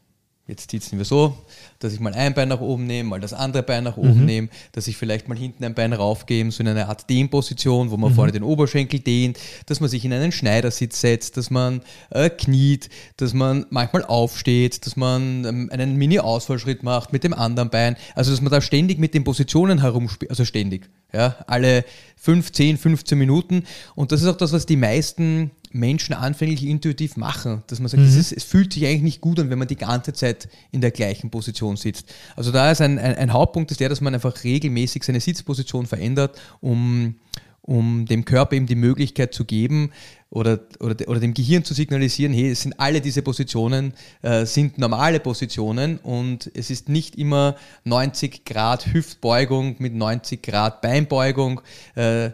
Jetzt 0.45 0.71
sitzen 0.71 0.97
wir 0.97 1.05
so, 1.05 1.37
dass 1.79 1.93
ich 1.93 2.01
mal 2.01 2.13
ein 2.13 2.33
Bein 2.33 2.49
nach 2.49 2.59
oben 2.59 2.85
nehme, 2.85 3.07
mal 3.07 3.21
das 3.21 3.31
andere 3.31 3.63
Bein 3.63 3.85
nach 3.85 3.95
oben 3.95 4.19
mhm. 4.19 4.25
nehme, 4.25 4.49
dass 4.73 4.87
ich 4.87 4.97
vielleicht 4.97 5.29
mal 5.29 5.37
hinten 5.37 5.63
ein 5.63 5.73
Bein 5.73 5.93
raufgebe, 5.93 6.51
so 6.51 6.61
in 6.61 6.67
eine 6.67 6.89
Art 6.89 7.09
Dehnposition, 7.09 7.91
wo 7.91 7.95
man 7.97 8.11
mhm. 8.11 8.15
vorne 8.15 8.33
den 8.33 8.43
Oberschenkel 8.43 8.99
dehnt, 8.99 9.39
dass 9.67 9.79
man 9.79 9.89
sich 9.89 10.03
in 10.03 10.11
einen 10.11 10.33
Schneidersitz 10.33 10.99
setzt, 10.99 11.37
dass 11.37 11.49
man 11.49 11.79
äh, 12.09 12.29
kniet, 12.29 12.89
dass 13.15 13.33
man 13.33 13.67
manchmal 13.69 14.03
aufsteht, 14.03 14.85
dass 14.85 14.97
man 14.97 15.45
ähm, 15.45 15.69
einen 15.71 15.95
Mini-Ausfallschritt 15.95 16.83
macht 16.83 17.13
mit 17.13 17.23
dem 17.23 17.33
anderen 17.33 17.69
Bein. 17.69 17.95
Also 18.13 18.31
dass 18.31 18.41
man 18.41 18.51
da 18.51 18.59
ständig 18.59 18.99
mit 18.99 19.13
den 19.13 19.23
Positionen 19.23 19.79
herumspielt, 19.79 20.29
also 20.29 20.43
ständig, 20.43 20.89
ja, 21.13 21.37
alle 21.47 21.85
5, 22.17 22.51
10, 22.51 22.77
15 22.77 23.17
Minuten. 23.17 23.63
Und 23.95 24.11
das 24.11 24.21
ist 24.21 24.27
auch 24.27 24.35
das, 24.35 24.51
was 24.51 24.65
die 24.65 24.75
meisten 24.75 25.51
Menschen 25.73 26.13
anfänglich 26.13 26.63
intuitiv 26.63 27.17
machen, 27.17 27.63
dass 27.67 27.79
man 27.79 27.89
sagt, 27.89 28.03
mhm. 28.03 28.07
ist, 28.07 28.31
es 28.31 28.43
fühlt 28.43 28.73
sich 28.73 28.85
eigentlich 28.85 29.01
nicht 29.01 29.21
gut 29.21 29.39
an, 29.39 29.49
wenn 29.49 29.59
man 29.59 29.67
die 29.67 29.75
ganze 29.75 30.13
Zeit 30.13 30.47
in 30.71 30.81
der 30.81 30.91
gleichen 30.91 31.29
Position 31.29 31.75
sitzt. 31.75 32.13
Also 32.35 32.51
da 32.51 32.71
ist 32.71 32.81
ein, 32.81 32.99
ein, 32.99 33.15
ein 33.15 33.33
Hauptpunkt 33.33 33.71
ist 33.71 33.79
der, 33.79 33.89
dass 33.89 34.01
man 34.01 34.13
einfach 34.13 34.43
regelmäßig 34.43 35.03
seine 35.03 35.19
Sitzposition 35.19 35.85
verändert, 35.85 36.39
um, 36.61 37.15
um 37.61 38.05
dem 38.05 38.23
Körper 38.23 38.55
eben 38.55 38.67
die 38.67 38.75
Möglichkeit 38.75 39.33
zu 39.33 39.45
geben 39.45 39.91
oder, 40.33 40.59
oder, 40.79 40.95
oder 41.07 41.19
dem 41.19 41.33
Gehirn 41.33 41.63
zu 41.63 41.73
signalisieren, 41.73 42.33
hey, 42.33 42.49
es 42.49 42.61
sind 42.61 42.79
alle 42.79 43.01
diese 43.01 43.21
Positionen, 43.21 43.93
äh, 44.23 44.45
sind 44.45 44.79
normale 44.79 45.19
Positionen 45.19 45.99
und 45.99 46.51
es 46.55 46.71
ist 46.71 46.89
nicht 46.89 47.15
immer 47.15 47.55
90 47.83 48.43
Grad 48.43 48.93
Hüftbeugung 48.93 49.75
mit 49.77 49.93
90 49.93 50.41
Grad 50.41 50.81
Beinbeugung 50.81 51.61
äh, 51.95 52.31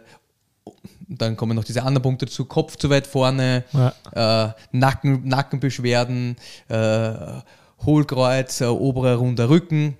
dann 1.18 1.36
kommen 1.36 1.56
noch 1.56 1.64
diese 1.64 1.82
anderen 1.82 2.02
Punkte 2.02 2.26
dazu, 2.26 2.44
Kopf 2.44 2.76
zu 2.76 2.88
weit 2.88 3.06
vorne, 3.06 3.64
ja. 3.72 4.48
äh, 4.48 4.52
Nacken, 4.72 5.26
Nackenbeschwerden, 5.26 6.36
äh, 6.68 7.12
Hohlkreuz, 7.84 8.60
äh, 8.60 8.66
oberer 8.66 9.16
runder 9.16 9.48
Rücken. 9.48 9.96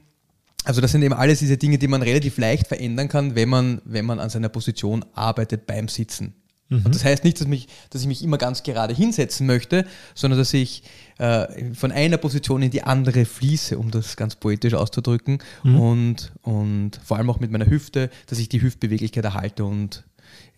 Also 0.64 0.80
das 0.80 0.92
sind 0.92 1.02
eben 1.02 1.14
alles 1.14 1.38
diese 1.40 1.56
Dinge, 1.56 1.78
die 1.78 1.88
man 1.88 2.02
relativ 2.02 2.38
leicht 2.38 2.68
verändern 2.68 3.08
kann, 3.08 3.34
wenn 3.34 3.48
man, 3.48 3.80
wenn 3.84 4.04
man 4.04 4.20
an 4.20 4.30
seiner 4.30 4.50
Position 4.50 5.04
arbeitet 5.14 5.66
beim 5.66 5.88
Sitzen. 5.88 6.34
Mhm. 6.70 6.86
Und 6.86 6.94
das 6.94 7.04
heißt 7.04 7.24
nicht, 7.24 7.40
dass, 7.40 7.48
mich, 7.48 7.66
dass 7.90 8.02
ich 8.02 8.08
mich 8.08 8.22
immer 8.22 8.38
ganz 8.38 8.62
gerade 8.62 8.94
hinsetzen 8.94 9.46
möchte, 9.46 9.84
sondern 10.14 10.38
dass 10.38 10.54
ich 10.54 10.82
äh, 11.18 11.74
von 11.74 11.92
einer 11.92 12.16
Position 12.16 12.62
in 12.62 12.70
die 12.70 12.82
andere 12.82 13.24
fließe, 13.24 13.76
um 13.76 13.90
das 13.90 14.16
ganz 14.16 14.36
poetisch 14.36 14.74
auszudrücken. 14.74 15.38
Mhm. 15.64 15.80
Und, 15.80 16.32
und 16.42 17.00
vor 17.04 17.16
allem 17.16 17.28
auch 17.28 17.40
mit 17.40 17.50
meiner 17.50 17.66
Hüfte, 17.66 18.10
dass 18.26 18.38
ich 18.38 18.48
die 18.48 18.62
Hüftbeweglichkeit 18.62 19.24
erhalte 19.24 19.64
und 19.64 20.04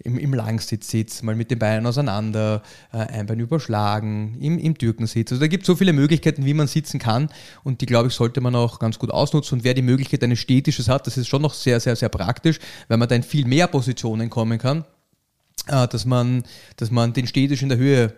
im, 0.05 0.19
im 0.19 0.35
Langsitz 0.35 0.91
sitzt, 0.91 1.23
mal 1.23 1.35
mit 1.35 1.51
den 1.51 1.59
Beinen 1.59 1.87
auseinander, 1.87 2.63
äh, 2.93 2.99
ein 2.99 3.27
Bein 3.27 3.41
überschlagen, 3.41 4.37
im, 4.41 4.59
im 4.59 4.77
Türkensitz. 4.77 5.33
Also 5.33 5.41
da 5.41 5.47
gibt 5.47 5.63
es 5.63 5.67
so 5.67 5.77
viele 5.77 5.93
Möglichkeiten, 5.93 6.45
wie 6.45 6.55
man 6.55 6.67
sitzen 6.67 6.99
kann 6.99 7.29
und 7.65 7.81
die, 7.81 7.87
glaube 7.87 8.09
ich, 8.09 8.15
sollte 8.15 8.41
man 8.41 8.55
auch 8.55 8.79
ganz 8.79 8.99
gut 8.99 9.11
ausnutzen. 9.11 9.59
Und 9.59 9.65
wer 9.65 9.75
die 9.75 9.83
Möglichkeit 9.83 10.23
eines 10.23 10.41
Städtisches 10.41 10.89
hat, 10.89 11.07
das 11.07 11.17
ist 11.17 11.29
schon 11.29 11.43
noch 11.43 11.55
sehr, 11.55 11.81
sehr, 11.81 11.97
sehr 11.97 12.09
praktisch, 12.09 12.59
weil 12.89 12.99
man 12.99 13.09
da 13.09 13.15
in 13.15 13.23
viel 13.23 13.47
mehr 13.47 13.67
Positionen 13.67 14.31
kommen 14.31 14.59
kann, 14.59 14.85
äh, 15.69 15.87
dass, 15.89 16.05
man, 16.05 16.45
dass 16.77 16.91
man 16.91 17.13
den 17.13 17.27
Städtisch 17.27 17.63
in 17.63 17.69
der 17.69 17.79
Höhe 17.79 18.15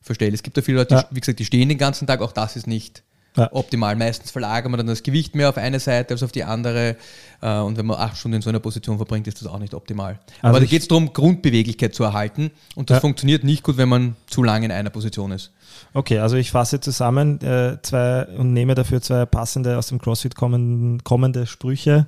verstellt. 0.00 0.34
Es 0.34 0.42
gibt 0.42 0.56
da 0.56 0.62
viele 0.62 0.78
Leute, 0.78 0.94
ja. 0.94 1.08
wie 1.10 1.20
gesagt, 1.20 1.38
die 1.38 1.44
stehen 1.44 1.68
den 1.68 1.78
ganzen 1.78 2.06
Tag, 2.06 2.20
auch 2.20 2.32
das 2.32 2.56
ist 2.56 2.66
nicht 2.66 3.02
ja. 3.36 3.48
optimal. 3.52 3.96
Meistens 3.96 4.30
verlagert 4.30 4.70
man 4.70 4.78
dann 4.78 4.86
das 4.86 5.02
Gewicht 5.02 5.34
mehr 5.34 5.48
auf 5.48 5.56
eine 5.56 5.80
Seite 5.80 6.14
als 6.14 6.22
auf 6.22 6.32
die 6.32 6.44
andere. 6.44 6.96
Äh, 7.40 7.58
und 7.58 7.76
wenn 7.76 7.86
man 7.86 7.98
acht 7.98 8.16
Stunden 8.16 8.36
in 8.36 8.42
so 8.42 8.50
einer 8.50 8.60
Position 8.60 8.96
verbringt, 8.96 9.26
ist 9.26 9.40
das 9.40 9.48
auch 9.48 9.58
nicht 9.58 9.74
optimal. 9.74 10.18
Also 10.40 10.48
Aber 10.48 10.60
da 10.60 10.66
geht 10.66 10.82
es 10.82 10.88
darum, 10.88 11.12
Grundbeweglichkeit 11.12 11.94
zu 11.94 12.04
erhalten. 12.04 12.50
Und 12.74 12.90
das 12.90 12.96
ja. 12.96 13.00
funktioniert 13.00 13.44
nicht 13.44 13.62
gut, 13.62 13.76
wenn 13.76 13.88
man 13.88 14.16
zu 14.26 14.42
lange 14.42 14.66
in 14.66 14.72
einer 14.72 14.90
Position 14.90 15.32
ist. 15.32 15.52
Okay, 15.92 16.18
also 16.18 16.36
ich 16.36 16.50
fasse 16.50 16.80
zusammen 16.80 17.40
äh, 17.40 17.78
zwei 17.82 18.26
und 18.26 18.52
nehme 18.52 18.74
dafür 18.74 19.00
zwei 19.00 19.26
passende 19.26 19.78
aus 19.78 19.88
dem 19.88 19.98
CrossFit 19.98 20.34
kommenden, 20.34 21.02
kommende 21.02 21.46
Sprüche. 21.46 22.06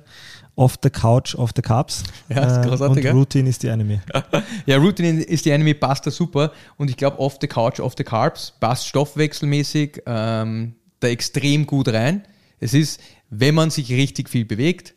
Off 0.55 0.75
the 0.81 0.89
couch, 0.89 1.35
off 1.35 1.51
the 1.55 1.61
cups. 1.61 2.03
Ja, 2.29 2.43
ist 2.43 2.65
äh, 2.65 2.67
großartig. 2.67 3.05
und 3.05 3.13
Routine 3.13 3.49
ist 3.49 3.61
die 3.61 3.67
Enemy. 3.67 3.99
ja, 4.65 4.77
Routine 4.77 5.21
ist 5.21 5.45
die 5.45 5.51
Enemy, 5.51 5.75
passt 5.75 6.07
da 6.07 6.11
super. 6.11 6.51
Und 6.77 6.89
ich 6.89 6.97
glaube, 6.97 7.19
off 7.19 7.37
the 7.39 7.47
couch, 7.47 7.79
off 7.79 7.93
the 7.95 8.03
carbs 8.03 8.53
passt 8.59 8.87
stoffwechselmäßig. 8.87 10.01
Ähm, 10.07 10.73
da 10.99 11.07
extrem 11.07 11.65
gut 11.65 11.87
rein. 11.89 12.23
Es 12.59 12.73
ist, 12.73 12.99
wenn 13.29 13.55
man 13.55 13.69
sich 13.69 13.91
richtig 13.91 14.29
viel 14.29 14.45
bewegt, 14.45 14.93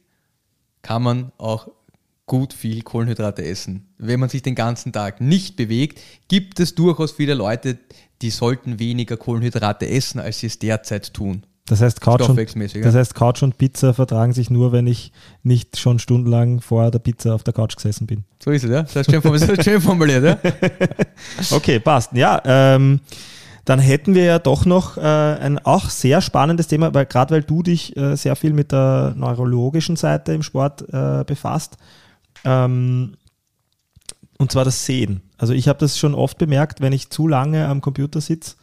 kann 0.82 1.02
man 1.02 1.32
auch 1.36 1.68
gut 2.26 2.52
viel 2.52 2.82
Kohlenhydrate 2.82 3.44
essen. 3.44 3.88
Wenn 3.98 4.20
man 4.20 4.28
sich 4.28 4.42
den 4.42 4.54
ganzen 4.54 4.92
Tag 4.92 5.20
nicht 5.20 5.56
bewegt, 5.56 6.00
gibt 6.28 6.60
es 6.60 6.74
durchaus 6.74 7.12
viele 7.12 7.34
Leute, 7.34 7.78
die 8.22 8.30
sollten 8.30 8.78
weniger 8.78 9.16
Kohlenhydrate 9.16 9.88
essen, 9.88 10.20
als 10.20 10.38
sie 10.38 10.46
es 10.46 10.58
derzeit 10.58 11.12
tun. 11.12 11.44
Das 11.66 11.80
heißt, 11.80 12.00
Couch 12.00 12.28
und, 12.28 12.36
das 12.36 12.94
heißt, 12.96 13.14
Couch 13.14 13.44
und 13.44 13.56
Pizza 13.56 13.94
vertragen 13.94 14.32
sich 14.32 14.50
nur, 14.50 14.72
wenn 14.72 14.88
ich 14.88 15.12
nicht 15.44 15.78
schon 15.78 16.00
stundenlang 16.00 16.60
vor 16.60 16.90
der 16.90 16.98
Pizza 16.98 17.34
auf 17.34 17.44
der 17.44 17.54
Couch 17.54 17.76
gesessen 17.76 18.08
bin. 18.08 18.24
So 18.42 18.50
ist 18.50 18.64
es, 18.64 18.70
ja. 18.70 18.82
Das 18.82 18.96
ist 19.06 19.64
schön, 19.64 19.80
formuliert, 19.80 20.24
ja. 20.24 20.38
okay, 21.56 21.78
passt. 21.78 22.12
Ja, 22.12 22.42
ähm, 22.44 23.00
dann 23.64 23.78
hätten 23.78 24.14
wir 24.14 24.24
ja 24.24 24.38
doch 24.38 24.64
noch 24.64 24.96
äh, 24.96 25.00
ein 25.00 25.58
auch 25.58 25.90
sehr 25.90 26.20
spannendes 26.20 26.66
Thema, 26.66 26.94
weil 26.94 27.06
gerade 27.06 27.34
weil 27.34 27.42
du 27.42 27.62
dich 27.62 27.96
äh, 27.96 28.16
sehr 28.16 28.36
viel 28.36 28.52
mit 28.52 28.72
der 28.72 29.14
neurologischen 29.16 29.96
Seite 29.96 30.32
im 30.32 30.42
Sport 30.42 30.84
äh, 30.92 31.24
befasst. 31.24 31.76
Ähm, 32.44 33.14
und 34.38 34.50
zwar 34.50 34.64
das 34.64 34.86
Sehen. 34.86 35.22
Also 35.36 35.52
ich 35.52 35.68
habe 35.68 35.78
das 35.78 35.98
schon 35.98 36.14
oft 36.14 36.38
bemerkt, 36.38 36.80
wenn 36.80 36.92
ich 36.92 37.10
zu 37.10 37.28
lange 37.28 37.68
am 37.68 37.82
Computer 37.82 38.20
sitze, 38.20 38.56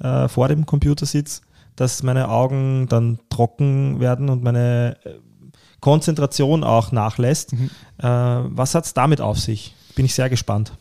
äh, 0.00 0.26
vor 0.28 0.48
dem 0.48 0.66
Computer 0.66 1.06
sitze, 1.06 1.42
dass 1.76 2.02
meine 2.02 2.28
Augen 2.28 2.88
dann 2.88 3.20
trocken 3.30 4.00
werden 4.00 4.28
und 4.28 4.42
meine 4.42 4.96
äh, 5.04 5.14
Konzentration 5.80 6.64
auch 6.64 6.92
nachlässt. 6.92 7.52
Mhm. 7.52 7.70
Äh, 7.98 8.06
was 8.06 8.74
hat 8.74 8.84
es 8.84 8.94
damit 8.94 9.20
auf 9.20 9.38
sich? 9.38 9.74
Bin 9.94 10.04
ich 10.04 10.14
sehr 10.14 10.28
gespannt. 10.28 10.72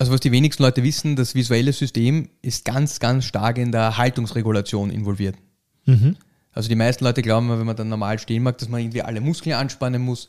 Also 0.00 0.12
was 0.12 0.20
die 0.20 0.32
wenigsten 0.32 0.62
Leute 0.62 0.82
wissen, 0.82 1.14
das 1.14 1.34
visuelle 1.34 1.74
System 1.74 2.30
ist 2.40 2.64
ganz, 2.64 3.00
ganz 3.00 3.26
stark 3.26 3.58
in 3.58 3.70
der 3.70 3.98
Haltungsregulation 3.98 4.88
involviert. 4.88 5.36
Mhm. 5.84 6.16
Also 6.52 6.70
die 6.70 6.74
meisten 6.74 7.04
Leute 7.04 7.20
glauben, 7.20 7.50
wenn 7.50 7.66
man 7.66 7.76
dann 7.76 7.90
normal 7.90 8.18
stehen 8.18 8.42
mag, 8.42 8.56
dass 8.56 8.70
man 8.70 8.80
irgendwie 8.80 9.02
alle 9.02 9.20
Muskeln 9.20 9.54
anspannen 9.54 10.00
muss. 10.00 10.26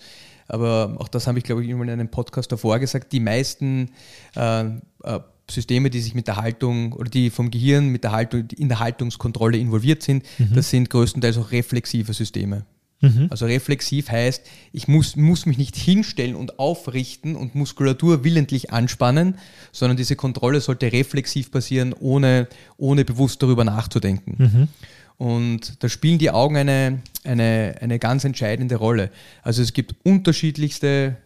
Aber 0.49 0.97
auch 0.97 1.07
das 1.07 1.25
habe 1.25 1.37
ich, 1.37 1.45
glaube 1.45 1.63
ich, 1.63 1.69
irgendwann 1.69 1.87
in 1.87 2.01
einem 2.01 2.11
Podcast 2.11 2.51
davor 2.51 2.79
gesagt. 2.79 3.13
Die 3.13 3.21
meisten 3.21 3.91
äh, 4.35 4.65
äh, 4.65 5.19
Systeme, 5.49 5.89
die 5.89 6.01
sich 6.01 6.15
mit 6.15 6.27
der 6.27 6.35
Haltung 6.35 6.91
oder 6.91 7.09
die 7.09 7.29
vom 7.29 7.49
Gehirn 7.49 7.87
mit 7.87 8.03
der 8.03 8.11
Haltung, 8.11 8.49
in 8.49 8.67
der 8.67 8.79
Haltungskontrolle 8.79 9.57
involviert 9.57 10.03
sind, 10.03 10.25
mhm. 10.37 10.53
das 10.53 10.69
sind 10.69 10.89
größtenteils 10.89 11.37
auch 11.37 11.53
reflexive 11.53 12.13
Systeme. 12.13 12.65
Mhm. 13.01 13.27
Also 13.29 13.45
reflexiv 13.45 14.09
heißt, 14.09 14.43
ich 14.71 14.87
muss, 14.87 15.15
muss 15.15 15.45
mich 15.45 15.57
nicht 15.57 15.75
hinstellen 15.75 16.35
und 16.35 16.59
aufrichten 16.59 17.35
und 17.35 17.55
Muskulatur 17.55 18.23
willentlich 18.23 18.71
anspannen, 18.71 19.35
sondern 19.71 19.97
diese 19.97 20.15
Kontrolle 20.15 20.61
sollte 20.61 20.91
reflexiv 20.91 21.51
passieren, 21.51 21.93
ohne, 21.99 22.47
ohne 22.77 23.03
bewusst 23.03 23.41
darüber 23.41 23.63
nachzudenken. 23.63 24.35
Mhm. 24.37 24.67
Und 25.17 25.83
da 25.83 25.89
spielen 25.89 26.17
die 26.17 26.31
Augen 26.31 26.57
eine, 26.57 26.99
eine, 27.23 27.75
eine 27.79 27.99
ganz 27.99 28.23
entscheidende 28.23 28.75
Rolle. 28.75 29.11
Also 29.43 29.61
es 29.61 29.73
gibt 29.73 29.95
unterschiedlichste, 30.03 31.17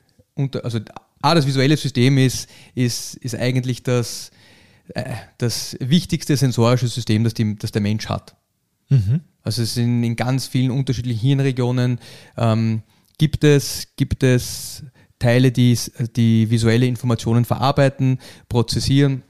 also 0.64 0.80
A, 1.22 1.34
das 1.34 1.48
visuelle 1.48 1.78
System 1.78 2.18
ist, 2.18 2.50
ist, 2.74 3.16
ist 3.16 3.36
eigentlich 3.36 3.84
das, 3.84 4.32
äh, 4.94 5.14
das 5.38 5.78
wichtigste 5.80 6.38
sensorische 6.38 6.88
System, 6.88 7.24
das, 7.24 7.34
die, 7.34 7.58
das 7.58 7.72
der 7.72 7.82
Mensch 7.82 8.08
hat. 8.08 8.36
Mhm. 8.90 9.22
Also 9.44 9.62
es 9.62 9.76
sind 9.76 10.04
in 10.04 10.16
ganz 10.16 10.48
vielen 10.48 10.72
unterschiedlichen 10.72 11.20
Hirnregionen 11.20 12.00
ähm, 12.38 12.82
gibt 13.18 13.44
es, 13.44 13.88
gibt 13.96 14.24
es 14.24 14.84
Teile, 15.20 15.52
die, 15.52 15.78
die 16.16 16.50
visuelle 16.50 16.86
Informationen 16.86 17.46
verarbeiten, 17.46 18.20
prozessieren 18.50 19.24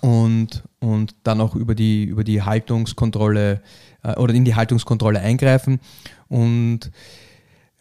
und, 0.00 0.62
und 0.78 1.14
dann 1.24 1.40
auch 1.40 1.56
über 1.56 1.74
die, 1.74 2.04
über 2.04 2.22
die 2.22 2.42
Haltungskontrolle 2.42 3.62
äh, 4.02 4.14
oder 4.16 4.34
in 4.34 4.44
die 4.44 4.54
Haltungskontrolle 4.54 5.20
eingreifen. 5.20 5.80
Und 6.28 6.90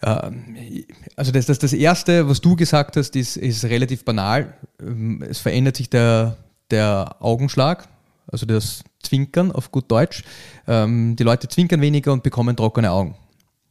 äh, 0.01 0.31
also 1.15 1.31
das, 1.31 1.45
das, 1.45 1.59
das 1.59 1.73
Erste, 1.73 2.27
was 2.27 2.41
du 2.41 2.55
gesagt 2.55 2.97
hast, 2.97 3.15
ist, 3.15 3.37
ist 3.37 3.65
relativ 3.65 4.05
banal. 4.05 4.53
Ähm, 4.81 5.23
es 5.27 5.39
verändert 5.39 5.77
sich 5.77 5.89
der, 5.89 6.37
der 6.71 7.15
Augenschlag, 7.19 7.87
also 8.27 8.45
das 8.45 8.83
Zwinkern 9.01 9.51
auf 9.51 9.71
gut 9.71 9.89
Deutsch. 9.91 10.23
Ähm, 10.67 11.15
die 11.15 11.23
Leute 11.23 11.47
zwinkern 11.47 11.81
weniger 11.81 12.13
und 12.13 12.23
bekommen 12.23 12.55
trockene 12.55 12.91
Augen. 12.91 13.15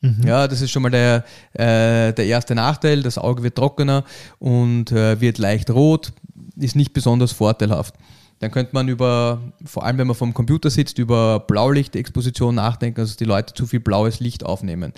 Mhm. 0.01 0.23
Ja, 0.25 0.47
das 0.47 0.61
ist 0.61 0.71
schon 0.71 0.83
mal 0.83 0.91
der, 0.91 1.25
äh, 1.55 2.13
der 2.13 2.27
erste 2.27 2.55
Nachteil. 2.55 3.03
Das 3.03 3.19
Auge 3.19 3.43
wird 3.43 3.57
trockener 3.57 4.05
und 4.39 4.93
äh, 4.93 5.21
wird 5.21 5.39
leicht 5.39 5.71
rot, 5.71 6.13
ist 6.57 6.77
nicht 6.77 6.93
besonders 6.93 7.33
vorteilhaft. 7.33 7.95
Dann 8.41 8.53
könnte 8.53 8.71
man 8.73 8.87
über, 8.87 9.41
vor 9.65 9.85
allem 9.85 9.99
wenn 9.99 10.07
man 10.07 10.15
vom 10.15 10.33
Computer 10.33 10.71
sitzt, 10.71 10.99
über 10.99 11.41
Blaulichtexposition 11.41 12.55
nachdenken, 12.55 13.01
also 13.01 13.11
dass 13.11 13.17
die 13.17 13.25
Leute 13.25 13.55
zu 13.55 13.67
viel 13.67 13.81
blaues 13.81 14.21
Licht 14.21 14.47
aufnehmen. 14.47 14.93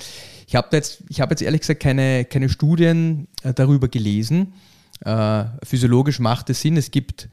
Ich 0.46 0.56
habe 0.56 0.68
jetzt, 0.72 1.04
hab 1.18 1.30
jetzt 1.30 1.40
ehrlich 1.40 1.62
gesagt 1.62 1.80
keine, 1.80 2.26
keine 2.26 2.50
Studien 2.50 3.28
äh, 3.42 3.54
darüber 3.54 3.88
gelesen. 3.88 4.52
Äh, 5.02 5.44
physiologisch 5.62 6.18
macht 6.18 6.50
es 6.50 6.60
Sinn. 6.60 6.76
Es 6.76 6.90
gibt 6.90 7.30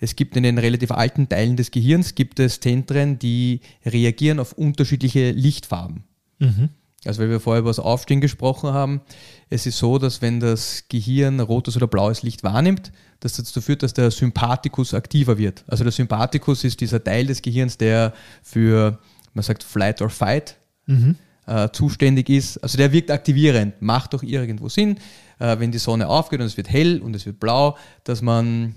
es 0.00 0.16
gibt 0.16 0.36
in 0.36 0.42
den 0.42 0.58
relativ 0.58 0.90
alten 0.90 1.28
Teilen 1.28 1.56
des 1.56 1.70
Gehirns 1.70 2.14
gibt 2.14 2.40
es 2.40 2.58
Zentren, 2.58 3.18
die 3.18 3.60
reagieren 3.84 4.40
auf 4.40 4.54
unterschiedliche 4.54 5.30
Lichtfarben. 5.30 6.04
Mhm. 6.38 6.70
Also 7.04 7.22
weil 7.22 7.30
wir 7.30 7.40
vorher 7.40 7.60
über 7.60 7.70
das 7.70 7.78
Aufstehen 7.78 8.20
gesprochen 8.20 8.72
haben, 8.72 9.00
es 9.48 9.66
ist 9.66 9.78
so, 9.78 9.98
dass 9.98 10.20
wenn 10.20 10.40
das 10.40 10.84
Gehirn 10.88 11.40
rotes 11.40 11.76
oder 11.76 11.86
blaues 11.86 12.22
Licht 12.22 12.42
wahrnimmt, 12.42 12.92
das 13.20 13.34
dazu 13.34 13.60
führt, 13.60 13.82
dass 13.82 13.94
der 13.94 14.10
Sympathikus 14.10 14.94
aktiver 14.94 15.38
wird. 15.38 15.64
Also 15.66 15.84
der 15.84 15.92
Sympathikus 15.92 16.64
ist 16.64 16.80
dieser 16.80 17.02
Teil 17.02 17.26
des 17.26 17.42
Gehirns, 17.42 17.78
der 17.78 18.12
für, 18.42 18.98
man 19.34 19.42
sagt, 19.42 19.62
Flight 19.62 20.02
or 20.02 20.10
Fight 20.10 20.56
mhm. 20.86 21.16
äh, 21.46 21.68
zuständig 21.72 22.28
ist. 22.28 22.58
Also 22.58 22.76
der 22.76 22.92
wirkt 22.92 23.10
aktivierend, 23.10 23.80
macht 23.80 24.14
doch 24.14 24.22
irgendwo 24.22 24.68
Sinn, 24.68 24.98
äh, 25.38 25.58
wenn 25.58 25.72
die 25.72 25.78
Sonne 25.78 26.08
aufgeht 26.08 26.40
und 26.40 26.46
es 26.46 26.56
wird 26.56 26.70
hell 26.70 27.00
und 27.00 27.14
es 27.14 27.24
wird 27.24 27.40
blau, 27.40 27.76
dass 28.04 28.20
man 28.20 28.74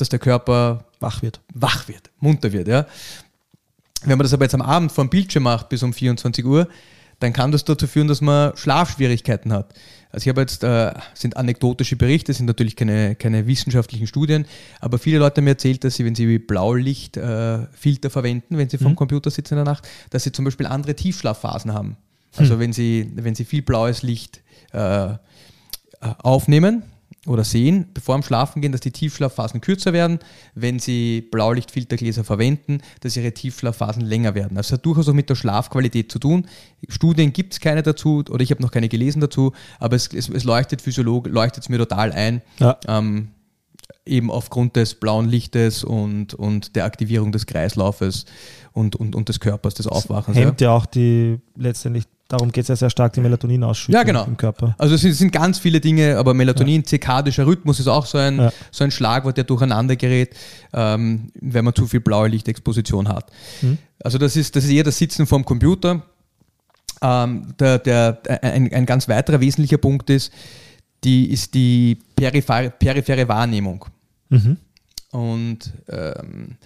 dass 0.00 0.08
der 0.08 0.18
Körper 0.18 0.84
wach 1.00 1.22
wird. 1.22 1.40
Wach 1.54 1.88
wird, 1.88 2.10
munter 2.18 2.52
wird, 2.52 2.68
ja. 2.68 2.86
Wenn 4.02 4.16
man 4.16 4.24
das 4.24 4.32
aber 4.32 4.44
jetzt 4.44 4.54
am 4.54 4.62
Abend 4.62 4.92
vor 4.92 5.04
dem 5.04 5.10
Bildschirm 5.10 5.42
macht 5.42 5.68
bis 5.68 5.82
um 5.82 5.92
24 5.92 6.44
Uhr, 6.44 6.68
dann 7.18 7.34
kann 7.34 7.52
das 7.52 7.64
dazu 7.64 7.86
führen, 7.86 8.08
dass 8.08 8.22
man 8.22 8.56
Schlafschwierigkeiten 8.56 9.52
hat. 9.52 9.74
Also 10.10 10.24
ich 10.24 10.28
habe 10.30 10.40
jetzt, 10.40 10.64
äh, 10.64 10.92
sind 11.14 11.36
anekdotische 11.36 11.96
Berichte, 11.96 12.32
sind 12.32 12.46
natürlich 12.46 12.76
keine, 12.76 13.14
keine 13.14 13.46
wissenschaftlichen 13.46 14.06
Studien, 14.06 14.46
aber 14.80 14.98
viele 14.98 15.18
Leute 15.18 15.36
haben 15.36 15.44
mir 15.44 15.50
erzählt, 15.50 15.84
dass 15.84 15.96
sie, 15.96 16.04
wenn 16.04 16.14
sie 16.14 16.38
Blaulichtfilter 16.38 18.08
äh, 18.08 18.10
verwenden, 18.10 18.56
wenn 18.56 18.68
sie 18.68 18.78
vom 18.78 18.92
mhm. 18.92 18.96
Computer 18.96 19.30
sitzen 19.30 19.54
in 19.54 19.64
der 19.64 19.72
Nacht, 19.72 19.86
dass 20.08 20.24
sie 20.24 20.32
zum 20.32 20.46
Beispiel 20.46 20.66
andere 20.66 20.96
Tiefschlafphasen 20.96 21.74
haben. 21.74 21.96
Also 22.36 22.56
mhm. 22.56 22.60
wenn, 22.60 22.72
sie, 22.72 23.12
wenn 23.14 23.34
sie 23.34 23.44
viel 23.44 23.62
blaues 23.62 24.02
Licht 24.02 24.40
äh, 24.72 25.10
aufnehmen, 26.00 26.84
oder 27.30 27.44
sehen, 27.44 27.86
bevor 27.94 28.16
am 28.16 28.24
Schlafen 28.24 28.60
gehen, 28.60 28.72
dass 28.72 28.80
die 28.80 28.90
Tiefschlafphasen 28.90 29.60
kürzer 29.60 29.92
werden, 29.92 30.18
wenn 30.54 30.80
sie 30.80 31.20
Blaulichtfiltergläser 31.20 32.24
verwenden, 32.24 32.80
dass 33.00 33.16
ihre 33.16 33.32
Tiefschlafphasen 33.32 34.02
länger 34.02 34.34
werden. 34.34 34.56
Also 34.56 34.74
hat 34.74 34.84
durchaus 34.84 35.08
auch 35.08 35.14
mit 35.14 35.30
der 35.30 35.36
Schlafqualität 35.36 36.10
zu 36.10 36.18
tun. 36.18 36.46
Studien 36.88 37.32
gibt 37.32 37.52
es 37.52 37.60
keine 37.60 37.84
dazu 37.84 38.24
oder 38.28 38.40
ich 38.40 38.50
habe 38.50 38.60
noch 38.60 38.72
keine 38.72 38.88
gelesen 38.88 39.20
dazu, 39.20 39.52
aber 39.78 39.94
es, 39.94 40.08
es, 40.12 40.28
es 40.28 40.42
leuchtet 40.42 40.82
Physiolog, 40.82 41.28
leuchtet 41.28 41.62
es 41.62 41.68
mir 41.68 41.78
total 41.78 42.10
ein. 42.12 42.42
Ja. 42.58 42.76
Ähm, 42.88 43.28
eben 44.06 44.30
aufgrund 44.30 44.74
des 44.74 44.94
blauen 44.94 45.28
Lichtes 45.28 45.84
und, 45.84 46.34
und 46.34 46.74
der 46.74 46.84
Aktivierung 46.84 47.30
des 47.30 47.46
Kreislaufes 47.46 48.24
und, 48.72 48.96
und, 48.96 49.14
und 49.14 49.28
des 49.28 49.38
Körpers, 49.38 49.74
des 49.74 49.86
Aufwachens. 49.86 50.36
Hemmt 50.36 50.60
ja, 50.60 50.68
ja 50.68 50.76
auch 50.76 50.86
die 50.86 51.38
letztendlich 51.56 52.04
Darum 52.30 52.52
geht 52.52 52.62
es 52.62 52.68
ja 52.68 52.76
sehr 52.76 52.90
stark, 52.90 53.12
die 53.14 53.20
Melatoninausschüttung 53.20 53.92
ja, 53.92 54.04
genau. 54.04 54.24
im 54.24 54.36
Körper. 54.36 54.76
Also 54.78 54.94
es 54.94 55.00
sind, 55.00 55.32
ganz 55.32 55.58
viele 55.58 55.80
Dinge, 55.80 56.16
aber 56.16 56.32
Melatonin, 56.32 56.82
ja. 56.82 56.86
zirkadischer 56.86 57.44
Rhythmus 57.44 57.80
ist 57.80 57.88
auch 57.88 58.06
so 58.06 58.18
ein, 58.18 58.38
ja. 58.38 58.52
so 58.70 58.84
ein 58.84 58.92
Schlagwort, 58.92 59.36
der 59.36 59.42
durcheinander 59.42 59.96
gerät, 59.96 60.36
ähm, 60.72 61.32
wenn 61.34 61.64
man 61.64 61.74
zu 61.74 61.88
viel 61.88 61.98
blaue 61.98 62.28
Lichtexposition 62.28 63.08
hat. 63.08 63.32
Mhm. 63.62 63.78
Also 63.98 64.16
das 64.16 64.36
ist, 64.36 64.54
das 64.54 64.62
ist 64.62 64.70
eher 64.70 64.84
das 64.84 64.96
Sitzen 64.96 65.26
vorm 65.26 65.44
Computer. 65.44 66.04
Ähm, 67.02 67.48
der, 67.58 67.80
der, 67.80 68.20
ein, 68.42 68.72
ein 68.72 68.86
ganz 68.86 69.08
weiterer 69.08 69.40
wesentlicher 69.40 69.78
Punkt 69.78 70.08
ist, 70.08 70.32
die, 71.02 71.32
ist 71.32 71.52
die 71.54 71.98
periphere, 72.14 72.70
periphere 72.70 73.26
Wahrnehmung. 73.26 73.86
Mhm. 74.28 74.56
Und 75.10 75.72
ähm, 75.88 76.58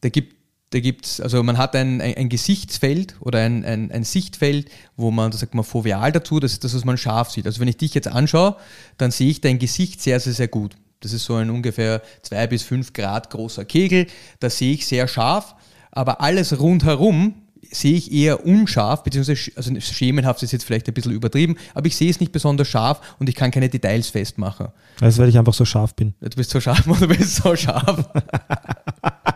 da 0.00 0.08
gibt 0.08 0.41
da 0.72 0.80
gibt's, 0.80 1.20
also 1.20 1.42
man 1.42 1.58
hat 1.58 1.76
ein, 1.76 2.00
ein, 2.00 2.16
ein 2.16 2.28
Gesichtsfeld 2.28 3.14
oder 3.20 3.40
ein, 3.40 3.64
ein, 3.64 3.92
ein, 3.92 4.04
Sichtfeld, 4.04 4.70
wo 4.96 5.10
man, 5.10 5.30
da 5.30 5.36
sagt 5.36 5.54
man 5.54 5.64
foveal 5.64 6.12
dazu, 6.12 6.40
das 6.40 6.52
ist 6.52 6.64
das, 6.64 6.74
was 6.74 6.84
man 6.84 6.96
scharf 6.96 7.30
sieht. 7.30 7.46
Also 7.46 7.60
wenn 7.60 7.68
ich 7.68 7.76
dich 7.76 7.94
jetzt 7.94 8.08
anschaue, 8.08 8.56
dann 8.96 9.10
sehe 9.10 9.30
ich 9.30 9.42
dein 9.42 9.58
Gesicht 9.58 10.00
sehr, 10.00 10.18
sehr, 10.18 10.32
sehr 10.32 10.48
gut. 10.48 10.76
Das 11.00 11.12
ist 11.12 11.24
so 11.24 11.34
ein 11.34 11.50
ungefähr 11.50 12.00
zwei 12.22 12.46
bis 12.46 12.62
fünf 12.62 12.92
Grad 12.94 13.28
großer 13.28 13.64
Kegel, 13.64 14.06
da 14.40 14.48
sehe 14.48 14.72
ich 14.72 14.86
sehr 14.86 15.08
scharf, 15.08 15.54
aber 15.90 16.20
alles 16.22 16.58
rundherum 16.58 17.34
sehe 17.70 17.94
ich 17.94 18.12
eher 18.12 18.46
unscharf, 18.46 19.02
beziehungsweise 19.02 19.50
also 19.56 19.78
schemenhaft 19.80 20.42
ist 20.42 20.52
jetzt 20.52 20.64
vielleicht 20.64 20.88
ein 20.88 20.94
bisschen 20.94 21.12
übertrieben, 21.12 21.56
aber 21.74 21.86
ich 21.86 21.96
sehe 21.96 22.10
es 22.10 22.20
nicht 22.20 22.32
besonders 22.32 22.68
scharf 22.68 23.16
und 23.18 23.28
ich 23.28 23.34
kann 23.34 23.50
keine 23.50 23.68
Details 23.68 24.08
festmachen. 24.08 24.68
Also 25.00 25.22
weil 25.22 25.28
ich 25.28 25.38
einfach 25.38 25.54
so 25.54 25.64
scharf 25.64 25.94
bin. 25.94 26.14
Du 26.20 26.28
bist 26.30 26.50
so 26.50 26.60
scharf 26.60 26.86
oder 26.86 27.00
du 27.06 27.08
bist 27.08 27.36
so 27.36 27.54
scharf. 27.56 28.08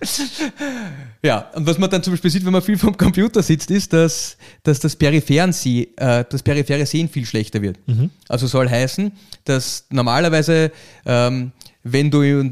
ja, 1.22 1.50
und 1.54 1.66
was 1.66 1.78
man 1.78 1.90
dann 1.90 2.02
zum 2.02 2.12
Beispiel 2.12 2.30
sieht, 2.30 2.44
wenn 2.44 2.52
man 2.52 2.62
viel 2.62 2.78
vom 2.78 2.96
Computer 2.96 3.42
sitzt, 3.42 3.70
ist, 3.70 3.92
dass, 3.92 4.36
dass 4.62 4.80
das, 4.80 4.96
peripheren 4.96 5.52
See, 5.52 5.88
äh, 5.96 6.24
das 6.28 6.42
periphere 6.42 6.86
Sehen 6.86 7.08
viel 7.08 7.26
schlechter 7.26 7.60
wird. 7.60 7.78
Mhm. 7.86 8.10
Also 8.28 8.46
soll 8.46 8.68
heißen, 8.68 9.12
dass 9.44 9.86
normalerweise, 9.90 10.72
ähm, 11.04 11.52
wenn 11.82 12.10
du 12.10 12.50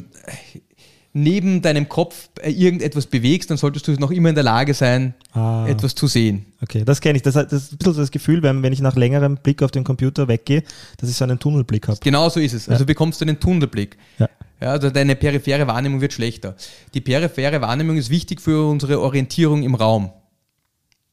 neben 1.13 1.63
deinem 1.63 1.89
Kopf 1.89 2.29
äh, 2.43 2.51
irgendetwas 2.51 3.07
bewegst, 3.07 3.51
dann 3.51 3.57
solltest 3.57 3.89
du 3.89 3.93
noch 3.93 4.11
immer 4.11 4.29
in 4.29 4.35
der 4.35 4.45
Lage 4.45 4.75
sein, 4.75 5.15
ah. 5.33 5.67
etwas 5.67 5.95
zu 5.95 6.07
sehen. 6.07 6.47
Okay, 6.61 6.85
das 6.85 7.01
kenne 7.01 7.17
ich. 7.17 7.23
Das, 7.23 7.35
das 7.35 7.53
ist 7.53 7.73
ein 7.73 7.79
bisschen 7.79 7.97
das 7.97 8.11
Gefühl, 8.11 8.43
wenn, 8.43 8.63
wenn 8.63 8.73
ich 8.73 8.81
nach 8.81 8.97
längerem 8.97 9.37
Blick 9.37 9.63
auf 9.63 9.71
den 9.71 9.85
Computer 9.85 10.29
weggehe, 10.29 10.63
dass 10.99 11.09
ich 11.09 11.17
so 11.17 11.25
einen 11.25 11.39
Tunnelblick 11.39 11.89
habe. 11.89 11.99
Genau 12.03 12.29
so 12.29 12.41
ist 12.41 12.53
es. 12.53 12.69
Also 12.69 12.85
bekommst 12.85 13.21
du 13.21 13.25
einen 13.25 13.41
Tunnelblick. 13.41 13.97
Ja. 14.19 14.29
Ja, 14.61 14.73
also 14.73 14.91
deine 14.91 15.15
periphere 15.15 15.67
Wahrnehmung 15.67 16.01
wird 16.01 16.13
schlechter. 16.13 16.57
Die 16.95 17.01
periphere 17.01 17.61
Wahrnehmung 17.61 17.97
ist 17.97 18.11
wichtig 18.11 18.41
für 18.41 18.69
unsere 18.69 19.01
Orientierung 19.01 19.63
im 19.63 19.75
Raum. 19.75 20.11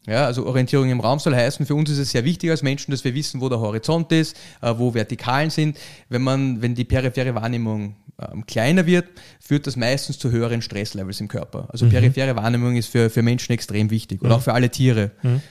Ja, 0.08 0.26
also 0.26 0.46
Orientierung 0.46 0.90
im 0.90 1.00
Raum 1.00 1.18
soll 1.20 1.36
heißen, 1.36 1.66
für 1.66 1.74
uns 1.74 1.90
ist 1.90 1.98
es 1.98 2.12
sehr 2.12 2.24
wichtig 2.24 2.52
als 2.52 2.62
Menschen, 2.62 2.92
dass 2.92 3.04
wir 3.04 3.16
wissen, 3.16 3.42
wo 3.42 3.50
der 3.50 3.60
Horizont 3.60 4.12
ist, 4.12 4.38
äh, 4.62 4.74
wo 4.78 4.94
Vertikalen 4.94 5.50
sind. 5.50 5.78
Wenn 6.10 6.22
man, 6.22 6.62
wenn 6.62 6.76
die 6.76 6.84
periphere 6.84 7.34
Wahrnehmung 7.34 7.96
ähm, 8.20 8.46
kleiner 8.46 8.86
wird, 8.86 9.06
führt 9.40 9.66
das 9.66 9.76
meistens 9.76 10.20
zu 10.20 10.32
höheren 10.32 10.62
Stresslevels 10.62 11.22
im 11.22 11.28
Körper. 11.28 11.68
Also 11.70 11.88
mhm. 11.88 11.92
periphere 11.92 12.36
Wahrnehmung 12.36 12.76
ist 12.76 12.88
für, 12.88 13.10
für 13.10 13.24
Menschen 13.24 13.54
extrem 13.54 13.90
wichtig 13.90 14.22
oder 14.22 14.32
mhm. 14.32 14.36
auch 14.36 14.42
für 14.44 14.54
alle 14.54 14.70
Tiere. 14.70 15.12
Mhm. 15.24 15.42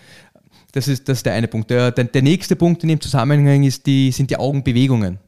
Das 0.71 0.89
ist, 0.89 1.09
das 1.09 1.19
ist 1.19 1.27
der 1.27 1.35
eine 1.35 1.49
Punkt. 1.49 1.71
Der, 1.71 1.91
der, 1.91 2.05
der 2.05 2.23
nächste 2.23 2.57
Punkt 2.57 2.83
in 2.83 2.89
dem 2.89 3.01
Zusammenhang 3.01 3.63
ist 3.65 3.87
die, 3.87 4.13
sind 4.13 4.31
die 4.31 4.37
Augenbewegungen. 4.37 5.19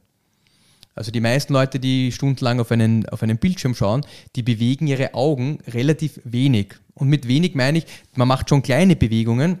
Also 0.97 1.11
die 1.11 1.21
meisten 1.21 1.53
Leute, 1.53 1.79
die 1.79 2.11
stundenlang 2.11 2.59
auf 2.59 2.71
einen, 2.71 3.07
auf 3.09 3.23
einen 3.23 3.37
Bildschirm 3.37 3.75
schauen, 3.75 4.05
die 4.35 4.43
bewegen 4.43 4.87
ihre 4.87 5.13
Augen 5.13 5.59
relativ 5.67 6.19
wenig. 6.23 6.75
Und 6.93 7.09
mit 7.09 7.27
wenig 7.27 7.55
meine 7.55 7.79
ich, 7.79 7.85
man 8.15 8.27
macht 8.27 8.49
schon 8.49 8.63
kleine 8.63 8.95
Bewegungen, 8.95 9.59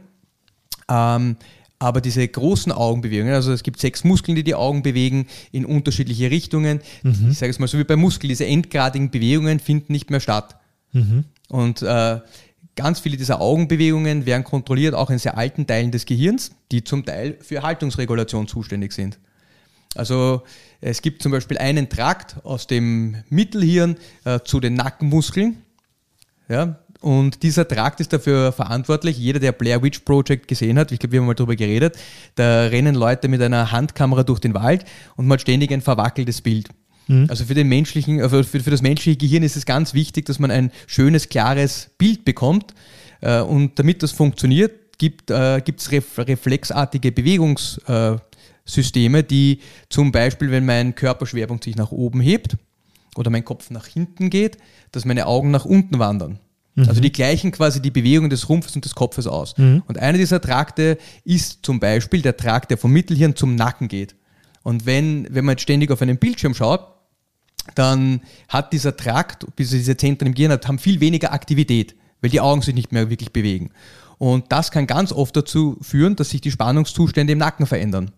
ähm, 0.89 1.37
aber 1.79 2.01
diese 2.01 2.27
großen 2.27 2.71
Augenbewegungen, 2.71 3.33
also 3.33 3.51
es 3.51 3.61
gibt 3.61 3.79
sechs 3.79 4.03
Muskeln, 4.03 4.35
die 4.35 4.43
die 4.43 4.55
Augen 4.55 4.81
bewegen 4.81 5.27
in 5.51 5.63
unterschiedliche 5.63 6.31
Richtungen. 6.31 6.81
Mhm. 7.03 7.29
Ich 7.29 7.37
sage 7.37 7.51
es 7.51 7.59
mal 7.59 7.67
so 7.67 7.77
wie 7.77 7.83
bei 7.83 7.95
Muskeln, 7.95 8.29
diese 8.29 8.47
endgradigen 8.47 9.11
Bewegungen 9.11 9.59
finden 9.59 9.93
nicht 9.93 10.09
mehr 10.09 10.19
statt. 10.19 10.55
Mhm. 10.91 11.25
Und 11.49 11.83
äh, 11.83 12.19
ganz 12.75 12.99
viele 12.99 13.17
dieser 13.17 13.41
Augenbewegungen 13.41 14.25
werden 14.25 14.43
kontrolliert, 14.43 14.95
auch 14.95 15.11
in 15.11 15.19
sehr 15.19 15.37
alten 15.37 15.67
Teilen 15.67 15.91
des 15.91 16.05
Gehirns, 16.05 16.51
die 16.71 16.83
zum 16.83 17.05
Teil 17.05 17.37
für 17.41 17.61
Haltungsregulation 17.61 18.47
zuständig 18.47 18.93
sind. 18.93 19.19
Also 19.97 20.43
es 20.81 21.01
gibt 21.01 21.21
zum 21.23 21.31
Beispiel 21.31 21.57
einen 21.57 21.89
Trakt 21.89 22.37
aus 22.43 22.67
dem 22.67 23.17
Mittelhirn 23.29 23.97
äh, 24.25 24.39
zu 24.43 24.59
den 24.59 24.75
Nackenmuskeln. 24.75 25.57
Ja, 26.49 26.79
und 27.01 27.43
dieser 27.43 27.67
Trakt 27.67 27.99
ist 27.99 28.13
dafür 28.13 28.51
verantwortlich. 28.51 29.17
Jeder, 29.17 29.39
der 29.39 29.51
Blair 29.51 29.83
Witch 29.83 29.99
Project 29.99 30.47
gesehen 30.47 30.79
hat, 30.79 30.91
ich 30.91 30.99
glaube, 30.99 31.13
wir 31.13 31.19
haben 31.19 31.27
mal 31.27 31.35
darüber 31.35 31.55
geredet, 31.55 31.95
da 32.35 32.67
rennen 32.67 32.95
Leute 32.95 33.27
mit 33.27 33.41
einer 33.41 33.71
Handkamera 33.71 34.23
durch 34.23 34.39
den 34.39 34.53
Wald 34.53 34.85
und 35.15 35.27
man 35.27 35.35
hat 35.35 35.41
ständig 35.41 35.71
ein 35.71 35.81
verwackeltes 35.81 36.41
Bild. 36.41 36.69
Mhm. 37.07 37.27
Also 37.29 37.45
für, 37.45 37.53
den 37.53 37.67
menschlichen, 37.67 38.21
also 38.21 38.41
für, 38.43 38.59
für 38.59 38.71
das 38.71 38.81
menschliche 38.81 39.17
Gehirn 39.17 39.43
ist 39.43 39.55
es 39.55 39.65
ganz 39.65 39.93
wichtig, 39.93 40.25
dass 40.25 40.39
man 40.39 40.51
ein 40.51 40.71
schönes, 40.87 41.29
klares 41.29 41.91
Bild 41.97 42.25
bekommt. 42.25 42.73
Äh, 43.21 43.41
und 43.41 43.77
damit 43.79 44.03
das 44.03 44.11
funktioniert, 44.11 44.97
gibt 44.97 45.29
es 45.29 45.87
äh, 45.87 46.01
reflexartige 46.21 47.09
Bewegungs- 47.09 47.79
äh, 47.87 48.17
Systeme, 48.67 49.23
die 49.23 49.61
zum 49.89 50.11
Beispiel, 50.11 50.51
wenn 50.51 50.65
mein 50.65 50.93
Körperschwerpunkt 50.93 51.63
sich 51.63 51.75
nach 51.75 51.91
oben 51.91 52.21
hebt 52.21 52.57
oder 53.15 53.31
mein 53.31 53.45
Kopf 53.45 53.71
nach 53.71 53.87
hinten 53.87 54.29
geht, 54.29 54.57
dass 54.91 55.05
meine 55.05 55.25
Augen 55.25 55.49
nach 55.49 55.65
unten 55.65 55.97
wandern. 55.97 56.39
Mhm. 56.75 56.87
Also 56.87 57.01
die 57.01 57.11
gleichen 57.11 57.51
quasi 57.51 57.81
die 57.81 57.91
Bewegungen 57.91 58.29
des 58.29 58.47
Rumpfes 58.49 58.75
und 58.75 58.85
des 58.85 58.93
Kopfes 58.93 59.25
aus. 59.25 59.57
Mhm. 59.57 59.83
Und 59.87 59.97
einer 59.97 60.17
dieser 60.17 60.41
Trakte 60.41 60.97
ist 61.23 61.59
zum 61.63 61.79
Beispiel 61.79 62.21
der 62.21 62.37
Trakt, 62.37 62.69
der 62.69 62.77
vom 62.77 62.91
Mittelhirn 62.91 63.35
zum 63.35 63.55
Nacken 63.55 63.87
geht. 63.87 64.15
Und 64.63 64.85
wenn, 64.85 65.27
wenn 65.31 65.45
man 65.45 65.53
jetzt 65.53 65.63
ständig 65.63 65.91
auf 65.91 66.01
einen 66.01 66.17
Bildschirm 66.17 66.53
schaut, 66.53 66.85
dann 67.75 68.21
hat 68.47 68.73
dieser 68.73 68.95
Trakt, 68.95 69.45
diese 69.57 69.97
Zentren 69.97 70.27
im 70.27 70.33
Gehirn 70.33 70.51
haben 70.51 70.79
viel 70.79 70.99
weniger 70.99 71.33
Aktivität, 71.33 71.95
weil 72.21 72.29
die 72.29 72.41
Augen 72.41 72.61
sich 72.61 72.75
nicht 72.75 72.91
mehr 72.91 73.09
wirklich 73.09 73.33
bewegen. 73.33 73.71
Und 74.17 74.45
das 74.49 74.71
kann 74.71 74.87
ganz 74.87 75.11
oft 75.11 75.35
dazu 75.35 75.77
führen, 75.81 76.15
dass 76.15 76.29
sich 76.29 76.41
die 76.41 76.51
Spannungszustände 76.51 77.33
im 77.33 77.39
Nacken 77.39 77.65
verändern. 77.65 78.11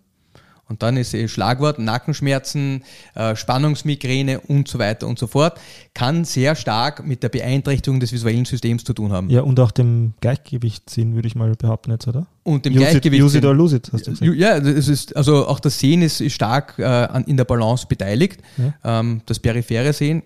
Und 0.69 0.83
dann 0.83 0.97
ist 0.97 1.13
eh 1.13 1.27
Schlagwort 1.27 1.79
Nackenschmerzen, 1.79 2.83
äh, 3.15 3.35
Spannungsmigräne 3.35 4.39
und 4.39 4.67
so 4.67 4.79
weiter 4.79 5.07
und 5.07 5.17
so 5.17 5.27
fort. 5.27 5.59
Kann 5.93 6.25
sehr 6.25 6.55
stark 6.55 7.05
mit 7.05 7.23
der 7.23 7.29
Beeinträchtigung 7.29 7.99
des 7.99 8.13
visuellen 8.13 8.45
Systems 8.45 8.83
zu 8.83 8.93
tun 8.93 9.11
haben. 9.11 9.29
Ja, 9.29 9.41
und 9.41 9.59
auch 9.59 9.71
dem 9.71 10.13
Gleichgewichtssinn, 10.21 11.15
würde 11.15 11.27
ich 11.27 11.35
mal 11.35 11.53
behaupten 11.55 11.91
jetzt, 11.91 12.07
oder? 12.07 12.27
Und 12.43 12.65
dem 12.65 12.73
Gleichgewichtssinn. 12.73 13.23
Use 13.25 13.37
it 13.39 13.45
or 13.45 13.55
lose 13.55 13.75
it, 13.75 13.89
hast 13.91 14.07
du 14.07 14.11
gesagt. 14.11 14.35
Ja, 14.37 14.57
es 14.57 14.87
ist, 14.87 15.15
also 15.15 15.47
auch 15.47 15.59
das 15.59 15.79
Sehen 15.79 16.01
ist, 16.01 16.21
ist 16.21 16.33
stark 16.33 16.75
äh, 16.77 17.21
in 17.25 17.35
der 17.35 17.45
Balance 17.45 17.87
beteiligt. 17.87 18.41
Ja. 18.57 18.99
Ähm, 18.99 19.21
das 19.25 19.39
periphere 19.39 19.91
Sehen 19.93 20.23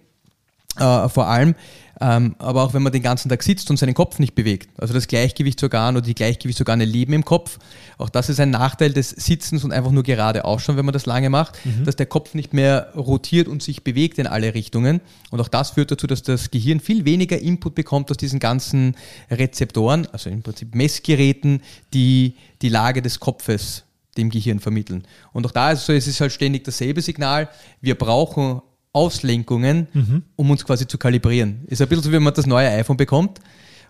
äh, 0.78 1.10
vor 1.10 1.28
allem. 1.28 1.56
Ähm, 2.02 2.36
aber 2.40 2.64
auch 2.64 2.74
wenn 2.74 2.82
man 2.82 2.92
den 2.92 3.04
ganzen 3.04 3.30
Tag 3.30 3.44
sitzt 3.44 3.70
und 3.70 3.78
seinen 3.78 3.94
Kopf 3.94 4.20
nicht 4.20 4.34
bewegt, 4.36 4.70
also 4.78 4.94
das 4.94 5.08
Gleichgewichtsorgan 5.08 5.96
oder 5.96 6.06
die 6.06 6.16
Gleichgewichtsorgane 6.16 6.84
leben 6.86 7.14
im 7.14 7.24
Kopf, 7.24 7.60
auch 7.98 8.10
das 8.10 8.30
ist 8.30 8.40
ein 8.40 8.50
Nachteil 8.50 8.92
des 8.92 9.12
Sitzens 9.12 9.64
und 9.64 9.72
einfach 9.72 9.92
nur 9.92 10.04
gerade 10.04 10.44
ausschauen, 10.44 10.76
wenn 10.76 10.86
man 10.86 10.94
das 10.94 11.06
lange 11.06 11.30
macht, 11.30 11.64
mhm. 11.66 11.86
dass 11.86 11.96
der 11.96 12.08
Kopf 12.08 12.34
nicht 12.34 12.52
mehr 12.52 12.92
rotiert 12.96 13.48
und 13.48 13.62
sich 13.62 13.84
bewegt 13.84 14.18
in 14.18 14.28
alle 14.28 14.54
Richtungen. 14.54 15.02
Und 15.30 15.40
auch 15.40 15.48
das 15.48 15.72
führt 15.72 15.92
dazu, 15.92 16.08
dass 16.08 16.24
das 16.24 16.52
Gehirn 16.52 16.80
viel 16.80 17.06
weniger 17.06 17.40
Input 17.40 17.76
bekommt 17.76 18.10
aus 18.10 18.18
diesen 18.18 18.40
ganzen 18.40 18.96
Rezeptoren, 19.30 20.08
also 20.12 20.30
im 20.30 20.42
Prinzip 20.42 20.76
Messgeräten, 20.76 21.62
die 21.94 22.36
die 22.62 22.70
Lage 22.70 23.02
des 23.02 23.20
Kopfes 23.20 23.84
dem 24.18 24.30
Gehirn 24.30 24.60
vermitteln. 24.60 25.06
Und 25.32 25.46
auch 25.46 25.52
da 25.52 25.72
ist 25.72 25.80
es 25.80 25.86
so, 25.86 25.94
es 25.94 26.08
ist 26.08 26.22
halt 26.22 26.32
ständig 26.32 26.64
dasselbe 26.64 27.02
Signal. 27.02 27.50
Wir 27.82 27.96
brauchen 27.96 28.62
Auslenkungen, 28.94 29.88
mhm. 29.92 30.24
um 30.36 30.52
uns 30.52 30.64
quasi 30.64 30.88
zu 30.88 30.98
kalibrieren. 30.98 31.64
Ist 31.68 31.82
ein 31.82 31.88
bisschen 31.88 32.04
so, 32.04 32.12
wie 32.12 32.20
man 32.20 32.34
das 32.34 32.46
neue 32.46 32.70
iPhone 32.70 32.98
bekommt 32.98 33.40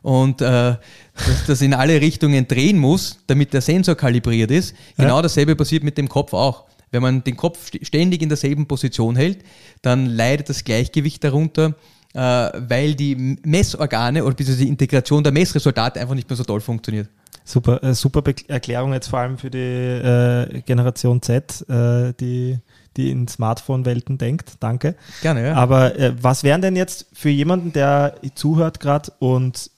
und 0.01 0.41
äh, 0.41 0.45
dass 0.45 1.45
das 1.47 1.61
in 1.61 1.73
alle 1.73 1.99
Richtungen 1.99 2.47
drehen 2.47 2.77
muss, 2.77 3.19
damit 3.27 3.53
der 3.53 3.61
Sensor 3.61 3.95
kalibriert 3.95 4.51
ist. 4.51 4.75
Genau 4.97 5.17
ja. 5.17 5.21
dasselbe 5.21 5.55
passiert 5.55 5.83
mit 5.83 5.97
dem 5.97 6.09
Kopf 6.09 6.33
auch. 6.33 6.65
Wenn 6.91 7.01
man 7.01 7.23
den 7.23 7.35
Kopf 7.35 7.71
ständig 7.81 8.21
in 8.21 8.29
derselben 8.29 8.67
Position 8.67 9.15
hält, 9.15 9.39
dann 9.81 10.05
leidet 10.05 10.49
das 10.49 10.63
Gleichgewicht 10.63 11.23
darunter, 11.23 11.75
äh, 12.13 12.19
weil 12.19 12.93
die 12.95 13.37
Messorgane 13.43 14.23
oder 14.23 14.35
die 14.35 14.67
Integration 14.67 15.23
der 15.23 15.31
Messresultate 15.31 15.99
einfach 15.99 16.15
nicht 16.15 16.29
mehr 16.29 16.37
so 16.37 16.43
toll 16.43 16.61
funktioniert. 16.61 17.09
Super, 17.45 17.83
äh, 17.83 17.93
super 17.93 18.23
Erklärung 18.47 18.93
jetzt 18.93 19.07
vor 19.07 19.19
allem 19.19 19.37
für 19.37 19.49
die 19.49 19.57
äh, 19.57 20.61
Generation 20.61 21.21
Z, 21.21 21.65
äh, 21.67 22.13
die 22.19 22.57
die 22.97 23.12
in 23.12 23.27
Smartphone-Welten 23.27 24.17
denkt. 24.17 24.53
Danke. 24.60 24.95
Gerne, 25.21 25.47
ja. 25.47 25.53
Aber 25.56 25.97
äh, 25.99 26.13
was 26.21 26.43
wären 26.43 26.62
denn 26.62 26.75
jetzt 26.75 27.08
für 27.13 27.29
jemanden, 27.29 27.73
der 27.73 28.15
zuhört 28.36 28.79
gerade 28.79 29.12
und 29.19 29.71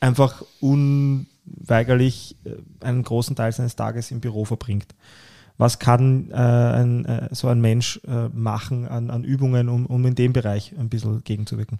einfach 0.00 0.42
unweigerlich 0.60 2.36
äh, 2.44 2.84
einen 2.84 3.02
großen 3.02 3.36
Teil 3.36 3.52
seines 3.52 3.76
Tages 3.76 4.10
im 4.10 4.20
Büro 4.20 4.44
verbringt? 4.44 4.94
Was 5.56 5.78
kann 5.78 6.30
äh, 6.30 6.34
ein, 6.34 7.04
äh, 7.04 7.28
so 7.32 7.48
ein 7.48 7.60
Mensch 7.60 8.00
äh, 8.08 8.28
machen 8.28 8.88
an, 8.88 9.10
an 9.10 9.22
Übungen, 9.22 9.68
um, 9.68 9.86
um 9.86 10.04
in 10.04 10.16
dem 10.16 10.32
Bereich 10.32 10.72
ein 10.78 10.88
bisschen 10.88 11.22
gegenzuwirken? 11.22 11.78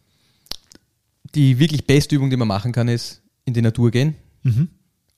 Die 1.34 1.58
wirklich 1.58 1.86
beste 1.86 2.14
Übung, 2.14 2.30
die 2.30 2.36
man 2.36 2.46
machen 2.46 2.70
kann, 2.70 2.86
ist 2.86 3.20
in 3.44 3.54
die 3.54 3.62
Natur 3.62 3.90
gehen 3.90 4.14
mhm. 4.44 4.68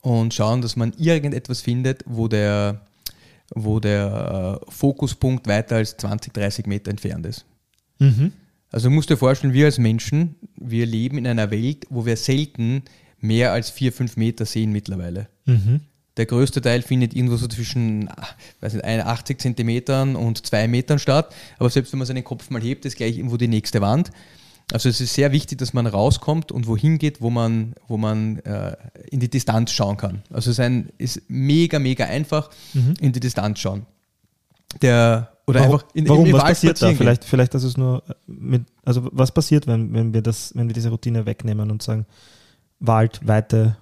und 0.01 0.33
schauen, 0.33 0.63
dass 0.63 0.77
man 0.77 0.95
irgendetwas 0.97 1.61
findet, 1.61 2.03
wo 2.07 2.29
der 2.29 2.81
wo 3.55 3.81
der 3.81 4.61
äh, 4.69 4.71
Fokuspunkt 4.71 5.47
weiter 5.47 5.77
als 5.77 5.97
20, 5.97 6.33
30 6.33 6.67
Meter 6.67 6.91
entfernt 6.91 7.27
ist. 7.27 7.45
Mhm. 7.99 8.33
Also 8.71 8.91
musst 8.91 9.11
dir 9.11 9.17
vorstellen, 9.17 9.53
wir 9.53 9.67
als 9.67 9.79
Menschen, 9.79 10.37
wir 10.57 10.87
leben 10.87 11.19
in 11.19 11.27
einer 11.27 11.51
Welt, 11.51 11.87
wo 11.89 12.05
wir 12.05 12.17
selten 12.17 12.83
mehr 13.19 13.53
als 13.53 13.71
4, 13.71 13.93
5 13.93 14.17
Meter 14.17 14.45
sehen 14.45 14.73
mittlerweile. 14.73 15.29
Mhm. 15.45 15.81
Der 16.17 16.27
größte 16.27 16.63
Teil 16.63 16.83
findet 16.83 17.15
irgendwo 17.15 17.37
so 17.37 17.47
zwischen 17.47 18.09
weiß 18.61 18.75
nicht, 18.75 18.85
80 18.85 19.39
Zentimetern 19.39 20.17
und 20.17 20.47
2 20.47 20.67
Metern 20.67 20.99
statt. 20.99 21.35
Aber 21.59 21.69
selbst 21.69 21.93
wenn 21.93 21.99
man 21.99 22.07
seinen 22.07 22.25
Kopf 22.25 22.49
mal 22.51 22.63
hebt, 22.63 22.87
ist 22.87 22.97
gleich 22.97 23.19
irgendwo 23.19 23.37
die 23.37 23.49
nächste 23.49 23.81
Wand. 23.81 24.11
Also 24.73 24.89
es 24.89 25.01
ist 25.01 25.15
sehr 25.15 25.31
wichtig, 25.31 25.59
dass 25.59 25.73
man 25.73 25.87
rauskommt 25.87 26.51
und 26.51 26.67
wohin 26.67 26.99
geht, 26.99 27.21
wo 27.21 27.31
man, 27.31 27.75
wo 27.87 27.97
man 27.97 28.39
äh, 28.41 28.77
in 29.11 29.21
die 29.21 29.31
Distanz 29.31 29.71
schauen 29.71 29.97
kann. 29.97 30.23
Also 30.31 30.51
es 30.51 30.59
ist, 30.59 30.61
ein, 30.61 30.91
ist 30.99 31.23
mega, 31.29 31.79
mega 31.79 32.05
einfach, 32.05 32.51
mhm. 32.75 32.95
in 33.01 33.13
die 33.13 33.21
Distanz 33.21 33.61
schauen. 33.61 33.87
Der, 34.83 35.31
oder 35.47 35.61
warum, 35.61 35.75
einfach 35.75 35.89
in, 35.95 36.09
warum, 36.09 36.21
im, 36.23 36.27
im 36.27 36.33
was 36.33 36.43
Wald 36.43 36.55
passiert 36.55 36.83
da? 36.83 36.93
Vielleicht, 36.95 37.25
vielleicht 37.25 37.55
das 37.55 37.63
ist 37.63 37.79
nur 37.79 38.03
mit, 38.27 38.65
also 38.85 39.09
was 39.13 39.31
passiert, 39.31 39.69
wenn, 39.69 39.95
wenn 39.95 40.13
wir 40.13 40.23
das, 40.23 40.53
wenn 40.57 40.67
wir 40.67 40.75
diese 40.75 40.91
Routine 40.91 41.27
wegnehmen 41.27 41.71
und 41.71 41.83
sagen, 41.83 42.05
Wald, 42.81 43.21
Weite. 43.23 43.77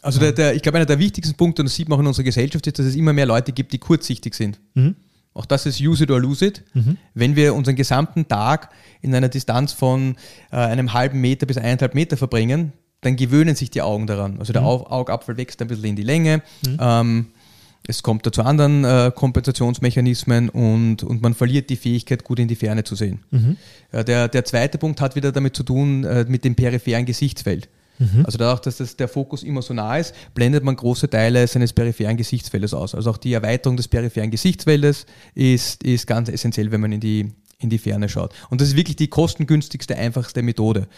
Also 0.00 0.18
der, 0.20 0.32
der, 0.32 0.54
ich 0.54 0.62
glaube, 0.62 0.78
einer 0.78 0.86
der 0.86 0.98
wichtigsten 0.98 1.36
Punkte, 1.36 1.60
und 1.60 1.66
das 1.66 1.74
sieht 1.74 1.88
man 1.90 1.96
auch 1.96 2.00
in 2.00 2.06
unserer 2.06 2.24
Gesellschaft, 2.24 2.66
ist, 2.66 2.78
dass 2.78 2.86
es 2.86 2.96
immer 2.96 3.12
mehr 3.12 3.26
Leute 3.26 3.52
gibt, 3.52 3.74
die 3.74 3.78
kurzsichtig 3.78 4.34
sind. 4.34 4.58
Mhm. 4.72 4.96
Auch 5.32 5.46
das 5.46 5.66
ist 5.66 5.80
use 5.80 6.02
it 6.02 6.10
or 6.10 6.20
lose 6.20 6.44
it. 6.44 6.62
Mhm. 6.74 6.96
Wenn 7.14 7.36
wir 7.36 7.54
unseren 7.54 7.76
gesamten 7.76 8.26
Tag 8.26 8.70
in 9.00 9.14
einer 9.14 9.28
Distanz 9.28 9.72
von 9.72 10.16
äh, 10.50 10.56
einem 10.56 10.92
halben 10.92 11.20
Meter 11.20 11.46
bis 11.46 11.56
eineinhalb 11.56 11.94
Meter 11.94 12.16
verbringen, 12.16 12.72
dann 13.00 13.16
gewöhnen 13.16 13.54
sich 13.54 13.70
die 13.70 13.82
Augen 13.82 14.06
daran. 14.06 14.38
Also 14.38 14.52
der 14.52 14.62
mhm. 14.62 14.68
Augapfel 14.68 15.36
wächst 15.36 15.62
ein 15.62 15.68
bisschen 15.68 15.84
in 15.84 15.96
die 15.96 16.02
Länge. 16.02 16.42
Mhm. 16.66 16.76
Ähm, 16.80 17.26
es 17.86 18.02
kommt 18.02 18.26
da 18.26 18.32
zu 18.32 18.42
anderen 18.42 18.84
äh, 18.84 19.10
Kompensationsmechanismen 19.14 20.50
und, 20.50 21.02
und 21.02 21.22
man 21.22 21.34
verliert 21.34 21.70
die 21.70 21.76
Fähigkeit, 21.76 22.24
gut 22.24 22.38
in 22.38 22.46
die 22.46 22.56
Ferne 22.56 22.84
zu 22.84 22.94
sehen. 22.94 23.20
Mhm. 23.30 23.56
Äh, 23.92 24.04
der, 24.04 24.28
der 24.28 24.44
zweite 24.44 24.78
Punkt 24.78 25.00
hat 25.00 25.16
wieder 25.16 25.32
damit 25.32 25.56
zu 25.56 25.62
tun, 25.62 26.04
äh, 26.04 26.26
mit 26.28 26.44
dem 26.44 26.54
peripheren 26.54 27.06
Gesichtsfeld. 27.06 27.68
Mhm. 28.00 28.24
Also 28.24 28.38
dadurch, 28.38 28.60
dass 28.60 28.78
das 28.78 28.96
der 28.96 29.08
Fokus 29.08 29.42
immer 29.42 29.62
so 29.62 29.74
nah 29.74 29.98
ist, 29.98 30.14
blendet 30.34 30.64
man 30.64 30.74
große 30.74 31.08
Teile 31.08 31.46
seines 31.46 31.72
peripheren 31.72 32.16
Gesichtsfeldes 32.16 32.74
aus. 32.74 32.94
Also 32.94 33.10
auch 33.10 33.18
die 33.18 33.34
Erweiterung 33.34 33.76
des 33.76 33.88
peripheren 33.88 34.30
Gesichtsfeldes 34.30 35.06
ist, 35.34 35.84
ist 35.84 36.06
ganz 36.06 36.28
essentiell, 36.30 36.72
wenn 36.72 36.80
man 36.80 36.92
in 36.92 37.00
die, 37.00 37.32
in 37.58 37.68
die 37.68 37.78
Ferne 37.78 38.08
schaut. 38.08 38.32
Und 38.48 38.60
das 38.60 38.68
ist 38.68 38.76
wirklich 38.76 38.96
die 38.96 39.08
kostengünstigste, 39.08 39.96
einfachste 39.96 40.42
Methode. 40.42 40.88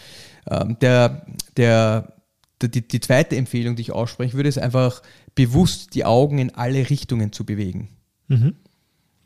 Ähm, 0.49 0.77
der, 0.79 1.25
der, 1.57 2.13
die, 2.61 2.87
die 2.87 2.99
zweite 3.01 3.35
Empfehlung, 3.35 3.75
die 3.75 3.81
ich 3.81 3.91
aussprechen 3.91 4.37
würde, 4.37 4.49
ist 4.49 4.57
einfach 4.57 5.01
bewusst 5.35 5.95
die 5.95 6.05
Augen 6.05 6.39
in 6.39 6.55
alle 6.55 6.89
Richtungen 6.89 7.33
zu 7.33 7.45
bewegen. 7.45 7.89
Mhm. 8.29 8.55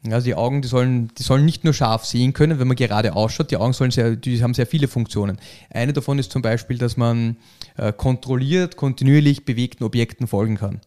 Also 0.05 0.25
die 0.25 0.35
Augen, 0.35 0.61
die 0.61 0.67
sollen, 0.67 1.09
die 1.17 1.23
sollen 1.23 1.43
nicht 1.45 1.63
nur 1.63 1.73
scharf 1.73 2.05
sehen 2.05 2.33
können, 2.33 2.59
wenn 2.59 2.67
man 2.67 2.77
gerade 2.77 3.13
ausschaut. 3.13 3.51
Die 3.51 3.57
Augen 3.57 3.73
sollen 3.73 3.91
sehr, 3.91 4.15
die 4.15 4.41
haben 4.41 4.53
sehr 4.53 4.67
viele 4.67 4.87
Funktionen. 4.87 5.37
Eine 5.69 5.93
davon 5.93 6.19
ist 6.19 6.31
zum 6.31 6.41
Beispiel, 6.41 6.77
dass 6.77 6.97
man 6.97 7.37
äh, 7.77 7.91
kontrolliert, 7.91 8.77
kontinuierlich 8.77 9.43
bewegten 9.43 9.83
Objekten 9.83 10.27
folgen 10.27 10.57
kann. 10.57 10.81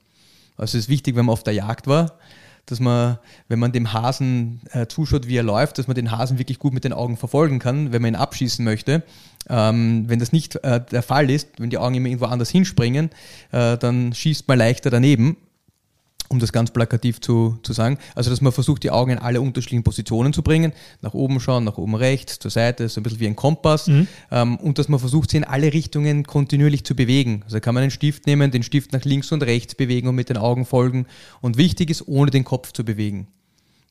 Also 0.56 0.78
es 0.78 0.84
ist 0.84 0.88
wichtig, 0.88 1.16
wenn 1.16 1.26
man 1.26 1.32
auf 1.32 1.42
der 1.42 1.54
Jagd 1.54 1.86
war, 1.86 2.18
dass 2.66 2.80
man, 2.80 3.18
wenn 3.48 3.58
man 3.58 3.72
dem 3.72 3.92
Hasen 3.92 4.60
äh, 4.72 4.86
zuschaut, 4.86 5.26
wie 5.26 5.36
er 5.36 5.42
läuft, 5.42 5.78
dass 5.78 5.88
man 5.88 5.96
den 5.96 6.10
Hasen 6.12 6.38
wirklich 6.38 6.58
gut 6.58 6.72
mit 6.72 6.84
den 6.84 6.92
Augen 6.92 7.16
verfolgen 7.16 7.58
kann, 7.58 7.92
wenn 7.92 8.02
man 8.02 8.14
ihn 8.14 8.20
abschießen 8.20 8.64
möchte. 8.64 9.02
Ähm, 9.48 10.04
wenn 10.06 10.18
das 10.18 10.32
nicht 10.32 10.56
äh, 10.56 10.80
der 10.80 11.02
Fall 11.02 11.30
ist, 11.30 11.48
wenn 11.58 11.70
die 11.70 11.78
Augen 11.78 11.94
immer 11.94 12.08
irgendwo 12.08 12.26
anders 12.26 12.50
hinspringen, 12.50 13.10
äh, 13.50 13.76
dann 13.76 14.12
schießt 14.12 14.46
man 14.46 14.58
leichter 14.58 14.90
daneben 14.90 15.36
um 16.30 16.38
das 16.38 16.52
ganz 16.52 16.70
plakativ 16.70 17.20
zu, 17.20 17.58
zu 17.64 17.72
sagen. 17.72 17.98
Also, 18.14 18.30
dass 18.30 18.40
man 18.40 18.52
versucht, 18.52 18.84
die 18.84 18.90
Augen 18.92 19.10
in 19.10 19.18
alle 19.18 19.40
unterschiedlichen 19.40 19.82
Positionen 19.82 20.32
zu 20.32 20.42
bringen. 20.42 20.72
Nach 21.02 21.12
oben 21.12 21.40
schauen, 21.40 21.64
nach 21.64 21.76
oben 21.76 21.96
rechts, 21.96 22.38
zur 22.38 22.52
Seite, 22.52 22.88
so 22.88 23.00
ein 23.00 23.02
bisschen 23.02 23.18
wie 23.18 23.26
ein 23.26 23.34
Kompass. 23.34 23.88
Mhm. 23.88 24.06
Ähm, 24.30 24.56
und 24.58 24.78
dass 24.78 24.88
man 24.88 25.00
versucht, 25.00 25.32
sie 25.32 25.38
in 25.38 25.44
alle 25.44 25.72
Richtungen 25.72 26.24
kontinuierlich 26.24 26.84
zu 26.84 26.94
bewegen. 26.94 27.42
Also 27.44 27.58
kann 27.58 27.74
man 27.74 27.82
einen 27.82 27.90
Stift 27.90 28.28
nehmen, 28.28 28.52
den 28.52 28.62
Stift 28.62 28.92
nach 28.92 29.04
links 29.04 29.32
und 29.32 29.42
rechts 29.42 29.74
bewegen 29.74 30.06
und 30.06 30.14
mit 30.14 30.28
den 30.28 30.36
Augen 30.36 30.64
folgen. 30.64 31.06
Und 31.40 31.56
wichtig 31.56 31.90
ist, 31.90 32.06
ohne 32.06 32.30
den 32.30 32.44
Kopf 32.44 32.72
zu 32.72 32.84
bewegen. 32.84 33.26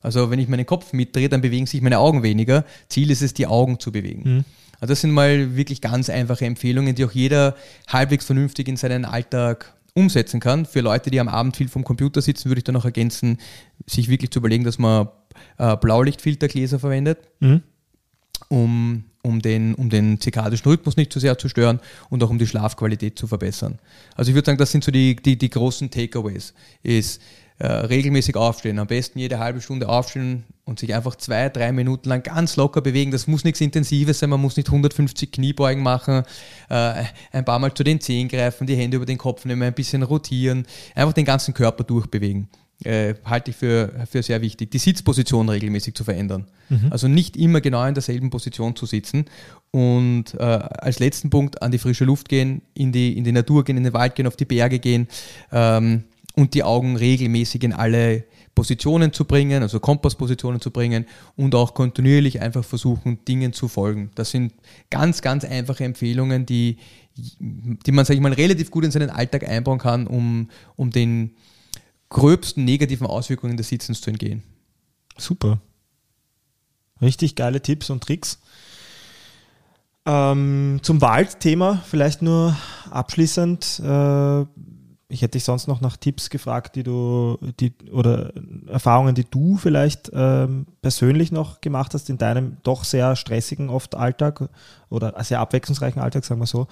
Also 0.00 0.30
wenn 0.30 0.38
ich 0.38 0.48
meinen 0.48 0.64
Kopf 0.64 0.94
mitdrehe, 0.94 1.28
dann 1.28 1.42
bewegen 1.42 1.66
sich 1.66 1.82
meine 1.82 1.98
Augen 1.98 2.22
weniger. 2.22 2.64
Ziel 2.88 3.10
ist 3.10 3.20
es, 3.20 3.34
die 3.34 3.46
Augen 3.46 3.78
zu 3.78 3.92
bewegen. 3.92 4.36
Mhm. 4.36 4.44
Also 4.80 4.92
das 4.92 5.02
sind 5.02 5.10
mal 5.10 5.56
wirklich 5.56 5.82
ganz 5.82 6.08
einfache 6.08 6.46
Empfehlungen, 6.46 6.94
die 6.94 7.04
auch 7.04 7.12
jeder 7.12 7.54
halbwegs 7.86 8.24
vernünftig 8.24 8.66
in 8.66 8.78
seinen 8.78 9.04
Alltag 9.04 9.74
umsetzen 9.94 10.40
kann. 10.40 10.66
Für 10.66 10.80
Leute, 10.80 11.10
die 11.10 11.20
am 11.20 11.28
Abend 11.28 11.56
viel 11.56 11.68
vom 11.68 11.84
Computer 11.84 12.22
sitzen, 12.22 12.48
würde 12.48 12.58
ich 12.58 12.64
da 12.64 12.72
noch 12.72 12.84
ergänzen, 12.84 13.38
sich 13.86 14.08
wirklich 14.08 14.30
zu 14.30 14.38
überlegen, 14.38 14.64
dass 14.64 14.78
man 14.78 15.08
äh, 15.58 15.76
Blaulichtfiltergläser 15.76 16.78
verwendet, 16.78 17.18
mhm. 17.40 17.62
um, 18.48 19.04
um, 19.22 19.40
den, 19.40 19.74
um 19.74 19.90
den 19.90 20.20
zirkadischen 20.20 20.70
Rhythmus 20.70 20.96
nicht 20.96 21.12
zu 21.12 21.20
sehr 21.20 21.38
zu 21.38 21.48
stören 21.48 21.80
und 22.08 22.22
auch 22.22 22.30
um 22.30 22.38
die 22.38 22.46
Schlafqualität 22.46 23.18
zu 23.18 23.26
verbessern. 23.26 23.78
Also 24.14 24.30
ich 24.30 24.34
würde 24.34 24.46
sagen, 24.46 24.58
das 24.58 24.72
sind 24.72 24.84
so 24.84 24.92
die, 24.92 25.16
die, 25.16 25.36
die 25.36 25.50
großen 25.50 25.90
Takeaways. 25.90 26.54
Ist 26.82 27.20
äh, 27.60 27.66
regelmäßig 27.66 28.36
aufstehen, 28.36 28.78
am 28.78 28.86
besten 28.86 29.18
jede 29.18 29.38
halbe 29.38 29.60
Stunde 29.60 29.86
aufstehen 29.86 30.44
und 30.64 30.78
sich 30.78 30.94
einfach 30.94 31.14
zwei, 31.16 31.50
drei 31.50 31.72
Minuten 31.72 32.08
lang 32.08 32.22
ganz 32.22 32.56
locker 32.56 32.80
bewegen. 32.80 33.10
Das 33.10 33.26
muss 33.26 33.44
nichts 33.44 33.60
Intensives 33.60 34.18
sein, 34.18 34.30
man 34.30 34.40
muss 34.40 34.56
nicht 34.56 34.68
150 34.68 35.30
Kniebeugen 35.30 35.82
machen, 35.82 36.22
äh, 36.70 37.04
ein 37.32 37.44
paar 37.44 37.58
Mal 37.58 37.74
zu 37.74 37.84
den 37.84 38.00
Zehen 38.00 38.28
greifen, 38.28 38.66
die 38.66 38.76
Hände 38.76 38.96
über 38.96 39.04
den 39.04 39.18
Kopf 39.18 39.44
nehmen, 39.44 39.62
ein 39.62 39.74
bisschen 39.74 40.02
rotieren, 40.02 40.66
einfach 40.94 41.12
den 41.12 41.26
ganzen 41.26 41.52
Körper 41.52 41.84
durchbewegen. 41.84 42.48
Äh, 42.82 43.16
halte 43.26 43.50
ich 43.50 43.58
für, 43.58 43.92
für 44.10 44.22
sehr 44.22 44.40
wichtig. 44.40 44.70
Die 44.70 44.78
Sitzposition 44.78 45.50
regelmäßig 45.50 45.94
zu 45.94 46.02
verändern. 46.02 46.46
Mhm. 46.70 46.86
Also 46.90 47.08
nicht 47.08 47.36
immer 47.36 47.60
genau 47.60 47.84
in 47.84 47.92
derselben 47.92 48.30
Position 48.30 48.74
zu 48.74 48.86
sitzen. 48.86 49.26
Und 49.70 50.32
äh, 50.32 50.38
als 50.38 50.98
letzten 50.98 51.28
Punkt 51.28 51.60
an 51.60 51.72
die 51.72 51.78
frische 51.78 52.06
Luft 52.06 52.30
gehen, 52.30 52.62
in 52.72 52.90
die, 52.90 53.18
in 53.18 53.24
die 53.24 53.32
Natur 53.32 53.64
gehen, 53.64 53.76
in 53.76 53.84
den 53.84 53.92
Wald 53.92 54.14
gehen, 54.14 54.26
auf 54.26 54.36
die 54.36 54.46
Berge 54.46 54.78
gehen. 54.78 55.08
Ähm, 55.52 56.04
und 56.40 56.54
die 56.54 56.64
Augen 56.64 56.96
regelmäßig 56.96 57.62
in 57.64 57.72
alle 57.72 58.24
Positionen 58.54 59.12
zu 59.12 59.26
bringen, 59.26 59.62
also 59.62 59.78
Kompasspositionen 59.78 60.60
zu 60.60 60.70
bringen 60.70 61.06
und 61.36 61.54
auch 61.54 61.74
kontinuierlich 61.74 62.40
einfach 62.40 62.64
versuchen, 62.64 63.24
Dingen 63.26 63.52
zu 63.52 63.68
folgen. 63.68 64.10
Das 64.14 64.30
sind 64.30 64.54
ganz, 64.88 65.22
ganz 65.22 65.44
einfache 65.44 65.84
Empfehlungen, 65.84 66.46
die, 66.46 66.78
die 67.16 67.92
man, 67.92 68.04
sage 68.04 68.16
ich 68.16 68.22
mal, 68.22 68.32
relativ 68.32 68.70
gut 68.70 68.84
in 68.84 68.90
seinen 68.90 69.10
Alltag 69.10 69.46
einbauen 69.46 69.78
kann, 69.78 70.06
um, 70.06 70.50
um 70.76 70.90
den 70.90 71.36
gröbsten 72.08 72.64
negativen 72.64 73.06
Auswirkungen 73.06 73.56
des 73.56 73.68
Sitzens 73.68 74.00
zu 74.00 74.10
entgehen. 74.10 74.42
Super. 75.16 75.60
Richtig 77.00 77.36
geile 77.36 77.60
Tipps 77.60 77.90
und 77.90 78.02
Tricks. 78.02 78.40
Ähm, 80.06 80.80
zum 80.82 81.00
Waldthema 81.02 81.84
vielleicht 81.86 82.22
nur 82.22 82.56
abschließend. 82.90 83.80
Äh, 83.84 84.46
ich 85.10 85.22
hätte 85.22 85.32
dich 85.32 85.44
sonst 85.44 85.66
noch 85.66 85.80
nach 85.80 85.96
Tipps 85.96 86.30
gefragt, 86.30 86.76
die 86.76 86.84
du, 86.84 87.36
die, 87.58 87.72
oder 87.90 88.32
Erfahrungen, 88.68 89.14
die 89.14 89.24
du 89.24 89.56
vielleicht 89.56 90.10
ähm, 90.14 90.66
persönlich 90.82 91.32
noch 91.32 91.60
gemacht 91.60 91.94
hast 91.94 92.08
in 92.08 92.16
deinem 92.16 92.58
doch 92.62 92.84
sehr 92.84 93.16
stressigen 93.16 93.68
oft 93.68 93.96
Alltag 93.96 94.48
oder 94.88 95.22
sehr 95.24 95.40
abwechslungsreichen 95.40 96.00
Alltag, 96.00 96.24
sagen 96.24 96.40
wir 96.40 96.46
so. 96.46 96.68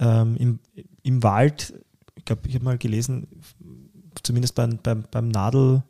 Ähm, 0.00 0.36
im, 0.36 0.58
Im 1.02 1.22
Wald, 1.22 1.74
ich 2.16 2.24
glaube, 2.24 2.42
ich 2.48 2.54
habe 2.56 2.64
mal 2.64 2.76
gelesen, 2.78 3.28
zumindest 4.22 4.56
beim, 4.56 4.78
beim, 4.82 5.04
beim 5.10 5.28
Nadel, 5.28 5.84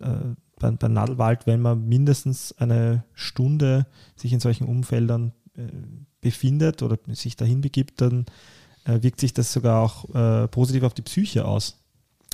äh, 0.00 0.34
beim, 0.58 0.78
beim 0.78 0.92
Nadelwald, 0.92 1.46
wenn 1.46 1.62
man 1.62 1.88
mindestens 1.88 2.52
eine 2.58 3.04
Stunde 3.14 3.86
sich 4.16 4.32
in 4.32 4.40
solchen 4.40 4.66
Umfeldern 4.66 5.32
äh, 5.56 5.68
befindet 6.20 6.82
oder 6.82 6.98
sich 7.08 7.36
dahin 7.36 7.60
begibt, 7.60 8.00
dann 8.00 8.26
wirkt 9.00 9.20
sich 9.20 9.34
das 9.34 9.52
sogar 9.52 9.82
auch 9.82 10.14
äh, 10.14 10.48
positiv 10.48 10.82
auf 10.82 10.94
die 10.94 11.02
Psyche 11.02 11.44
aus. 11.44 11.76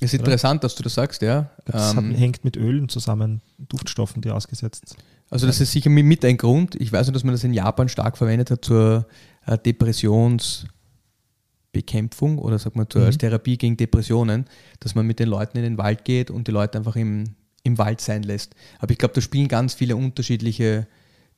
Es 0.00 0.12
ist 0.12 0.20
oder? 0.20 0.28
interessant, 0.28 0.62
dass 0.62 0.74
du 0.74 0.82
das 0.82 0.94
sagst, 0.94 1.22
ja. 1.22 1.50
Das 1.64 1.94
ähm, 1.94 2.14
hängt 2.14 2.44
mit 2.44 2.56
Ölen 2.56 2.88
zusammen, 2.88 3.40
Duftstoffen, 3.58 4.20
die 4.20 4.30
ausgesetzt 4.30 4.96
Also 5.30 5.46
das 5.46 5.60
ist 5.60 5.72
sicher 5.72 5.90
mit 5.90 6.24
ein 6.24 6.36
Grund. 6.36 6.74
Ich 6.74 6.92
weiß 6.92 7.06
nur, 7.06 7.14
dass 7.14 7.24
man 7.24 7.32
das 7.32 7.44
in 7.44 7.54
Japan 7.54 7.88
stark 7.88 8.18
verwendet 8.18 8.50
hat 8.50 8.64
zur 8.64 9.06
äh, 9.46 9.56
Depressionsbekämpfung 9.56 12.38
oder 12.38 12.58
sagt 12.58 12.76
man 12.76 12.90
zur, 12.90 13.02
mhm. 13.02 13.06
als 13.06 13.16
Therapie 13.16 13.56
gegen 13.56 13.78
Depressionen, 13.78 14.44
dass 14.80 14.94
man 14.94 15.06
mit 15.06 15.18
den 15.18 15.28
Leuten 15.28 15.56
in 15.56 15.64
den 15.64 15.78
Wald 15.78 16.04
geht 16.04 16.30
und 16.30 16.46
die 16.46 16.52
Leute 16.52 16.76
einfach 16.76 16.96
im, 16.96 17.24
im 17.62 17.78
Wald 17.78 18.02
sein 18.02 18.22
lässt. 18.22 18.54
Aber 18.78 18.92
ich 18.92 18.98
glaube, 18.98 19.14
da 19.14 19.22
spielen 19.22 19.48
ganz 19.48 19.72
viele 19.72 19.96
unterschiedliche 19.96 20.86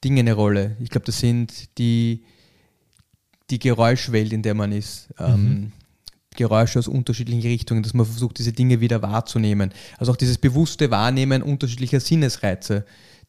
Dinge 0.02 0.20
eine 0.20 0.32
Rolle. 0.32 0.76
Ich 0.80 0.90
glaube, 0.90 1.06
das 1.06 1.20
sind 1.20 1.78
die 1.78 2.24
die 3.50 3.58
Geräuschwelt, 3.58 4.32
in 4.32 4.42
der 4.42 4.54
man 4.54 4.72
ist. 4.72 5.08
Ähm, 5.18 5.42
mhm. 5.42 5.72
Geräusche 6.36 6.78
aus 6.78 6.86
unterschiedlichen 6.86 7.42
Richtungen, 7.42 7.82
dass 7.82 7.94
man 7.94 8.06
versucht, 8.06 8.38
diese 8.38 8.52
Dinge 8.52 8.80
wieder 8.80 9.02
wahrzunehmen. 9.02 9.72
Also 9.98 10.12
auch 10.12 10.16
dieses 10.16 10.38
bewusste 10.38 10.90
Wahrnehmen 10.90 11.42
unterschiedlicher 11.42 11.98
Sinnesreize, 11.98 12.84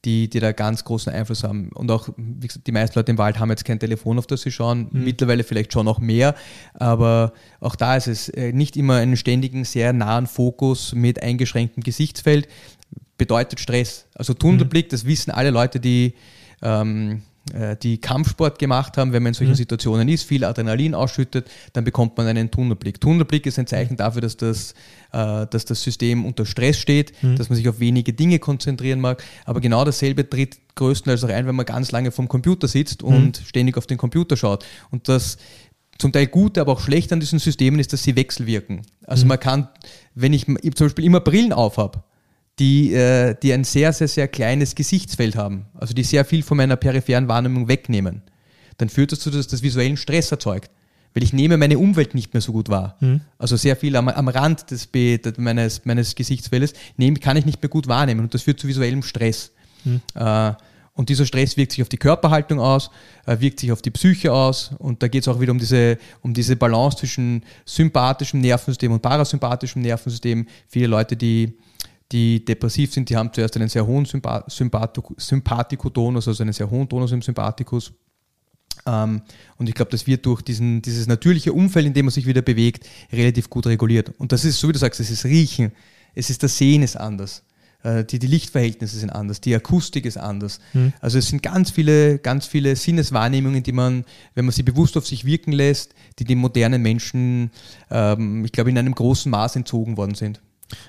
die, 0.06 0.30
die 0.30 0.40
da 0.40 0.52
ganz 0.52 0.84
großen 0.84 1.12
Einfluss 1.12 1.44
haben. 1.44 1.70
Und 1.70 1.90
auch, 1.90 2.10
wie 2.18 2.48
gesagt, 2.48 2.68
die 2.68 2.72
meisten 2.72 2.98
Leute 2.98 3.12
im 3.12 3.18
Wald 3.18 3.40
haben 3.40 3.50
jetzt 3.50 3.66
kein 3.66 3.80
Telefon, 3.80 4.20
auf 4.20 4.28
das 4.28 4.44
sie 4.44 4.52
schauen, 4.52 4.90
mhm. 4.92 5.04
mittlerweile 5.04 5.44
vielleicht 5.44 5.74
schon 5.74 5.86
noch 5.86 6.00
mehr, 6.00 6.36
aber 6.76 7.34
auch 7.60 7.76
da 7.76 7.96
ist 7.98 8.08
es 8.08 8.30
äh, 8.30 8.54
nicht 8.54 8.78
immer 8.78 8.98
einen 8.98 9.18
ständigen, 9.18 9.66
sehr 9.66 9.92
nahen 9.92 10.28
Fokus 10.28 10.94
mit 10.94 11.22
eingeschränktem 11.22 11.84
Gesichtsfeld, 11.84 12.48
bedeutet 13.18 13.60
Stress. 13.60 14.06
Also 14.14 14.34
Tunnelblick, 14.34 14.86
mhm. 14.86 14.92
das 14.92 15.06
wissen 15.06 15.32
alle 15.32 15.50
Leute, 15.50 15.80
die 15.80 16.14
ähm, 16.62 17.12
äh, 17.12 17.29
die 17.82 18.00
Kampfsport 18.00 18.60
gemacht 18.60 18.98
haben, 18.98 19.14
wenn 19.14 19.24
man 19.24 19.32
in 19.32 19.34
solchen 19.34 19.52
mhm. 19.52 19.58
Situationen 19.58 20.08
ist, 20.10 20.24
viel 20.24 20.44
Adrenalin 20.44 20.94
ausschüttet, 20.94 21.50
dann 21.74 21.84
bekommt 21.84 22.18
man 22.18 22.28
einen 22.28 22.52
Tunnelblick. 22.52 23.02
Tunnelblick 23.02 23.46
ist 23.46 23.60
ein 23.60 23.68
Zeichen 23.68 23.98
dafür, 23.98 24.22
dass 24.22 24.38
das, 24.38 24.74
äh, 25.12 25.48
dass 25.48 25.66
das 25.66 25.82
System 25.82 26.26
unter 26.26 26.46
Stress 26.46 26.78
steht, 26.78 27.14
mhm. 27.22 27.36
dass 27.36 27.50
man 27.50 27.56
sich 27.56 27.68
auf 27.70 27.80
wenige 27.80 28.14
Dinge 28.14 28.40
konzentrieren 28.40 29.00
mag. 29.00 29.24
Aber 29.46 29.62
genau 29.62 29.84
dasselbe 29.86 30.30
tritt 30.30 30.58
größtenteils 30.76 31.24
auch 31.24 31.30
ein, 31.30 31.48
wenn 31.48 31.56
man 31.56 31.66
ganz 31.66 31.92
lange 31.92 32.12
vom 32.12 32.28
Computer 32.28 32.68
sitzt 32.68 33.04
und 33.04 33.40
mhm. 33.40 33.46
ständig 33.46 33.78
auf 33.78 33.88
den 33.88 33.98
Computer 33.98 34.38
schaut. 34.38 34.66
Und 34.92 35.10
das 35.10 35.38
zum 35.98 36.12
Teil 36.12 36.28
Gute, 36.28 36.62
aber 36.62 36.74
auch 36.74 36.80
schlecht 36.80 37.12
an 37.12 37.20
diesen 37.20 37.40
Systemen 37.40 37.80
ist, 37.80 37.92
dass 37.94 38.04
sie 38.04 38.16
wechselwirken. 38.16 38.82
Also 39.06 39.26
mhm. 39.26 39.30
man 39.30 39.40
kann, 39.40 39.68
wenn 40.16 40.34
ich 40.34 40.46
zum 40.46 40.88
Beispiel 40.88 41.06
immer 41.06 41.20
Brillen 41.20 41.54
auf 41.54 41.78
habe, 41.78 42.04
die, 42.60 42.94
äh, 42.94 43.36
die 43.42 43.54
ein 43.54 43.64
sehr, 43.64 43.94
sehr, 43.94 44.08
sehr 44.08 44.28
kleines 44.28 44.76
Gesichtsfeld 44.76 45.36
haben, 45.36 45.66
also 45.74 45.94
die 45.94 46.04
sehr 46.04 46.26
viel 46.26 46.44
von 46.44 46.58
meiner 46.58 46.76
peripheren 46.76 47.28
Wahrnehmung 47.28 47.68
wegnehmen, 47.68 48.22
dann 48.78 48.90
führt 48.90 49.12
das 49.12 49.20
dazu, 49.20 49.32
dass 49.32 49.48
das 49.48 49.64
visuellen 49.64 49.98
Stress 49.98 50.32
erzeugt. 50.32 50.70
weil 51.16 51.24
ich 51.24 51.34
nehme 51.34 51.58
meine 51.58 51.80
Umwelt 51.80 52.14
nicht 52.14 52.34
mehr 52.34 52.42
so 52.42 52.52
gut 52.52 52.70
wahr. 52.70 52.96
Mhm. 53.00 53.22
Also 53.40 53.58
sehr 53.58 53.76
viel 53.76 53.96
am, 53.96 54.10
am 54.10 54.28
Rand 54.28 54.70
des, 54.70 54.90
meines, 55.38 55.84
meines 55.84 56.14
Gesichtsfeldes 56.14 56.74
nehme, 56.98 57.18
kann 57.18 57.36
ich 57.36 57.46
nicht 57.46 57.62
mehr 57.62 57.70
gut 57.70 57.88
wahrnehmen 57.88 58.22
und 58.22 58.34
das 58.34 58.44
führt 58.44 58.60
zu 58.60 58.68
visuellem 58.68 59.02
Stress. 59.02 59.52
Mhm. 59.86 60.02
Äh, 60.14 60.54
und 60.94 61.08
dieser 61.08 61.26
Stress 61.26 61.56
wirkt 61.56 61.72
sich 61.72 61.82
auf 61.82 61.88
die 61.88 61.98
Körperhaltung 61.98 62.60
aus, 62.60 62.92
äh, 63.26 63.40
wirkt 63.40 63.62
sich 63.62 63.72
auf 63.72 63.82
die 63.82 63.90
Psyche 63.90 64.34
aus. 64.34 64.72
Und 64.80 65.02
da 65.02 65.08
geht 65.08 65.24
es 65.24 65.30
auch 65.30 65.40
wieder 65.40 65.54
um 65.54 65.58
diese, 65.58 65.98
um 66.22 66.34
diese 66.34 66.58
Balance 66.58 66.98
zwischen 66.98 67.44
sympathischem 67.66 68.42
Nervensystem 68.42 68.92
und 68.92 69.02
parasympathischem 69.02 69.82
Nervensystem. 69.82 70.46
Viele 70.68 70.88
Leute, 70.88 71.16
die, 71.16 71.54
die 72.12 72.44
depressiv 72.44 72.94
sind, 72.94 73.10
die 73.10 73.16
haben 73.16 73.32
zuerst 73.32 73.56
einen 73.56 73.70
sehr 73.70 73.86
hohen 73.86 74.06
Sympathikotonus, 74.06 76.28
also 76.28 76.44
einen 76.44 76.54
sehr 76.54 76.70
hohen 76.70 76.90
Tonus 76.90 77.12
im 77.12 77.22
Sympathikus. 77.22 77.94
Ähm, 78.86 79.22
und 79.58 79.70
ich 79.70 79.76
glaube, 79.76 79.92
das 79.92 80.08
wird 80.08 80.26
durch 80.26 80.42
diesen, 80.42 80.82
dieses 80.82 81.08
natürliche 81.08 81.54
Umfeld, 81.54 81.86
in 81.86 81.94
dem 81.94 82.06
man 82.06 82.12
sich 82.12 82.26
wieder 82.26 82.42
bewegt, 82.42 82.88
relativ 83.12 83.50
gut 83.50 83.68
reguliert. 83.68 84.14
Und 84.18 84.32
das 84.32 84.46
ist, 84.46 84.60
so 84.60 84.68
wie 84.68 84.74
du 84.74 84.80
sagst, 84.80 85.00
es 85.00 85.12
ist 85.12 85.26
Riechen, 85.26 85.72
es 86.16 86.30
ist 86.30 86.44
das 86.44 86.58
Sehen 86.58 86.82
ist 86.82 86.96
anders. 86.96 87.44
Äh, 87.84 88.06
die, 88.06 88.20
die 88.20 88.28
Lichtverhältnisse 88.28 88.98
sind 88.98 89.10
anders, 89.10 89.42
die 89.42 89.56
Akustik 89.56 90.06
ist 90.06 90.18
anders. 90.18 90.60
Mhm. 90.74 90.94
Also 91.02 91.18
es 91.18 91.28
sind 91.28 91.44
ganz 91.44 91.72
viele, 91.72 92.20
ganz 92.20 92.46
viele 92.46 92.76
Sinneswahrnehmungen, 92.76 93.64
die 93.64 93.72
man, 93.72 94.06
wenn 94.36 94.46
man 94.46 94.52
sie 94.52 94.64
bewusst 94.64 94.98
auf 94.98 95.08
sich 95.08 95.26
wirken 95.26 95.52
lässt, 95.52 95.94
die 96.20 96.24
den 96.24 96.40
modernen 96.40 96.82
Menschen, 96.82 97.52
ähm, 97.90 98.46
ich 98.46 98.52
glaube, 98.52 98.70
in 98.70 98.78
einem 98.78 98.96
großen 98.96 99.30
Maß 99.30 99.58
entzogen 99.58 99.98
worden 99.98 100.16
sind. 100.16 100.42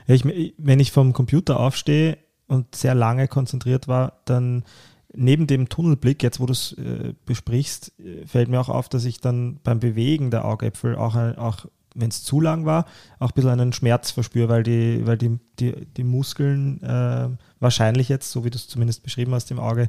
Ja, 0.06 0.14
ich, 0.14 0.54
wenn 0.58 0.80
ich 0.80 0.92
vom 0.92 1.12
Computer 1.12 1.58
aufstehe 1.60 2.18
und 2.46 2.74
sehr 2.74 2.94
lange 2.94 3.28
konzentriert 3.28 3.88
war, 3.88 4.20
dann 4.24 4.64
neben 5.12 5.46
dem 5.46 5.68
Tunnelblick, 5.68 6.22
jetzt 6.22 6.40
wo 6.40 6.46
du 6.46 6.52
es 6.52 6.72
äh, 6.72 7.14
besprichst, 7.26 7.92
äh, 7.98 8.26
fällt 8.26 8.48
mir 8.48 8.60
auch 8.60 8.68
auf, 8.68 8.88
dass 8.88 9.04
ich 9.04 9.20
dann 9.20 9.58
beim 9.62 9.80
Bewegen 9.80 10.30
der 10.30 10.44
Augäpfel 10.44 10.96
auch, 10.96 11.16
auch 11.16 11.66
wenn 11.94 12.08
es 12.08 12.22
zu 12.22 12.40
lang 12.40 12.66
war, 12.66 12.86
auch 13.18 13.30
ein 13.30 13.34
bisschen 13.34 13.50
einen 13.50 13.72
Schmerz 13.72 14.10
verspüre, 14.12 14.48
weil 14.48 14.62
die, 14.62 15.06
weil 15.06 15.18
die, 15.18 15.38
die, 15.58 15.86
die 15.96 16.04
Muskeln 16.04 16.82
äh, 16.82 17.28
wahrscheinlich 17.58 18.08
jetzt, 18.08 18.30
so 18.30 18.44
wie 18.44 18.50
du 18.50 18.56
es 18.56 18.68
zumindest 18.68 19.02
beschrieben 19.02 19.34
hast 19.34 19.50
im 19.50 19.58
Auge, 19.58 19.88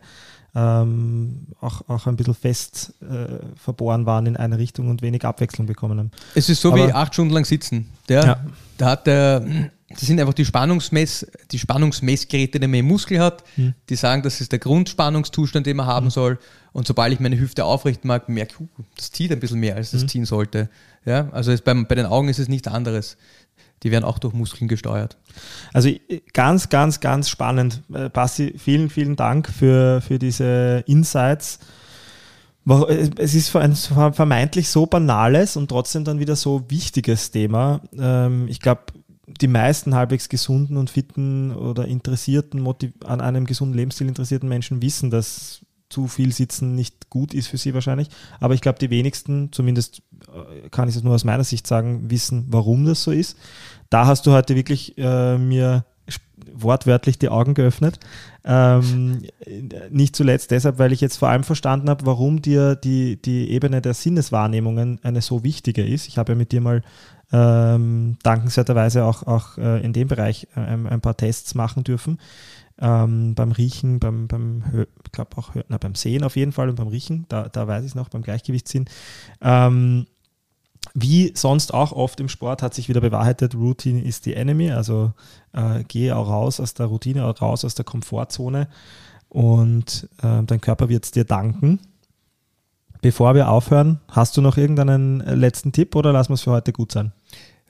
ähm, 0.56 1.48
auch, 1.62 1.88
auch 1.88 2.08
ein 2.08 2.16
bisschen 2.16 2.34
fest 2.34 2.94
äh, 3.02 3.46
verbohren 3.56 4.06
waren 4.06 4.26
in 4.26 4.36
eine 4.36 4.58
Richtung 4.58 4.90
und 4.90 5.02
wenig 5.02 5.24
Abwechslung 5.24 5.68
bekommen 5.68 5.98
haben. 6.00 6.12
Es 6.36 6.50
ist 6.50 6.62
so 6.62 6.74
Aber, 6.74 6.88
wie 6.88 6.92
acht 6.92 7.14
Stunden 7.14 7.34
lang 7.34 7.46
sitzen. 7.46 7.90
Der, 8.10 8.26
ja. 8.26 8.46
Da 8.78 8.90
hat 8.90 9.08
der, 9.08 9.46
das 9.94 10.02
sind 10.02 10.20
einfach 10.20 10.34
die, 10.34 10.46
Spannungsmess, 10.46 11.28
die 11.52 11.60
Spannungsmessgeräte, 11.60 12.60
die 12.60 12.68
man 12.68 12.80
im 12.80 12.88
Muskel 12.88 13.20
hat, 13.20 13.44
mhm. 13.58 13.74
die 13.90 13.96
sagen, 13.96 14.22
das 14.22 14.42
ist 14.42 14.52
der 14.52 14.60
Grundspannungszustand, 14.60 15.66
den 15.66 15.78
man 15.78 15.86
haben 15.86 16.08
mhm. 16.08 16.12
soll. 16.12 16.40
Und 16.74 16.88
sobald 16.88 17.14
ich 17.14 17.20
meine 17.20 17.40
Hüfte 17.40 17.66
aufrichten 17.66 18.08
mag, 18.08 18.30
merke 18.30 18.54
ich, 18.54 18.60
uh, 18.62 18.68
das 18.96 19.12
zieht 19.12 19.32
ein 19.32 19.40
bisschen 19.40 19.60
mehr, 19.60 19.76
als 19.76 19.92
das 19.92 20.04
mhm. 20.04 20.08
ziehen 20.08 20.26
sollte. 20.26 20.70
Ja, 21.06 21.30
also 21.32 21.54
beim, 21.64 21.88
bei 21.88 21.96
den 21.96 22.06
Augen 22.06 22.30
ist 22.30 22.40
es 22.40 22.48
nichts 22.48 22.68
anderes. 22.68 23.18
Die 23.84 23.92
werden 23.92 24.06
auch 24.06 24.20
durch 24.20 24.34
Muskeln 24.34 24.68
gesteuert. 24.68 25.18
Also 25.74 25.90
ganz, 26.34 26.70
ganz, 26.70 27.00
ganz 27.00 27.30
spannend. 27.30 27.82
Äh, 27.94 28.10
Basti, 28.10 28.54
vielen, 28.58 28.90
vielen 28.90 29.16
Dank 29.16 29.50
für, 29.50 30.02
für 30.02 30.20
diese 30.20 30.84
Insights. 30.86 31.60
Es 33.18 33.34
ist 33.34 33.56
ein 33.56 33.76
vermeintlich 33.76 34.70
so 34.70 34.86
banales 34.86 35.58
und 35.58 35.70
trotzdem 35.70 36.04
dann 36.04 36.20
wieder 36.20 36.36
so 36.36 36.64
wichtiges 36.70 37.32
Thema. 37.32 37.82
Ähm, 37.98 38.48
ich 38.48 38.60
glaube, 38.60 38.82
die 39.40 39.48
meisten 39.48 39.96
halbwegs 39.96 40.30
gesunden 40.30 40.78
und 40.78 40.90
fitten 40.90 41.56
oder 41.56 41.88
interessierten, 41.88 42.68
an 43.06 43.22
einem 43.22 43.46
gesunden 43.46 43.78
Lebensstil 43.78 44.08
interessierten 44.08 44.50
Menschen 44.50 44.82
wissen, 44.82 45.10
dass 45.10 45.62
zu 45.92 46.08
viel 46.08 46.32
Sitzen 46.32 46.74
nicht 46.74 47.10
gut 47.10 47.34
ist 47.34 47.48
für 47.48 47.58
sie 47.58 47.74
wahrscheinlich. 47.74 48.08
Aber 48.40 48.54
ich 48.54 48.62
glaube, 48.62 48.80
die 48.80 48.90
wenigsten, 48.90 49.52
zumindest 49.52 50.02
äh, 50.28 50.70
kann 50.70 50.88
ich 50.88 50.96
es 50.96 51.04
nur 51.04 51.14
aus 51.14 51.26
meiner 51.26 51.44
Sicht 51.44 51.68
sagen, 51.68 52.10
wissen, 52.10 52.46
warum 52.50 52.86
das 52.86 53.04
so 53.04 53.12
ist. 53.12 53.38
Da 53.90 54.08
hast 54.08 54.26
du 54.26 54.32
heute 54.32 54.56
wirklich 54.56 54.98
äh, 54.98 55.38
mir 55.38 55.86
wortwörtlich 56.54 57.20
die 57.20 57.30
Augen 57.30 57.54
geöffnet. 57.54 58.00
Ähm, 58.44 59.22
nicht 59.90 60.16
zuletzt 60.16 60.52
deshalb, 60.52 60.80
weil 60.80 60.92
ich 60.92 61.02
jetzt 61.02 61.18
vor 61.18 61.30
allem 61.30 61.44
verstanden 61.44 61.90
habe, 61.90 62.06
warum 62.06 62.42
dir 62.42 62.76
die, 62.76 63.22
die 63.22 63.52
Ebene 63.52 63.82
der 63.82 63.94
Sinneswahrnehmungen 63.94 65.00
eine 65.04 65.22
so 65.22 65.44
wichtige 65.44 65.86
ist. 65.86 66.08
Ich 66.08 66.18
habe 66.18 66.32
ja 66.32 66.38
mit 66.38 66.52
dir 66.52 66.62
mal 66.62 66.82
ähm, 67.32 68.18
dankenswerterweise 68.24 69.06
auch, 69.06 69.24
auch 69.24 69.58
äh, 69.58 69.84
in 69.84 69.94
dem 69.94 70.08
Bereich 70.08 70.48
äh, 70.56 70.60
ein, 70.60 70.88
ein, 70.88 71.02
paar 71.02 71.16
Tests 71.16 71.56
machen 71.56 71.84
dürfen. 71.84 72.20
Ähm, 72.80 73.36
beim 73.36 73.52
Riechen, 73.52 74.00
beim, 74.00 74.28
beim 74.28 74.64
ich 75.14 75.20
auch 75.20 75.52
na, 75.70 75.78
beim 75.78 75.96
Sehen 75.96 76.24
auf 76.24 76.36
jeden 76.36 76.52
Fall 76.52 76.70
und 76.70 76.76
beim 76.76 76.88
Riechen, 76.88 77.26
da, 77.30 77.48
da 77.48 77.68
weiß 77.68 77.84
ich 77.84 77.92
es 77.92 77.96
noch, 77.96 78.10
beim 78.10 78.24
Gleichgewichtssinn. 78.24 78.86
Ähm, 79.42 80.08
wie 80.94 81.32
sonst 81.36 81.74
auch 81.74 81.92
oft 81.92 82.20
im 82.20 82.28
Sport 82.28 82.62
hat 82.62 82.74
sich 82.74 82.90
wieder 82.90 83.02
bewahrheitet, 83.02 83.56
Routine 83.56 84.02
is 84.02 84.22
the 84.24 84.34
enemy, 84.34 84.72
also 84.72 85.14
äh, 85.54 85.84
gehe 85.84 86.16
auch 86.16 86.28
raus 86.28 86.60
aus 86.60 86.74
der 86.74 86.88
Routine, 86.88 87.26
auch 87.26 87.42
raus 87.42 87.64
aus 87.64 87.76
der 87.76 87.86
Komfortzone 87.86 88.68
und 89.30 90.10
äh, 90.22 90.44
dein 90.44 90.60
Körper 90.60 90.90
wird 90.90 91.06
es 91.06 91.12
dir 91.12 91.24
danken. 91.24 91.80
Bevor 93.02 93.34
wir 93.34 93.50
aufhören, 93.50 94.00
hast 94.10 94.38
du 94.38 94.42
noch 94.42 94.58
irgendeinen 94.58 95.20
letzten 95.20 95.72
Tipp 95.72 95.96
oder 95.96 96.14
lassen 96.14 96.30
wir 96.30 96.36
es 96.36 96.42
für 96.42 96.52
heute 96.52 96.72
gut 96.72 96.92
sein? 96.92 97.12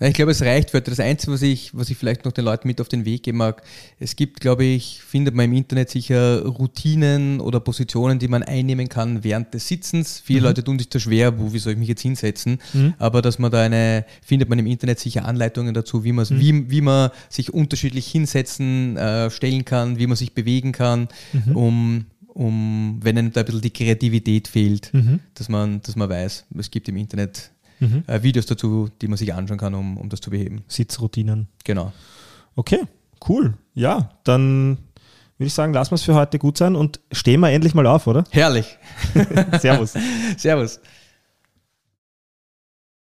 ich 0.08 0.16
glaube, 0.16 0.32
es 0.32 0.42
reicht 0.42 0.72
für 0.72 0.78
heute. 0.78 0.90
Das 0.90 1.00
Einzige, 1.00 1.32
was 1.32 1.44
ich, 1.44 1.78
was 1.78 1.92
ich 1.92 1.98
vielleicht 1.98 2.26
noch 2.26 2.32
den 2.32 2.44
Leuten 2.44 2.68
mit 2.68 2.82
auf 2.82 2.90
den 2.90 3.06
Weg 3.06 3.22
geben 3.22 3.38
mag, 3.38 3.62
es 4.00 4.16
gibt, 4.16 4.42
glaube 4.42 4.64
ich, 4.64 5.00
findet 5.00 5.36
man 5.36 5.46
im 5.46 5.54
Internet 5.54 5.92
sicher 5.92 6.44
Routinen 6.44 7.40
oder 7.40 7.60
Positionen, 7.60 8.18
die 8.18 8.28
man 8.28 8.42
einnehmen 8.42 8.90
kann 8.90 9.24
während 9.24 9.54
des 9.54 9.68
Sitzens. 9.68 10.20
Viele 10.26 10.40
mhm. 10.40 10.46
Leute 10.48 10.64
tun 10.64 10.80
sich 10.80 10.90
da 10.90 11.00
schwer, 11.00 11.40
wo, 11.40 11.54
wie 11.54 11.60
soll 11.60 11.74
ich 11.74 11.80
mich 11.80 11.88
jetzt 11.88 12.02
hinsetzen? 12.02 12.60
Mhm. 12.74 12.96
Aber 12.98 13.22
dass 13.22 13.38
man 13.38 13.52
da 13.52 13.62
eine, 13.62 14.06
findet 14.24 14.50
man 14.50 14.58
im 14.58 14.66
Internet 14.66 15.00
sicher 15.00 15.26
Anleitungen 15.26 15.76
dazu, 15.76 16.04
wie 16.04 16.14
man, 16.14 16.26
mhm. 16.28 16.40
wie, 16.40 16.72
wie 16.72 16.82
man 16.82 17.12
sich 17.30 17.54
unterschiedlich 17.54 18.08
hinsetzen, 18.08 18.98
äh, 18.98 19.30
stellen 19.30 19.66
kann, 19.66 20.00
wie 20.00 20.08
man 20.08 20.18
sich 20.18 20.34
bewegen 20.34 20.72
kann, 20.72 21.10
mhm. 21.32 21.56
um 21.56 22.06
um, 22.34 23.00
wenn 23.02 23.18
einem 23.18 23.32
da 23.32 23.42
ein 23.42 23.46
bisschen 23.46 23.62
die 23.62 23.72
Kreativität 23.72 24.48
fehlt, 24.48 24.94
mhm. 24.94 25.20
dass, 25.34 25.50
man, 25.50 25.82
dass 25.82 25.96
man 25.96 26.10
weiß, 26.10 26.46
es 26.58 26.72
gibt 26.72 26.88
im 26.90 26.98
Internet 26.98 27.52
mhm. 27.80 28.04
äh, 28.08 28.24
Videos 28.24 28.46
dazu, 28.46 28.90
die 29.02 29.08
man 29.08 29.18
sich 29.18 29.34
anschauen 29.34 29.58
kann, 29.58 29.74
um, 29.74 29.98
um 29.98 30.10
das 30.10 30.22
zu 30.22 30.30
beheben. 30.30 30.64
Sitzroutinen. 30.68 31.48
Genau. 31.64 31.92
Okay, 32.56 32.82
cool. 33.28 33.56
Ja, 33.74 34.12
dann 34.24 34.78
würde 35.38 35.48
ich 35.48 35.54
sagen, 35.54 35.74
lassen 35.74 35.92
wir 35.92 35.96
es 35.96 36.04
für 36.04 36.16
heute 36.16 36.38
gut 36.40 36.58
sein 36.58 36.76
und 36.76 37.00
stehen 37.12 37.40
wir 37.40 37.50
endlich 37.50 37.74
mal 37.74 37.88
auf, 37.88 38.08
oder? 38.08 38.24
Herrlich. 38.30 38.78
Servus. 39.60 39.94
Servus. 40.38 40.80